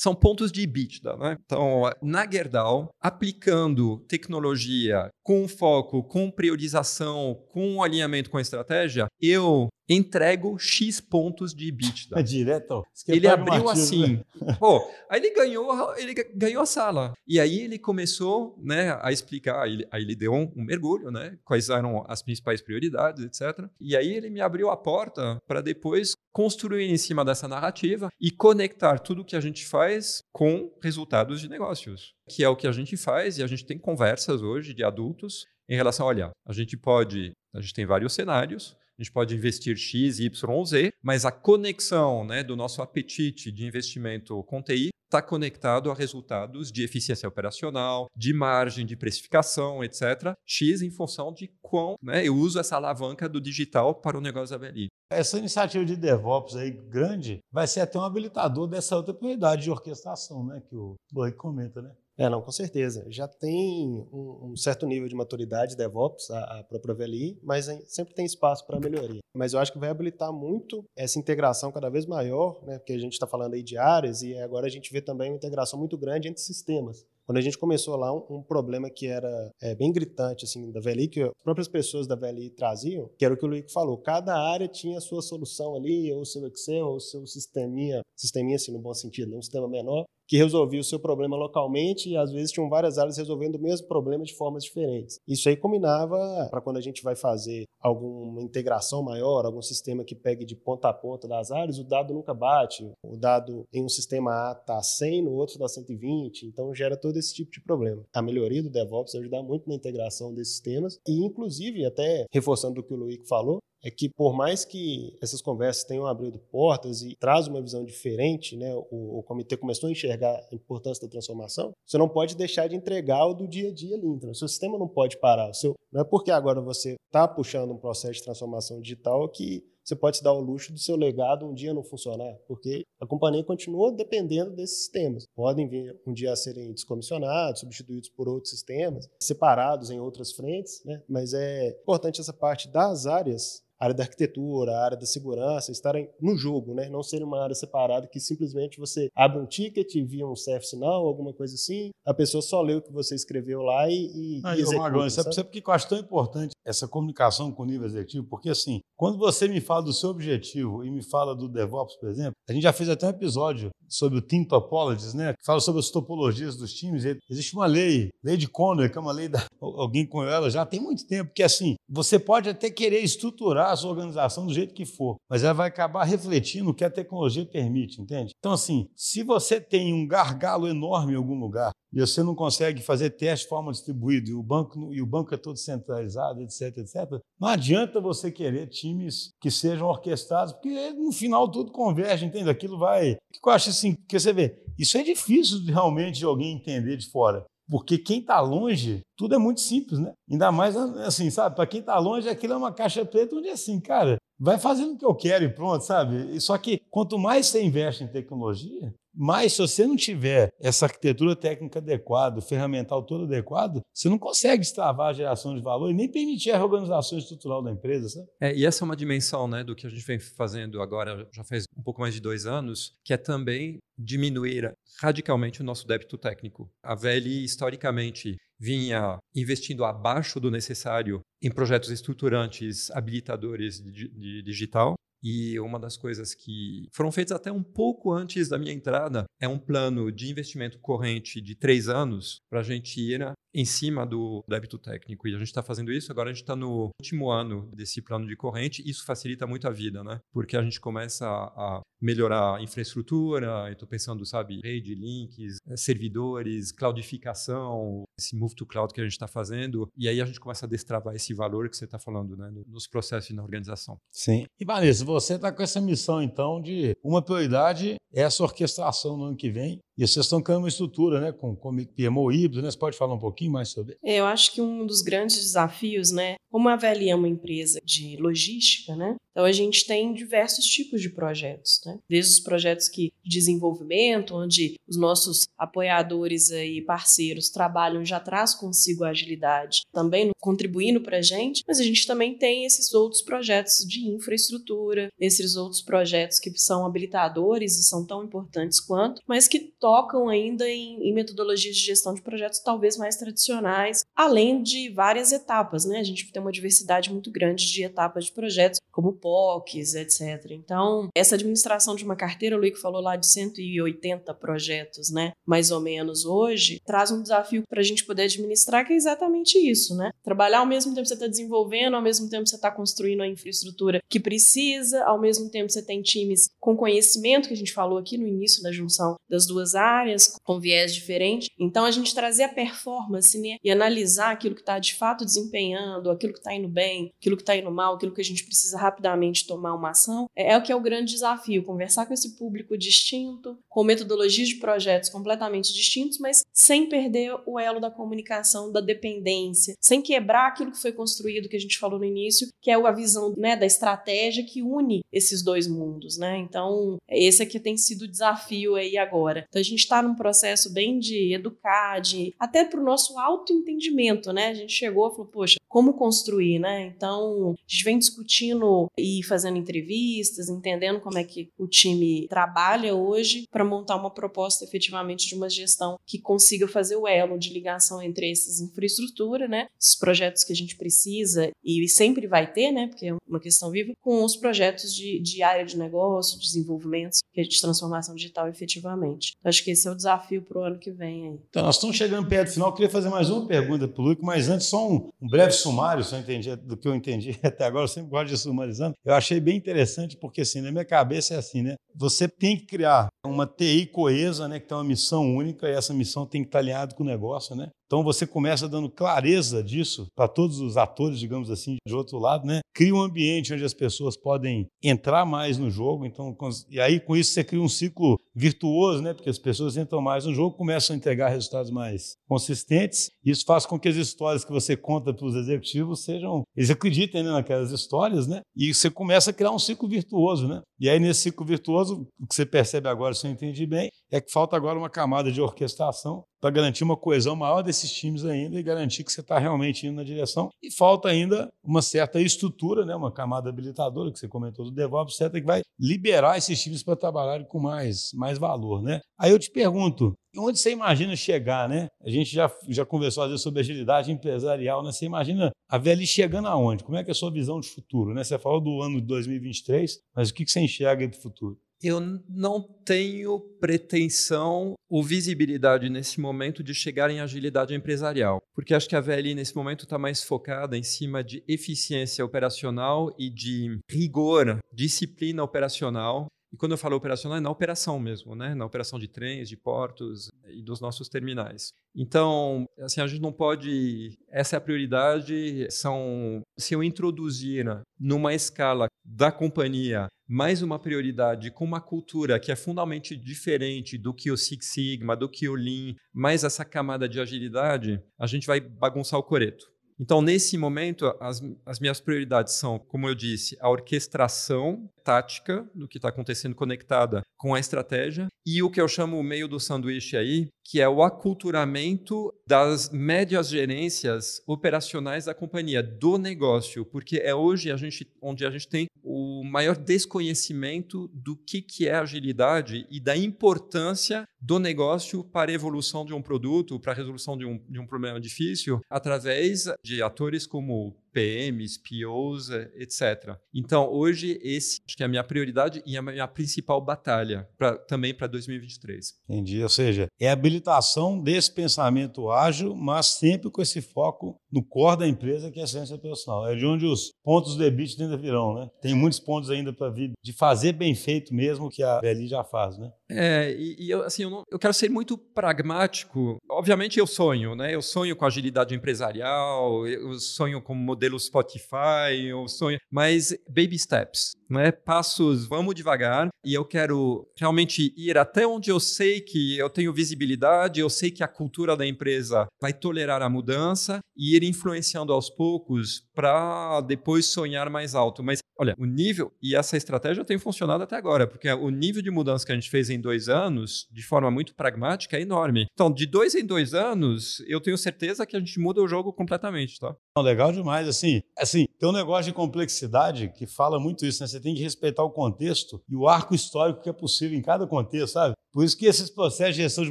são 0.00 0.14
pontos 0.14 0.50
de 0.50 0.62
EBITDA, 0.62 1.14
né? 1.18 1.36
Então, 1.44 1.82
na 2.00 2.28
Gerdau, 2.28 2.88
aplicando 2.98 3.98
tecnologia 4.08 5.10
com 5.22 5.46
foco, 5.46 6.02
com 6.02 6.30
priorização, 6.30 7.38
com 7.52 7.82
alinhamento 7.82 8.30
com 8.30 8.38
a 8.38 8.40
estratégia, 8.40 9.08
eu 9.20 9.68
entrego 9.90 10.56
X 10.58 11.00
pontos 11.00 11.52
de 11.52 11.68
EBITDA. 11.68 12.20
É 12.20 12.22
direto. 12.22 12.84
Ele 13.08 13.26
abriu 13.26 13.68
assim. 13.68 14.22
Pô, 14.58 14.88
aí 15.08 15.20
ele 15.20 15.34
ganhou, 15.34 15.96
ele 15.96 16.14
ganhou 16.34 16.62
a 16.62 16.66
sala. 16.66 17.12
E 17.26 17.40
aí 17.40 17.60
ele 17.60 17.78
começou 17.78 18.56
né, 18.62 18.96
a 19.02 19.10
explicar, 19.10 19.62
aí 19.62 19.72
ele, 19.74 19.88
aí 19.90 20.02
ele 20.02 20.14
deu 20.14 20.32
um, 20.32 20.52
um, 20.56 20.64
mergulho, 20.64 21.10
né? 21.10 21.36
Quais 21.44 21.68
eram 21.68 22.04
as 22.08 22.22
principais 22.22 22.62
prioridades, 22.62 23.24
etc. 23.24 23.66
E 23.80 23.96
aí 23.96 24.14
ele 24.14 24.30
me 24.30 24.40
abriu 24.40 24.70
a 24.70 24.76
porta 24.76 25.42
para 25.46 25.60
depois 25.60 26.14
construir 26.32 26.88
em 26.88 26.96
cima 26.96 27.24
dessa 27.24 27.48
narrativa 27.48 28.08
e 28.20 28.30
conectar 28.30 28.98
tudo 28.98 29.24
que 29.24 29.34
a 29.34 29.40
gente 29.40 29.66
faz 29.66 30.22
com 30.32 30.72
resultados 30.80 31.40
de 31.40 31.48
negócios, 31.48 32.14
que 32.28 32.44
é 32.44 32.48
o 32.48 32.56
que 32.56 32.68
a 32.68 32.72
gente 32.72 32.96
faz 32.96 33.38
e 33.38 33.42
a 33.42 33.46
gente 33.46 33.66
tem 33.66 33.78
conversas 33.78 34.40
hoje 34.40 34.72
de 34.72 34.84
adultos 34.84 35.46
em 35.68 35.76
relação, 35.76 36.06
olha, 36.06 36.32
a 36.44 36.52
gente 36.52 36.76
pode, 36.76 37.32
a 37.54 37.60
gente 37.60 37.72
tem 37.72 37.86
vários 37.86 38.12
cenários, 38.12 38.76
a 39.00 39.02
gente 39.02 39.12
pode 39.12 39.34
investir 39.34 39.76
X, 39.78 40.20
Y, 40.20 40.64
Z, 40.66 40.92
mas 41.02 41.24
a 41.24 41.32
conexão 41.32 42.22
né, 42.22 42.44
do 42.44 42.54
nosso 42.54 42.82
apetite 42.82 43.50
de 43.50 43.66
investimento 43.66 44.42
com 44.44 44.62
TI 44.62 44.90
está 45.06 45.22
conectado 45.22 45.90
a 45.90 45.94
resultados 45.94 46.70
de 46.70 46.84
eficiência 46.84 47.28
operacional, 47.28 48.06
de 48.14 48.34
margem 48.34 48.84
de 48.84 48.96
precificação, 48.96 49.82
etc. 49.82 50.34
X 50.46 50.82
em 50.82 50.90
função 50.90 51.32
de 51.32 51.50
quão 51.62 51.96
né, 52.00 52.26
eu 52.26 52.36
uso 52.36 52.60
essa 52.60 52.76
alavanca 52.76 53.28
do 53.28 53.40
digital 53.40 53.94
para 53.94 54.18
o 54.18 54.20
negócio 54.20 54.56
da 54.56 54.68
VLI. 54.68 54.88
Essa 55.10 55.38
iniciativa 55.38 55.84
de 55.84 55.96
DevOps 55.96 56.54
aí 56.54 56.70
grande 56.70 57.40
vai 57.50 57.66
ser 57.66 57.80
até 57.80 57.98
um 57.98 58.04
habilitador 58.04 58.68
dessa 58.68 58.94
outra 58.94 59.14
prioridade 59.14 59.62
de 59.62 59.70
orquestração, 59.70 60.44
né, 60.46 60.62
que 60.68 60.76
o 60.76 60.94
Blake 61.12 61.36
comenta, 61.36 61.82
né? 61.82 61.90
É, 62.20 62.28
não, 62.28 62.42
com 62.42 62.52
certeza. 62.52 63.02
Já 63.08 63.26
tem 63.26 64.06
um, 64.12 64.50
um 64.50 64.56
certo 64.56 64.86
nível 64.86 65.08
de 65.08 65.14
maturidade 65.14 65.74
DevOps, 65.74 66.30
a, 66.30 66.58
a 66.60 66.64
própria 66.64 66.94
VLI, 66.94 67.38
mas 67.42 67.64
sempre 67.86 68.12
tem 68.12 68.26
espaço 68.26 68.66
para 68.66 68.78
melhoria. 68.78 69.20
Mas 69.34 69.54
eu 69.54 69.58
acho 69.58 69.72
que 69.72 69.78
vai 69.78 69.88
habilitar 69.88 70.30
muito 70.30 70.84
essa 70.94 71.18
integração 71.18 71.72
cada 71.72 71.88
vez 71.88 72.04
maior, 72.04 72.62
né? 72.66 72.78
Porque 72.78 72.92
a 72.92 72.98
gente 72.98 73.14
está 73.14 73.26
falando 73.26 73.54
aí 73.54 73.62
de 73.62 73.78
áreas 73.78 74.20
e 74.20 74.36
agora 74.36 74.66
a 74.66 74.68
gente 74.68 74.92
vê 74.92 75.00
também 75.00 75.30
uma 75.30 75.36
integração 75.36 75.78
muito 75.78 75.96
grande 75.96 76.28
entre 76.28 76.42
sistemas. 76.42 77.06
Quando 77.24 77.38
a 77.38 77.42
gente 77.42 77.56
começou 77.56 77.96
lá, 77.96 78.12
um, 78.12 78.38
um 78.38 78.42
problema 78.42 78.90
que 78.90 79.06
era 79.06 79.50
é, 79.62 79.74
bem 79.74 79.90
gritante, 79.90 80.44
assim, 80.44 80.70
da 80.72 80.80
VLI, 80.80 81.08
que 81.08 81.22
as 81.22 81.30
próprias 81.42 81.68
pessoas 81.68 82.06
da 82.06 82.16
VLI 82.16 82.50
traziam, 82.50 83.08
que 83.16 83.24
era 83.24 83.32
o 83.32 83.36
que 83.36 83.44
o 83.46 83.48
Luiz 83.48 83.72
falou, 83.72 83.96
cada 83.96 84.36
área 84.36 84.68
tinha 84.68 84.98
a 84.98 85.00
sua 85.00 85.22
solução 85.22 85.76
ali, 85.76 86.12
ou 86.12 86.22
o 86.22 86.26
seu 86.26 86.46
Excel, 86.48 86.86
ou 86.86 86.96
o 86.96 87.00
seu 87.00 87.24
sisteminha, 87.26 88.02
sisteminha 88.16 88.56
assim, 88.56 88.72
no 88.72 88.80
bom 88.80 88.92
sentido, 88.92 89.34
um 89.36 89.40
sistema 89.40 89.68
menor, 89.68 90.04
que 90.30 90.36
resolvia 90.36 90.80
o 90.80 90.84
seu 90.84 91.00
problema 91.00 91.36
localmente 91.36 92.08
e 92.08 92.16
às 92.16 92.30
vezes 92.30 92.52
tinham 92.52 92.68
várias 92.68 92.98
áreas 92.98 93.16
resolvendo 93.16 93.56
o 93.56 93.60
mesmo 93.60 93.88
problema 93.88 94.22
de 94.22 94.32
formas 94.32 94.62
diferentes. 94.62 95.18
Isso 95.26 95.48
aí 95.48 95.56
combinava 95.56 96.46
para 96.48 96.60
quando 96.60 96.76
a 96.76 96.80
gente 96.80 97.02
vai 97.02 97.16
fazer 97.16 97.64
alguma 97.80 98.40
integração 98.40 99.02
maior, 99.02 99.44
algum 99.44 99.60
sistema 99.60 100.04
que 100.04 100.14
pegue 100.14 100.44
de 100.44 100.54
ponta 100.54 100.88
a 100.88 100.92
ponta 100.92 101.26
das 101.26 101.50
áreas, 101.50 101.80
o 101.80 101.84
dado 101.84 102.14
nunca 102.14 102.32
bate. 102.32 102.88
O 103.02 103.16
dado 103.16 103.66
em 103.72 103.84
um 103.84 103.88
sistema 103.88 104.30
A 104.30 104.52
está 104.52 104.80
100, 104.80 105.24
no 105.24 105.32
outro 105.32 105.54
está 105.54 105.66
120, 105.66 106.46
então 106.46 106.72
gera 106.72 106.96
todo 106.96 107.16
esse 107.16 107.34
tipo 107.34 107.50
de 107.50 107.60
problema. 107.60 108.04
A 108.14 108.22
melhoria 108.22 108.62
do 108.62 108.70
DevOps 108.70 109.16
ajuda 109.16 109.42
muito 109.42 109.68
na 109.68 109.74
integração 109.74 110.32
desses 110.32 110.60
temas 110.60 111.00
e, 111.08 111.24
inclusive, 111.24 111.84
até 111.84 112.26
reforçando 112.30 112.80
o 112.80 112.84
que 112.84 112.94
o 112.94 112.96
Luiz 112.96 113.28
falou, 113.28 113.58
é 113.82 113.90
que 113.90 114.08
por 114.08 114.34
mais 114.34 114.64
que 114.64 115.16
essas 115.22 115.40
conversas 115.40 115.84
tenham 115.84 116.06
abrido 116.06 116.38
portas 116.50 117.02
e 117.02 117.16
traz 117.16 117.46
uma 117.48 117.62
visão 117.62 117.84
diferente, 117.84 118.56
né, 118.56 118.74
o, 118.90 119.18
o, 119.18 119.22
comitê 119.22 119.56
começou 119.56 119.88
a 119.88 119.92
enxergar 119.92 120.34
a 120.50 120.54
importância 120.54 121.06
da 121.06 121.10
transformação, 121.10 121.72
você 121.86 121.96
não 121.96 122.08
pode 122.08 122.36
deixar 122.36 122.68
de 122.68 122.76
entregar 122.76 123.26
o 123.26 123.34
do 123.34 123.48
dia 123.48 123.70
a 123.70 123.72
dia 123.72 123.96
ali. 123.96 124.06
Então, 124.06 124.30
o 124.30 124.34
seu 124.34 124.48
sistema 124.48 124.78
não 124.78 124.88
pode 124.88 125.18
parar. 125.18 125.50
O 125.50 125.54
seu, 125.54 125.74
não 125.92 126.02
é 126.02 126.04
porque 126.04 126.30
agora 126.30 126.60
você 126.60 126.96
está 127.06 127.26
puxando 127.26 127.72
um 127.72 127.78
processo 127.78 128.14
de 128.14 128.24
transformação 128.24 128.80
digital 128.80 129.28
que 129.28 129.64
você 129.82 129.96
pode 129.96 130.18
se 130.18 130.22
dar 130.22 130.32
o 130.32 130.40
luxo 130.40 130.72
do 130.72 130.78
seu 130.78 130.94
legado 130.94 131.46
um 131.46 131.54
dia 131.54 131.74
não 131.74 131.82
funcionar, 131.82 132.36
porque 132.46 132.84
a 133.00 133.06
companhia 133.06 133.42
continua 133.42 133.90
dependendo 133.90 134.54
desses 134.54 134.84
sistemas. 134.84 135.24
Podem 135.34 135.68
vir 135.68 135.98
um 136.06 136.12
dia 136.12 136.32
a 136.32 136.36
serem 136.36 136.72
descomissionados, 136.72 137.60
substituídos 137.60 138.08
por 138.10 138.28
outros 138.28 138.50
sistemas, 138.50 139.08
separados 139.20 139.90
em 139.90 139.98
outras 139.98 140.32
frentes, 140.32 140.80
né? 140.84 141.02
mas 141.08 141.32
é 141.34 141.70
importante 141.82 142.20
essa 142.20 142.32
parte 142.32 142.68
das 142.68 143.06
áreas 143.06 143.64
área 143.80 143.94
da 143.94 144.02
arquitetura, 144.02 144.72
a 144.72 144.84
área 144.84 144.96
da 144.96 145.06
segurança 145.06 145.72
estarem 145.72 146.08
no 146.20 146.36
jogo, 146.36 146.74
né? 146.74 146.88
Não 146.88 147.02
ser 147.02 147.22
uma 147.22 147.42
área 147.42 147.54
separada 147.54 148.06
que 148.06 148.20
simplesmente 148.20 148.78
você 148.78 149.08
abre 149.14 149.38
um 149.38 149.46
ticket, 149.46 149.94
envia 149.94 150.26
um 150.26 150.34
CF 150.34 150.64
sinal, 150.64 151.06
alguma 151.06 151.32
coisa 151.32 151.54
assim, 151.54 151.90
a 152.04 152.14
pessoa 152.14 152.42
só 152.42 152.60
lê 152.60 152.74
o 152.74 152.82
que 152.82 152.92
você 152.92 153.14
escreveu 153.14 153.62
lá 153.62 153.88
e, 153.88 153.94
e, 153.94 154.40
Aí, 154.44 154.58
e 154.58 154.62
executa. 154.62 154.82
Magão, 154.82 155.10
sabe? 155.10 155.34
sabe 155.34 155.48
por 155.48 155.60
que 155.60 155.68
eu 155.68 155.74
acho 155.74 155.88
tão 155.88 155.98
importante 155.98 156.52
essa 156.64 156.86
comunicação 156.86 157.50
com 157.52 157.62
o 157.62 157.66
nível 157.66 157.86
executivo? 157.86 158.26
Porque 158.28 158.50
assim, 158.50 158.80
quando 158.96 159.18
você 159.18 159.48
me 159.48 159.60
fala 159.60 159.82
do 159.82 159.92
seu 159.92 160.10
objetivo 160.10 160.84
e 160.84 160.90
me 160.90 161.02
fala 161.02 161.34
do 161.34 161.48
DevOps, 161.48 161.96
por 161.96 162.08
exemplo, 162.08 162.34
a 162.48 162.52
gente 162.52 162.62
já 162.62 162.72
fez 162.72 162.88
até 162.88 163.06
um 163.06 163.10
episódio 163.10 163.70
sobre 163.88 164.18
o 164.18 164.22
Team 164.22 164.44
Topologies, 164.44 165.14
né? 165.14 165.34
Que 165.34 165.44
fala 165.44 165.60
sobre 165.60 165.80
as 165.80 165.90
topologias 165.90 166.56
dos 166.56 166.72
times. 166.72 167.04
Existe 167.28 167.54
uma 167.54 167.66
lei, 167.66 168.10
lei 168.22 168.36
de 168.36 168.46
Conway, 168.46 168.88
que 168.88 168.96
é 168.96 169.00
uma 169.00 169.12
lei 169.12 169.28
da 169.28 169.44
alguém 169.60 170.06
com 170.06 170.24
ela 170.24 170.50
já 170.50 170.64
tem 170.64 170.80
muito 170.80 171.06
tempo, 171.06 171.32
que 171.34 171.42
assim, 171.42 171.74
você 171.88 172.18
pode 172.18 172.48
até 172.48 172.70
querer 172.70 173.00
estruturar 173.00 173.69
a 173.72 173.76
sua 173.76 173.90
organização 173.90 174.46
do 174.46 174.52
jeito 174.52 174.74
que 174.74 174.84
for, 174.84 175.16
mas 175.28 175.42
ela 175.42 175.54
vai 175.54 175.68
acabar 175.68 176.04
refletindo 176.04 176.70
o 176.70 176.74
que 176.74 176.84
a 176.84 176.90
tecnologia 176.90 177.46
permite, 177.46 178.00
entende? 178.00 178.32
Então 178.38 178.52
assim, 178.52 178.88
se 178.94 179.22
você 179.22 179.60
tem 179.60 179.92
um 179.92 180.06
gargalo 180.06 180.68
enorme 180.68 181.12
em 181.12 181.16
algum 181.16 181.38
lugar 181.38 181.72
e 181.92 182.00
você 182.00 182.22
não 182.22 182.34
consegue 182.34 182.82
fazer 182.82 183.10
teste 183.10 183.44
de 183.44 183.48
forma 183.48 183.72
distribuída 183.72 184.30
e 184.30 184.34
o 184.34 184.42
banco 184.42 184.92
e 184.92 185.02
o 185.02 185.06
banco 185.06 185.34
é 185.34 185.36
todo 185.36 185.56
centralizado, 185.56 186.40
etc, 186.42 186.78
etc, 186.78 187.20
não 187.40 187.48
adianta 187.48 188.00
você 188.00 188.30
querer 188.30 188.68
times 188.68 189.30
que 189.40 189.50
sejam 189.50 189.88
orquestrados, 189.88 190.52
porque 190.52 190.92
no 190.92 191.12
final 191.12 191.50
tudo 191.50 191.72
converge, 191.72 192.24
entende? 192.24 192.50
Aquilo 192.50 192.78
vai. 192.78 193.12
O 193.12 193.16
que 193.42 193.48
eu 193.48 193.52
acho 193.52 193.70
assim, 193.70 193.94
porque 193.94 194.18
você 194.18 194.32
vê, 194.32 194.62
isso 194.78 194.96
é 194.96 195.02
difícil 195.02 195.64
realmente 195.66 196.18
de 196.18 196.24
alguém 196.24 196.56
entender 196.56 196.96
de 196.96 197.10
fora. 197.10 197.44
Porque 197.70 197.96
quem 197.96 198.18
está 198.20 198.40
longe, 198.40 199.00
tudo 199.16 199.34
é 199.34 199.38
muito 199.38 199.60
simples, 199.60 200.00
né? 200.00 200.12
Ainda 200.28 200.50
mais 200.50 200.76
assim, 200.76 201.30
sabe? 201.30 201.54
Para 201.54 201.66
quem 201.66 201.80
está 201.80 201.96
longe, 201.98 202.28
aquilo 202.28 202.54
é 202.54 202.56
uma 202.56 202.72
caixa 202.72 203.04
preta 203.04 203.36
onde 203.36 203.48
é 203.48 203.52
assim, 203.52 203.78
cara, 203.80 204.16
vai 204.38 204.58
fazendo 204.58 204.94
o 204.94 204.98
que 204.98 205.04
eu 205.04 205.14
quero 205.14 205.44
e 205.44 205.54
pronto, 205.54 205.82
sabe? 205.82 206.40
Só 206.40 206.58
que 206.58 206.80
quanto 206.90 207.18
mais 207.18 207.46
você 207.46 207.62
investe 207.62 208.02
em 208.02 208.08
tecnologia, 208.08 208.92
mas 209.22 209.52
se 209.52 209.58
você 209.58 209.86
não 209.86 209.96
tiver 209.96 210.50
essa 210.58 210.86
arquitetura 210.86 211.36
técnica 211.36 211.78
adequada, 211.78 212.38
o 212.38 212.42
ferramental 212.42 213.02
todo 213.02 213.24
adequado, 213.24 213.82
você 213.92 214.08
não 214.08 214.18
consegue 214.18 214.62
extravar 214.62 215.10
a 215.10 215.12
geração 215.12 215.54
de 215.54 215.60
valor 215.60 215.90
e 215.90 215.94
nem 215.94 216.10
permitir 216.10 216.52
a 216.52 216.56
reorganização 216.56 217.18
estrutural 217.18 217.62
da 217.62 217.70
empresa. 217.70 218.08
Sabe? 218.08 218.26
É, 218.40 218.56
e 218.56 218.64
essa 218.64 218.82
é 218.82 218.86
uma 218.86 218.96
dimensão 218.96 219.46
né, 219.46 219.62
do 219.62 219.76
que 219.76 219.86
a 219.86 219.90
gente 219.90 220.06
vem 220.06 220.18
fazendo 220.18 220.80
agora, 220.80 221.28
já 221.30 221.44
faz 221.44 221.64
um 221.76 221.82
pouco 221.82 222.00
mais 222.00 222.14
de 222.14 222.20
dois 222.20 222.46
anos, 222.46 222.94
que 223.04 223.12
é 223.12 223.18
também 223.18 223.76
diminuir 223.98 224.72
radicalmente 225.02 225.60
o 225.60 225.64
nosso 225.64 225.86
débito 225.86 226.16
técnico. 226.16 226.70
A 226.82 226.94
VLI, 226.94 227.44
historicamente, 227.44 228.38
vinha 228.58 229.18
investindo 229.36 229.84
abaixo 229.84 230.40
do 230.40 230.50
necessário 230.50 231.20
em 231.42 231.50
projetos 231.50 231.90
estruturantes 231.90 232.90
habilitadores 232.92 233.82
de, 233.82 234.08
de 234.08 234.42
digital 234.42 234.94
e 235.22 235.58
uma 235.60 235.78
das 235.78 235.96
coisas 235.96 236.34
que 236.34 236.88
foram 236.92 237.12
feitas 237.12 237.36
até 237.36 237.52
um 237.52 237.62
pouco 237.62 238.12
antes 238.12 238.48
da 238.48 238.58
minha 238.58 238.72
entrada 238.72 239.24
é 239.40 239.46
um 239.46 239.58
plano 239.58 240.10
de 240.10 240.30
investimento 240.30 240.78
corrente 240.78 241.40
de 241.40 241.54
três 241.54 241.88
anos 241.88 242.40
para 242.48 242.60
a 242.60 242.62
gente 242.62 243.00
ir 243.00 243.20
em 243.54 243.64
cima 243.64 244.06
do 244.06 244.44
débito 244.48 244.78
técnico. 244.78 245.26
E 245.26 245.34
a 245.34 245.38
gente 245.38 245.48
está 245.48 245.62
fazendo 245.62 245.92
isso, 245.92 246.10
agora 246.10 246.30
a 246.30 246.32
gente 246.32 246.42
está 246.42 246.56
no 246.56 246.90
último 247.00 247.30
ano 247.30 247.68
desse 247.74 248.00
plano 248.00 248.26
de 248.26 248.36
corrente. 248.36 248.82
Isso 248.88 249.04
facilita 249.04 249.46
muito 249.46 249.66
a 249.66 249.70
vida, 249.70 250.02
né? 250.04 250.20
Porque 250.32 250.56
a 250.56 250.62
gente 250.62 250.80
começa 250.80 251.26
a 251.26 251.80
melhorar 252.00 252.56
a 252.56 252.62
infraestrutura, 252.62 253.70
estou 253.70 253.88
pensando, 253.88 254.24
sabe, 254.24 254.60
rede, 254.64 254.94
links, 254.94 255.58
eh, 255.68 255.76
servidores, 255.76 256.72
cloudificação, 256.72 258.04
esse 258.18 258.36
move 258.36 258.54
to 258.54 258.66
cloud 258.66 258.92
que 258.92 259.00
a 259.00 259.04
gente 259.04 259.12
está 259.12 259.26
fazendo. 259.26 259.88
E 259.96 260.08
aí 260.08 260.20
a 260.20 260.24
gente 260.24 260.40
começa 260.40 260.66
a 260.66 260.68
destravar 260.68 261.14
esse 261.14 261.34
valor 261.34 261.68
que 261.68 261.76
você 261.76 261.84
está 261.84 261.98
falando, 261.98 262.36
né? 262.36 262.50
Nos 262.66 262.86
processos 262.86 263.30
e 263.30 263.34
na 263.34 263.42
organização. 263.42 263.98
Sim. 264.10 264.46
E 264.58 264.64
Vanessa, 264.64 265.04
você 265.04 265.34
está 265.34 265.52
com 265.52 265.62
essa 265.62 265.80
missão, 265.80 266.22
então, 266.22 266.60
de 266.60 266.94
uma 267.02 267.22
prioridade 267.22 267.96
essa 268.12 268.42
orquestração 268.42 269.16
no 269.16 269.24
ano 269.24 269.36
que 269.36 269.50
vem 269.50 269.78
E 270.00 270.08
vocês 270.08 270.24
estão 270.24 270.40
criando 270.40 270.62
uma 270.62 270.68
estrutura, 270.68 271.20
né, 271.20 271.30
com, 271.30 271.54
com 271.54 271.76
PMO 271.76 272.32
híbrido, 272.32 272.62
né? 272.62 272.70
Você 272.70 272.78
pode 272.78 272.96
falar 272.96 273.12
um 273.12 273.18
pouquinho 273.18 273.52
mais 273.52 273.68
sobre? 273.68 273.98
É, 274.02 274.16
eu 274.16 274.24
acho 274.24 274.50
que 274.50 274.62
um 274.62 274.86
dos 274.86 275.02
grandes 275.02 275.36
desafios, 275.36 276.10
né, 276.10 276.36
como 276.50 276.70
a 276.70 276.76
VLI 276.76 277.10
é 277.10 277.14
uma 277.14 277.28
empresa 277.28 277.78
de 277.84 278.16
logística, 278.16 278.96
né, 278.96 279.14
então 279.30 279.44
a 279.44 279.52
gente 279.52 279.86
tem 279.86 280.12
diversos 280.12 280.64
tipos 280.64 281.00
de 281.00 281.10
projetos, 281.10 281.80
né? 281.86 281.98
Desde 282.08 282.32
os 282.32 282.40
projetos 282.40 282.88
que 282.88 283.12
de 283.22 283.38
desenvolvimento, 283.38 284.34
onde 284.34 284.74
os 284.88 284.96
nossos 284.96 285.46
apoiadores 285.56 286.50
e 286.50 286.82
parceiros 286.82 287.48
trabalham 287.48 288.04
já 288.04 288.18
traz 288.18 288.54
consigo 288.54 289.04
a 289.04 289.10
agilidade, 289.10 289.82
também 289.92 290.30
contribuindo 290.40 291.00
para 291.00 291.18
a 291.18 291.22
gente, 291.22 291.62
mas 291.66 291.78
a 291.78 291.82
gente 291.82 292.06
também 292.06 292.36
tem 292.36 292.64
esses 292.64 292.92
outros 292.92 293.22
projetos 293.22 293.86
de 293.86 294.08
infraestrutura, 294.08 295.08
esses 295.18 295.56
outros 295.56 295.80
projetos 295.80 296.38
que 296.38 296.50
são 296.58 296.84
habilitadores 296.84 297.78
e 297.78 297.84
são 297.84 298.04
tão 298.04 298.24
importantes 298.24 298.80
quanto, 298.80 299.22
mas 299.26 299.46
que 299.46 299.72
tocam 299.90 300.28
ainda 300.28 300.68
em, 300.68 301.02
em 301.02 301.12
metodologias 301.12 301.74
de 301.74 301.82
gestão 301.82 302.14
de 302.14 302.22
projetos 302.22 302.60
talvez 302.60 302.96
mais 302.96 303.16
tradicionais, 303.16 304.04
além 304.14 304.62
de 304.62 304.88
várias 304.88 305.32
etapas, 305.32 305.84
né? 305.84 305.98
A 305.98 306.04
gente 306.04 306.30
tem 306.30 306.40
uma 306.40 306.52
diversidade 306.52 307.12
muito 307.12 307.28
grande 307.28 307.66
de 307.66 307.82
etapas 307.82 308.26
de 308.26 308.32
projetos, 308.32 308.78
como 308.92 309.14
POCs, 309.14 309.94
etc. 309.96 310.52
Então, 310.52 311.08
essa 311.12 311.34
administração 311.34 311.96
de 311.96 312.04
uma 312.04 312.14
carteira, 312.14 312.54
o 312.54 312.60
Luiz 312.60 312.80
falou 312.80 313.02
lá 313.02 313.16
de 313.16 313.26
180 313.26 314.32
projetos, 314.34 315.10
né, 315.10 315.32
mais 315.44 315.72
ou 315.72 315.80
menos 315.80 316.24
hoje, 316.24 316.80
traz 316.86 317.10
um 317.10 317.20
desafio 317.20 317.64
para 317.68 317.80
a 317.80 317.84
gente 317.84 318.04
poder 318.04 318.22
administrar, 318.22 318.86
que 318.86 318.92
é 318.92 318.96
exatamente 318.96 319.58
isso, 319.58 319.96
né? 319.96 320.12
Trabalhar 320.22 320.60
ao 320.60 320.66
mesmo 320.66 320.94
tempo 320.94 321.02
que 321.02 321.08
você 321.08 321.14
está 321.14 321.26
desenvolvendo, 321.26 321.94
ao 321.94 322.02
mesmo 322.02 322.28
tempo 322.28 322.44
que 322.44 322.50
você 322.50 322.56
está 322.56 322.70
construindo 322.70 323.22
a 323.22 323.26
infraestrutura 323.26 323.98
que 324.08 324.20
precisa, 324.20 325.02
ao 325.04 325.20
mesmo 325.20 325.50
tempo 325.50 325.68
você 325.68 325.82
tem 325.82 326.00
times 326.00 326.48
com 326.60 326.76
conhecimento, 326.76 327.48
que 327.48 327.54
a 327.54 327.56
gente 327.56 327.72
falou 327.72 327.98
aqui 327.98 328.16
no 328.16 328.28
início 328.28 328.62
da 328.62 328.70
junção 328.70 329.16
das 329.28 329.46
duas 329.46 329.69
áreas, 329.74 330.38
com 330.44 330.60
viés 330.60 330.94
diferente. 330.94 331.50
Então, 331.58 331.84
a 331.84 331.90
gente 331.90 332.14
trazer 332.14 332.44
a 332.44 332.48
performance 332.48 333.38
né, 333.38 333.56
e 333.62 333.70
analisar 333.70 334.32
aquilo 334.32 334.54
que 334.54 334.62
está 334.62 334.78
de 334.78 334.94
fato 334.94 335.24
desempenhando, 335.24 336.10
aquilo 336.10 336.32
que 336.32 336.38
está 336.38 336.54
indo 336.54 336.68
bem, 336.68 337.12
aquilo 337.18 337.36
que 337.36 337.42
está 337.42 337.56
indo 337.56 337.70
mal, 337.70 337.94
aquilo 337.94 338.12
que 338.12 338.20
a 338.20 338.24
gente 338.24 338.44
precisa 338.44 338.78
rapidamente 338.78 339.46
tomar 339.46 339.74
uma 339.74 339.90
ação, 339.90 340.28
é, 340.34 340.52
é 340.52 340.56
o 340.56 340.62
que 340.62 340.72
é 340.72 340.76
o 340.76 340.80
grande 340.80 341.12
desafio, 341.12 341.64
conversar 341.64 342.06
com 342.06 342.14
esse 342.14 342.36
público 342.36 342.76
distinto, 342.76 343.58
com 343.68 343.84
metodologias 343.84 344.48
de 344.48 344.56
projetos 344.56 345.10
completamente 345.10 345.72
distintos, 345.72 346.18
mas 346.18 346.42
sem 346.52 346.88
perder 346.88 347.34
o 347.46 347.58
elo 347.58 347.80
da 347.80 347.90
comunicação, 347.90 348.72
da 348.72 348.80
dependência, 348.80 349.74
sem 349.80 350.02
quebrar 350.02 350.48
aquilo 350.48 350.72
que 350.72 350.80
foi 350.80 350.92
construído, 350.92 351.48
que 351.48 351.56
a 351.56 351.60
gente 351.60 351.78
falou 351.78 351.98
no 351.98 352.04
início, 352.04 352.48
que 352.60 352.70
é 352.70 352.74
a 352.74 352.92
visão 352.92 353.34
né, 353.36 353.56
da 353.56 353.66
estratégia 353.66 354.44
que 354.44 354.62
une 354.62 355.00
esses 355.12 355.42
dois 355.42 355.66
mundos, 355.66 356.16
né? 356.16 356.38
Então, 356.38 356.96
esse 357.08 357.42
aqui 357.42 357.58
tem 357.58 357.76
sido 357.76 358.02
o 358.02 358.08
desafio 358.08 358.76
aí 358.76 358.96
agora. 358.96 359.44
Então, 359.48 359.59
a 359.60 359.64
gente 359.64 359.80
está 359.80 360.02
num 360.02 360.14
processo 360.14 360.72
bem 360.72 360.98
de 360.98 361.34
educar, 361.34 362.00
de 362.00 362.34
até 362.38 362.64
para 362.64 362.80
o 362.80 362.84
nosso 362.84 363.18
autoentendimento, 363.18 364.32
né? 364.32 364.48
A 364.48 364.54
gente 364.54 364.72
chegou 364.72 365.08
e 365.08 365.10
falou, 365.10 365.26
poxa, 365.26 365.60
como 365.68 365.94
construir, 365.94 366.58
né? 366.58 366.92
Então, 366.96 367.52
a 367.52 367.72
gente 367.72 367.84
vem 367.84 367.98
discutindo 367.98 368.88
e 368.98 369.22
fazendo 369.24 369.56
entrevistas, 369.56 370.48
entendendo 370.48 371.00
como 371.00 371.18
é 371.18 371.24
que 371.24 371.48
o 371.56 371.68
time 371.68 372.26
trabalha 372.28 372.94
hoje 372.94 373.44
para 373.50 373.64
montar 373.64 373.96
uma 373.96 374.10
proposta 374.10 374.64
efetivamente 374.64 375.28
de 375.28 375.34
uma 375.36 375.48
gestão 375.48 375.96
que 376.04 376.18
consiga 376.18 376.66
fazer 376.66 376.96
o 376.96 377.06
elo 377.06 377.38
de 377.38 377.52
ligação 377.52 378.02
entre 378.02 378.30
essas 378.30 378.60
infraestruturas, 378.60 379.48
né? 379.48 379.68
Esses 379.80 379.96
projetos 379.96 380.42
que 380.42 380.52
a 380.52 380.56
gente 380.56 380.76
precisa 380.76 381.50
e 381.62 381.88
sempre 381.88 382.26
vai 382.26 382.52
ter, 382.52 382.72
né? 382.72 382.88
Porque 382.88 383.06
é 383.06 383.16
uma 383.28 383.40
questão 383.40 383.70
viva, 383.70 383.92
com 384.00 384.24
os 384.24 384.36
projetos 384.36 384.94
de, 384.94 385.20
de 385.20 385.42
área 385.42 385.64
de 385.64 385.78
negócio, 385.78 386.38
desenvolvimentos, 386.38 387.20
é 387.36 387.42
de 387.42 387.60
transformação 387.60 388.14
digital 388.14 388.48
efetivamente. 388.48 389.32
Então, 389.38 389.49
acho 389.50 389.62
que 389.64 389.70
esse 389.72 389.86
é 389.86 389.90
o 389.90 389.94
desafio 389.94 390.42
para 390.42 390.58
o 390.58 390.64
ano 390.64 390.78
que 390.78 390.90
vem 390.90 391.28
aí. 391.28 391.38
Então, 391.50 391.62
nós 391.62 391.76
estamos 391.76 391.96
chegando 391.96 392.28
perto 392.28 392.48
do 392.48 392.54
final. 392.54 392.68
Eu 392.68 392.74
queria 392.74 392.90
fazer 392.90 393.08
mais 393.08 393.28
uma 393.28 393.46
pergunta 393.46 393.86
para 393.86 394.00
o 394.00 394.04
Luiz, 394.04 394.18
mas 394.22 394.48
antes 394.48 394.66
só 394.66 394.88
um, 394.88 395.10
um 395.20 395.28
breve 395.28 395.52
sumário, 395.52 396.04
eu 396.10 396.18
entendi 396.18 396.56
do 396.56 396.76
que 396.76 396.88
eu 396.88 396.94
entendi 396.94 397.38
até 397.44 397.66
agora, 397.66 397.84
eu 397.84 397.88
sempre 397.88 398.10
gosto 398.10 398.28
de 398.28 398.38
sumarizando. 398.38 398.94
Eu 399.04 399.14
achei 399.14 399.38
bem 399.38 399.56
interessante, 399.56 400.16
porque 400.16 400.40
assim, 400.40 400.60
na 400.60 400.72
minha 400.72 400.84
cabeça 400.84 401.34
é 401.34 401.36
assim, 401.36 401.62
né? 401.62 401.74
Você 401.94 402.28
tem 402.28 402.56
que 402.56 402.66
criar 402.66 403.08
uma 403.24 403.46
TI 403.46 403.86
coesa, 403.86 404.48
né? 404.48 404.58
Que 404.58 404.66
tem 404.66 404.76
uma 404.76 404.84
missão 404.84 405.36
única, 405.36 405.68
e 405.68 405.72
essa 405.72 405.92
missão 405.92 406.26
tem 406.26 406.42
que 406.42 406.48
estar 406.48 406.60
alinhada 406.60 406.94
com 406.94 407.02
o 407.02 407.06
negócio, 407.06 407.54
né? 407.54 407.68
Então 407.90 408.04
você 408.04 408.24
começa 408.24 408.68
dando 408.68 408.88
clareza 408.88 409.64
disso 409.64 410.06
para 410.14 410.28
todos 410.28 410.60
os 410.60 410.76
atores, 410.76 411.18
digamos 411.18 411.50
assim, 411.50 411.74
de 411.84 411.92
outro 411.92 412.20
lado, 412.20 412.46
né? 412.46 412.60
Cria 412.72 412.94
um 412.94 413.00
ambiente 413.00 413.52
onde 413.52 413.64
as 413.64 413.74
pessoas 413.74 414.16
podem 414.16 414.68
entrar 414.80 415.26
mais 415.26 415.58
no 415.58 415.68
jogo, 415.68 416.06
então 416.06 416.36
e 416.70 416.78
aí 416.78 417.00
com 417.00 417.16
isso 417.16 417.32
você 417.32 417.42
cria 417.42 417.60
um 417.60 417.68
ciclo 417.68 418.16
virtuoso, 418.32 419.02
né? 419.02 419.12
Porque 419.12 419.28
as 419.28 419.40
pessoas 419.40 419.76
entram 419.76 420.00
mais 420.00 420.24
no 420.24 420.32
jogo, 420.32 420.56
começam 420.56 420.94
a 420.94 420.96
entregar 420.96 421.30
resultados 421.30 421.72
mais 421.72 422.14
consistentes. 422.28 423.10
Isso 423.24 423.44
faz 423.44 423.66
com 423.66 423.76
que 423.76 423.88
as 423.88 423.96
histórias 423.96 424.44
que 424.44 424.52
você 424.52 424.76
conta 424.76 425.12
para 425.12 425.26
os 425.26 425.34
executivos 425.34 426.04
sejam, 426.04 426.44
eles 426.56 426.70
acreditem 426.70 427.24
né, 427.24 427.32
naquelas 427.32 427.72
histórias, 427.72 428.28
né? 428.28 428.40
E 428.56 428.72
você 428.72 428.88
começa 428.88 429.30
a 429.30 429.34
criar 429.34 429.50
um 429.50 429.58
ciclo 429.58 429.88
virtuoso, 429.88 430.46
né? 430.46 430.62
E 430.80 430.88
aí 430.88 430.98
nesse 430.98 431.20
ciclo 431.20 431.44
virtuoso, 431.44 432.06
o 432.18 432.26
que 432.26 432.34
você 432.34 432.46
percebe 432.46 432.88
agora, 432.88 433.12
se 433.12 433.26
eu 433.26 433.30
entendi 433.30 433.66
bem, 433.66 433.90
é 434.10 434.18
que 434.18 434.32
falta 434.32 434.56
agora 434.56 434.78
uma 434.78 434.88
camada 434.88 435.30
de 435.30 435.40
orquestração 435.40 436.24
para 436.40 436.50
garantir 436.50 436.82
uma 436.82 436.96
coesão 436.96 437.36
maior 437.36 437.60
desses 437.60 437.92
times 437.92 438.24
ainda 438.24 438.58
e 438.58 438.62
garantir 438.62 439.04
que 439.04 439.12
você 439.12 439.20
está 439.20 439.38
realmente 439.38 439.86
indo 439.86 439.96
na 439.96 440.02
direção. 440.02 440.48
E 440.62 440.70
falta 440.72 441.08
ainda 441.08 441.52
uma 441.62 441.82
certa 441.82 442.18
estrutura, 442.18 442.86
né, 442.86 442.96
uma 442.96 443.12
camada 443.12 443.50
habilitadora 443.50 444.10
que 444.10 444.18
você 444.18 444.26
comentou 444.26 444.64
do 444.64 444.70
DevOps, 444.70 445.16
certo, 445.16 445.34
que 445.34 445.42
vai 445.42 445.60
liberar 445.78 446.38
esses 446.38 446.58
times 446.62 446.82
para 446.82 446.96
trabalharem 446.96 447.46
com 447.46 447.60
mais, 447.60 448.10
mais 448.14 448.38
valor. 448.38 448.82
Né? 448.82 449.00
Aí 449.18 449.30
eu 449.30 449.38
te 449.38 449.50
pergunto, 449.50 450.14
onde 450.36 450.58
você 450.58 450.70
imagina 450.70 451.14
chegar? 451.16 451.68
Né? 451.68 451.88
A 452.02 452.10
gente 452.10 452.34
já, 452.34 452.50
já 452.68 452.84
conversou 452.84 453.22
às 453.22 453.30
vezes 453.30 453.42
sobre 453.42 453.60
agilidade 453.60 454.10
empresarial, 454.12 454.82
né? 454.82 454.92
você 454.92 455.06
imagina 455.06 455.50
a 455.68 455.78
VLI 455.78 456.06
chegando 456.06 456.48
aonde? 456.48 456.84
Como 456.84 456.96
é 456.96 457.04
que 457.04 457.10
é 457.10 457.12
a 457.12 457.14
sua 457.14 457.32
visão 457.32 457.60
de 457.60 457.68
futuro? 457.68 458.14
Né? 458.14 458.24
Você 458.24 458.38
falou 458.38 458.60
do 458.60 458.82
ano 458.82 459.00
de 459.00 459.06
2023, 459.06 459.98
mas 460.14 460.30
o 460.30 460.34
que 460.34 460.48
você 460.48 460.60
enxerga 460.60 461.08
para 461.08 461.18
o 461.18 461.22
futuro? 461.22 461.58
Eu 461.82 461.98
não 462.28 462.60
tenho 462.84 463.40
pretensão 463.58 464.74
ou 464.86 465.02
visibilidade 465.02 465.88
nesse 465.88 466.20
momento 466.20 466.62
de 466.62 466.74
chegar 466.74 467.10
em 467.10 467.20
agilidade 467.20 467.74
empresarial, 467.74 468.38
porque 468.54 468.74
acho 468.74 468.86
que 468.86 468.96
a 468.96 469.00
VLI 469.00 469.34
nesse 469.34 469.56
momento 469.56 469.84
está 469.84 469.96
mais 469.96 470.22
focada 470.22 470.76
em 470.76 470.82
cima 470.82 471.24
de 471.24 471.42
eficiência 471.48 472.22
operacional 472.22 473.14
e 473.18 473.30
de 473.30 473.80
rigor, 473.90 474.58
disciplina 474.74 475.42
operacional. 475.42 476.26
E 476.52 476.56
quando 476.56 476.72
eu 476.72 476.78
falo 476.78 476.96
operacional, 476.96 477.38
é 477.38 477.40
na 477.40 477.50
operação 477.50 477.98
mesmo, 478.00 478.34
né? 478.34 478.54
na 478.54 478.64
operação 478.64 478.98
de 478.98 479.06
trens, 479.06 479.48
de 479.48 479.56
portos 479.56 480.30
e 480.48 480.62
dos 480.62 480.80
nossos 480.80 481.08
terminais. 481.08 481.72
Então, 481.94 482.66
assim, 482.80 483.00
a 483.00 483.06
gente 483.06 483.22
não 483.22 483.32
pode. 483.32 484.18
Essa 484.28 484.56
é 484.56 484.58
a 484.58 484.60
prioridade. 484.60 485.66
São, 485.70 486.42
se 486.58 486.74
eu 486.74 486.82
introduzir 486.82 487.66
numa 487.98 488.34
escala 488.34 488.86
da 489.04 489.30
companhia 489.30 490.08
mais 490.28 490.62
uma 490.62 490.78
prioridade 490.78 491.50
com 491.50 491.64
uma 491.64 491.80
cultura 491.80 492.38
que 492.38 492.52
é 492.52 492.56
fundamentalmente 492.56 493.16
diferente 493.16 493.98
do 493.98 494.14
que 494.14 494.30
o 494.30 494.36
Six 494.36 494.66
Sigma, 494.66 495.16
do 495.16 495.28
que 495.28 495.48
o 495.48 495.56
Lean, 495.56 495.96
mais 496.14 496.44
essa 496.44 496.64
camada 496.64 497.08
de 497.08 497.20
agilidade, 497.20 498.00
a 498.16 498.28
gente 498.28 498.46
vai 498.46 498.60
bagunçar 498.60 499.18
o 499.18 499.24
coreto. 499.24 499.66
Então, 500.02 500.22
nesse 500.22 500.56
momento, 500.56 501.14
as, 501.20 501.42
as 501.66 501.78
minhas 501.78 502.00
prioridades 502.00 502.54
são, 502.54 502.78
como 502.78 503.06
eu 503.06 503.14
disse, 503.14 503.54
a 503.60 503.68
orquestração 503.68 504.90
tática 505.04 505.68
do 505.74 505.86
que 505.86 505.98
está 505.98 506.08
acontecendo 506.08 506.54
conectada 506.54 507.20
com 507.40 507.54
a 507.54 507.58
estratégia. 507.58 508.28
E 508.46 508.62
o 508.62 508.70
que 508.70 508.80
eu 508.80 508.86
chamo 508.86 509.18
o 509.18 509.22
meio 509.22 509.48
do 509.48 509.58
sanduíche 509.58 510.14
aí, 510.14 510.48
que 510.62 510.78
é 510.78 510.86
o 510.86 511.02
aculturamento 511.02 512.32
das 512.46 512.90
médias 512.90 513.48
gerências 513.48 514.42
operacionais 514.46 515.24
da 515.24 515.32
companhia, 515.32 515.82
do 515.82 516.18
negócio, 516.18 516.84
porque 516.84 517.16
é 517.16 517.34
hoje 517.34 517.72
a 517.72 517.76
gente, 517.78 518.06
onde 518.20 518.44
a 518.44 518.50
gente 518.50 518.68
tem 518.68 518.86
o 519.02 519.42
maior 519.42 519.74
desconhecimento 519.74 521.08
do 521.14 521.34
que, 521.34 521.62
que 521.62 521.88
é 521.88 521.94
agilidade 521.94 522.86
e 522.90 523.00
da 523.00 523.16
importância 523.16 524.24
do 524.38 524.58
negócio 524.58 525.24
para 525.24 525.50
a 525.50 525.54
evolução 525.54 526.04
de 526.04 526.12
um 526.12 526.20
produto, 526.20 526.78
para 526.78 526.92
a 526.92 526.96
resolução 526.96 527.38
de 527.38 527.46
um, 527.46 527.58
de 527.68 527.80
um 527.80 527.86
problema 527.86 528.20
difícil, 528.20 528.80
através 528.90 529.64
de 529.82 530.02
atores 530.02 530.46
como 530.46 530.94
PMs, 531.12 531.78
POs, 531.78 532.50
etc. 532.74 533.36
Então, 533.54 533.90
hoje, 533.90 534.38
esse 534.42 534.80
acho 534.86 534.96
que 534.96 535.02
é 535.02 535.06
a 535.06 535.08
minha 535.08 535.24
prioridade 535.24 535.82
e 535.86 535.96
a 535.96 536.02
minha 536.02 536.28
principal 536.28 536.80
batalha 536.80 537.48
pra, 537.56 537.76
também 537.76 538.14
para 538.14 538.26
2023. 538.26 539.14
Entendi. 539.28 539.62
Ou 539.62 539.68
seja, 539.68 540.08
é 540.18 540.28
a 540.28 540.32
habilitação 540.32 541.20
desse 541.20 541.52
pensamento 541.52 542.30
ágil, 542.30 542.74
mas 542.74 543.06
sempre 543.06 543.50
com 543.50 543.62
esse 543.62 543.80
foco 543.80 544.40
no 544.52 544.62
core 544.62 544.98
da 544.98 545.08
empresa, 545.08 545.50
que 545.50 545.60
é 545.60 545.62
a 545.62 545.66
ciência 545.66 545.96
operacional. 545.96 546.48
É 546.48 546.54
de 546.54 546.66
onde 546.66 546.86
os 546.86 547.12
pontos 547.22 547.52
de 547.52 547.58
debit 547.58 548.00
ainda 548.00 548.16
virão, 548.16 548.54
né? 548.54 548.70
Tem 548.80 548.94
muitos 548.94 549.20
pontos 549.20 549.50
ainda 549.50 549.72
para 549.72 549.90
vir 549.90 550.12
de 550.22 550.32
fazer 550.32 550.72
bem 550.72 550.94
feito 550.94 551.34
mesmo 551.34 551.70
que 551.70 551.82
a 551.82 552.00
BLI 552.00 552.28
já 552.28 552.44
faz, 552.44 552.78
né? 552.78 552.92
É, 553.10 553.52
e, 553.58 553.76
e 553.78 553.90
eu, 553.90 554.02
assim, 554.02 554.22
eu, 554.22 554.30
não, 554.30 554.42
eu, 554.50 554.58
quero 554.58 554.72
ser 554.72 554.88
muito 554.88 555.18
pragmático. 555.18 556.38
Obviamente 556.48 556.98
eu 556.98 557.06
sonho, 557.06 557.56
né? 557.56 557.74
Eu 557.74 557.82
sonho 557.82 558.14
com 558.14 558.24
agilidade 558.24 558.74
empresarial, 558.74 559.86
eu 559.86 560.14
sonho 560.14 560.62
com 560.62 560.74
modelo 560.74 561.18
Spotify, 561.18 562.28
eu 562.28 562.46
sonho, 562.46 562.78
mas 562.90 563.36
baby 563.48 563.78
steps. 563.78 564.32
né? 564.48 564.70
Passos, 564.70 565.46
vamos 565.46 565.74
devagar 565.74 566.28
e 566.44 566.54
eu 566.54 566.64
quero 566.64 567.28
realmente 567.36 567.92
ir 567.96 568.16
até 568.16 568.46
onde 568.46 568.70
eu 568.70 568.80
sei 568.80 569.20
que 569.20 569.58
eu 569.58 569.68
tenho 569.68 569.92
visibilidade, 569.92 570.80
eu 570.80 570.88
sei 570.88 571.10
que 571.10 571.22
a 571.22 571.28
cultura 571.28 571.76
da 571.76 571.86
empresa 571.86 572.46
vai 572.60 572.72
tolerar 572.72 573.22
a 573.22 573.28
mudança 573.28 574.00
e 574.16 574.36
ir 574.44 574.48
influenciando 574.48 575.12
aos 575.12 575.30
poucos 575.30 576.04
para 576.14 576.80
depois 576.82 577.26
sonhar 577.26 577.70
mais 577.70 577.94
alto. 577.94 578.22
Mas 578.22 578.40
olha, 578.58 578.74
o 578.78 578.84
nível 578.84 579.32
e 579.42 579.56
essa 579.56 579.76
estratégia 579.76 580.24
tem 580.24 580.38
funcionado 580.38 580.84
até 580.84 580.94
agora, 580.94 581.26
porque 581.26 581.50
o 581.50 581.70
nível 581.70 582.02
de 582.02 582.10
mudança 582.10 582.44
que 582.44 582.52
a 582.52 582.54
gente 582.54 582.68
fez 582.68 582.90
em 582.90 583.00
dois 583.00 583.28
anos, 583.28 583.88
de 583.90 584.02
forma 584.02 584.30
muito 584.30 584.54
pragmática, 584.54 585.16
é 585.16 585.22
enorme. 585.22 585.66
Então, 585.72 585.90
de 585.90 586.04
dois 586.06 586.34
em 586.34 586.44
dois 586.44 586.74
anos, 586.74 587.42
eu 587.46 587.60
tenho 587.60 587.78
certeza 587.78 588.26
que 588.26 588.36
a 588.36 588.38
gente 588.38 588.60
muda 588.60 588.82
o 588.82 588.88
jogo 588.88 589.12
completamente, 589.12 589.80
tá? 589.80 589.96
Legal 590.18 590.52
demais, 590.52 590.86
assim, 590.86 591.22
assim, 591.38 591.64
tem 591.78 591.88
um 591.88 591.92
negócio 591.92 592.30
de 592.30 592.36
complexidade 592.36 593.32
que 593.34 593.46
fala 593.46 593.80
muito 593.80 594.04
isso, 594.04 594.22
né? 594.22 594.26
Você 594.26 594.38
tem 594.38 594.54
que 594.54 594.62
respeitar 594.62 595.02
o 595.02 595.10
contexto 595.10 595.82
e 595.88 595.96
o 595.96 596.06
arco 596.06 596.34
histórico 596.34 596.82
que 596.82 596.90
é 596.90 596.92
possível 596.92 597.38
em 597.38 597.42
cada 597.42 597.66
contexto, 597.66 598.12
sabe? 598.12 598.34
Por 598.52 598.64
isso 598.64 598.76
que 598.76 598.84
esses 598.84 599.08
processos 599.08 599.56
de 599.56 599.62
gestão 599.62 599.84
de 599.84 599.90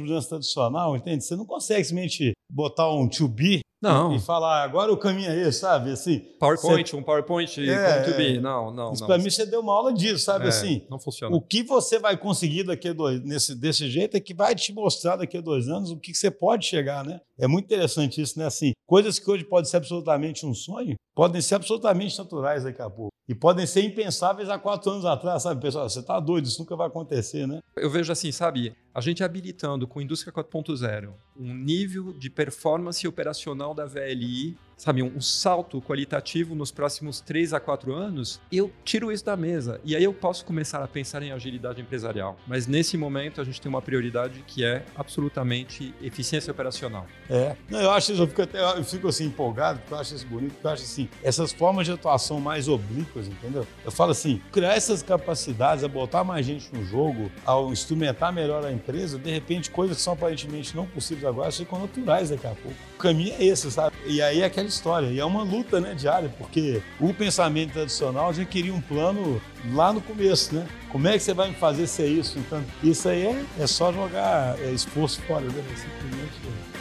mudança 0.00 0.28
tradicional, 0.28 0.96
entende? 0.96 1.24
Você 1.24 1.34
não 1.34 1.46
consegue 1.46 1.82
simplesmente 1.82 2.32
botar 2.48 2.92
um 2.92 3.08
to 3.08 3.26
be 3.28 3.60
não. 3.80 4.14
e 4.14 4.20
falar, 4.20 4.62
agora 4.62 4.92
o 4.92 4.96
caminho 4.96 5.30
é 5.30 5.48
esse, 5.48 5.60
sabe? 5.60 5.90
Assim, 5.90 6.18
PowerPoint, 6.38 6.90
você... 6.90 6.96
um 6.96 7.02
PowerPoint 7.02 7.68
é, 7.68 8.02
to 8.02 8.16
be. 8.16 8.40
Não, 8.40 8.72
não. 8.72 8.92
Isso 8.92 9.06
para 9.06 9.18
mim 9.18 9.30
você 9.30 9.46
deu 9.46 9.60
uma 9.60 9.72
aula 9.72 9.92
disso, 9.92 10.24
sabe? 10.24 10.46
É, 10.46 10.48
assim, 10.48 10.82
não 10.90 10.98
funciona. 10.98 11.34
O 11.34 11.40
que 11.40 11.62
você 11.62 11.98
vai 11.98 12.16
conseguir 12.16 12.64
daqui 12.64 12.88
a 12.88 12.92
dois, 12.92 13.22
nesse, 13.22 13.54
desse 13.54 13.88
jeito 13.88 14.16
é 14.16 14.20
que 14.20 14.34
vai 14.34 14.54
te 14.54 14.72
mostrar 14.72 15.16
daqui 15.16 15.36
a 15.36 15.40
dois 15.40 15.68
anos 15.68 15.90
o 15.90 15.96
que, 15.96 16.12
que 16.12 16.18
você 16.18 16.30
pode 16.30 16.66
chegar, 16.66 17.04
né? 17.04 17.20
É 17.38 17.46
muito 17.46 17.64
interessante 17.64 18.20
isso, 18.20 18.38
né? 18.38 18.46
Assim, 18.46 18.72
coisas 18.86 19.18
que 19.18 19.30
hoje 19.30 19.44
podem 19.44 19.68
ser 19.68 19.78
absolutamente 19.78 20.44
um 20.44 20.52
sonho, 20.52 20.94
podem 21.20 21.42
ser 21.42 21.56
absolutamente 21.56 22.18
naturais 22.18 22.64
daqui 22.64 22.80
a 22.80 22.88
pouco. 22.88 23.12
E 23.28 23.34
podem 23.34 23.66
ser 23.66 23.84
impensáveis 23.84 24.48
há 24.48 24.58
quatro 24.58 24.90
anos 24.90 25.04
atrás, 25.04 25.42
sabe, 25.42 25.60
pessoal? 25.60 25.86
Você 25.86 26.00
está 26.00 26.18
doido, 26.18 26.46
isso 26.46 26.58
nunca 26.58 26.74
vai 26.74 26.86
acontecer, 26.86 27.46
né? 27.46 27.60
Eu 27.76 27.90
vejo 27.90 28.10
assim, 28.10 28.32
sabe, 28.32 28.74
a 28.94 29.02
gente 29.02 29.22
habilitando 29.22 29.86
com 29.86 29.98
a 29.98 30.02
indústria 30.02 30.32
4.0 30.32 31.10
um 31.38 31.54
nível 31.54 32.14
de 32.14 32.30
performance 32.30 33.06
operacional 33.06 33.74
da 33.74 33.84
VLI, 33.84 34.56
sabe, 34.80 35.02
um, 35.02 35.20
salto 35.20 35.80
qualitativo 35.82 36.54
nos 36.54 36.70
próximos 36.70 37.20
três 37.20 37.52
a 37.52 37.60
quatro 37.60 37.92
anos, 37.92 38.40
eu 38.50 38.72
tiro 38.82 39.12
isso 39.12 39.22
da 39.22 39.36
mesa. 39.36 39.78
E 39.84 39.94
aí 39.94 40.02
eu 40.02 40.14
posso 40.14 40.42
começar 40.42 40.82
a 40.82 40.88
pensar 40.88 41.22
em 41.22 41.32
agilidade 41.32 41.82
empresarial. 41.82 42.38
Mas 42.46 42.66
nesse 42.66 42.96
momento 42.96 43.42
a 43.42 43.44
gente 43.44 43.60
tem 43.60 43.68
uma 43.68 43.82
prioridade 43.82 44.42
que 44.46 44.64
é 44.64 44.82
absolutamente 44.96 45.94
eficiência 46.00 46.50
operacional. 46.50 47.06
É. 47.28 47.54
Não, 47.68 47.78
eu 47.78 47.90
acho 47.90 48.12
isso, 48.12 48.22
eu 48.22 48.26
fico, 48.26 48.40
até, 48.40 48.78
eu 48.78 48.82
fico 48.82 49.08
assim 49.08 49.26
empolgado, 49.26 49.80
porque 49.80 49.92
eu 49.92 49.98
acho 49.98 50.14
isso 50.14 50.26
bonito, 50.26 50.52
porque 50.52 50.66
eu 50.66 50.70
acho 50.70 50.84
assim, 50.84 51.10
essas 51.22 51.52
formas 51.52 51.84
de 51.84 51.92
atuação 51.92 52.40
mais 52.40 52.66
oblíquas, 52.66 53.28
entendeu? 53.28 53.66
Eu 53.84 53.90
falo 53.90 54.12
assim, 54.12 54.40
criar 54.50 54.74
essas 54.74 55.02
capacidades, 55.02 55.84
a 55.84 55.88
botar 55.88 56.24
mais 56.24 56.46
gente 56.46 56.74
no 56.74 56.82
jogo, 56.86 57.30
ao 57.44 57.70
instrumentar 57.70 58.32
melhor 58.32 58.64
a 58.64 58.72
empresa, 58.72 59.18
de 59.18 59.30
repente 59.30 59.70
coisas 59.70 59.98
que 59.98 60.02
são 60.02 60.14
aparentemente 60.14 60.74
não 60.74 60.86
possíveis 60.86 61.26
agora 61.26 61.52
ficam 61.52 61.78
naturais 61.78 62.30
daqui 62.30 62.46
a 62.46 62.54
pouco. 62.54 62.89
O 63.00 63.02
caminho 63.02 63.34
é 63.38 63.44
esse, 63.46 63.70
sabe? 63.70 63.96
E 64.04 64.20
aí 64.20 64.42
é 64.42 64.44
aquela 64.44 64.68
história. 64.68 65.06
E 65.06 65.18
é 65.18 65.24
uma 65.24 65.42
luta 65.42 65.80
né, 65.80 65.94
diária, 65.94 66.30
porque 66.36 66.82
o 67.00 67.14
pensamento 67.14 67.72
tradicional 67.72 68.30
já 68.34 68.44
queria 68.44 68.74
um 68.74 68.80
plano 68.80 69.40
lá 69.72 69.90
no 69.90 70.02
começo, 70.02 70.54
né? 70.54 70.66
Como 70.90 71.08
é 71.08 71.12
que 71.12 71.20
você 71.20 71.32
vai 71.32 71.48
me 71.48 71.54
fazer 71.54 71.86
ser 71.86 72.08
isso? 72.08 72.38
Então, 72.38 72.62
isso 72.82 73.08
aí 73.08 73.22
é, 73.22 73.42
é 73.58 73.66
só 73.66 73.90
jogar 73.90 74.54
é, 74.60 74.70
esforço 74.72 75.18
fora, 75.22 75.46
né? 75.46 75.64
Simplesmente. 75.74 76.32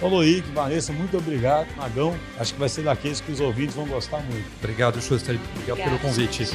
Ô, 0.01 0.09
Loic, 0.09 0.41
Vanessa, 0.51 0.91
muito 0.91 1.17
obrigado. 1.17 1.73
Magão, 1.77 2.13
acho 2.37 2.51
que 2.51 2.59
vai 2.59 2.67
ser 2.67 2.81
daqueles 2.81 3.21
que 3.21 3.31
os 3.31 3.39
ouvintes 3.39 3.73
vão 3.73 3.87
gostar 3.87 4.19
muito. 4.23 4.45
Obrigado, 4.61 5.01
Schuster. 5.01 5.35
Obrigado 5.35 5.79
Obrigada. 5.79 5.99
pelo 5.99 5.99
convite. 5.99 6.49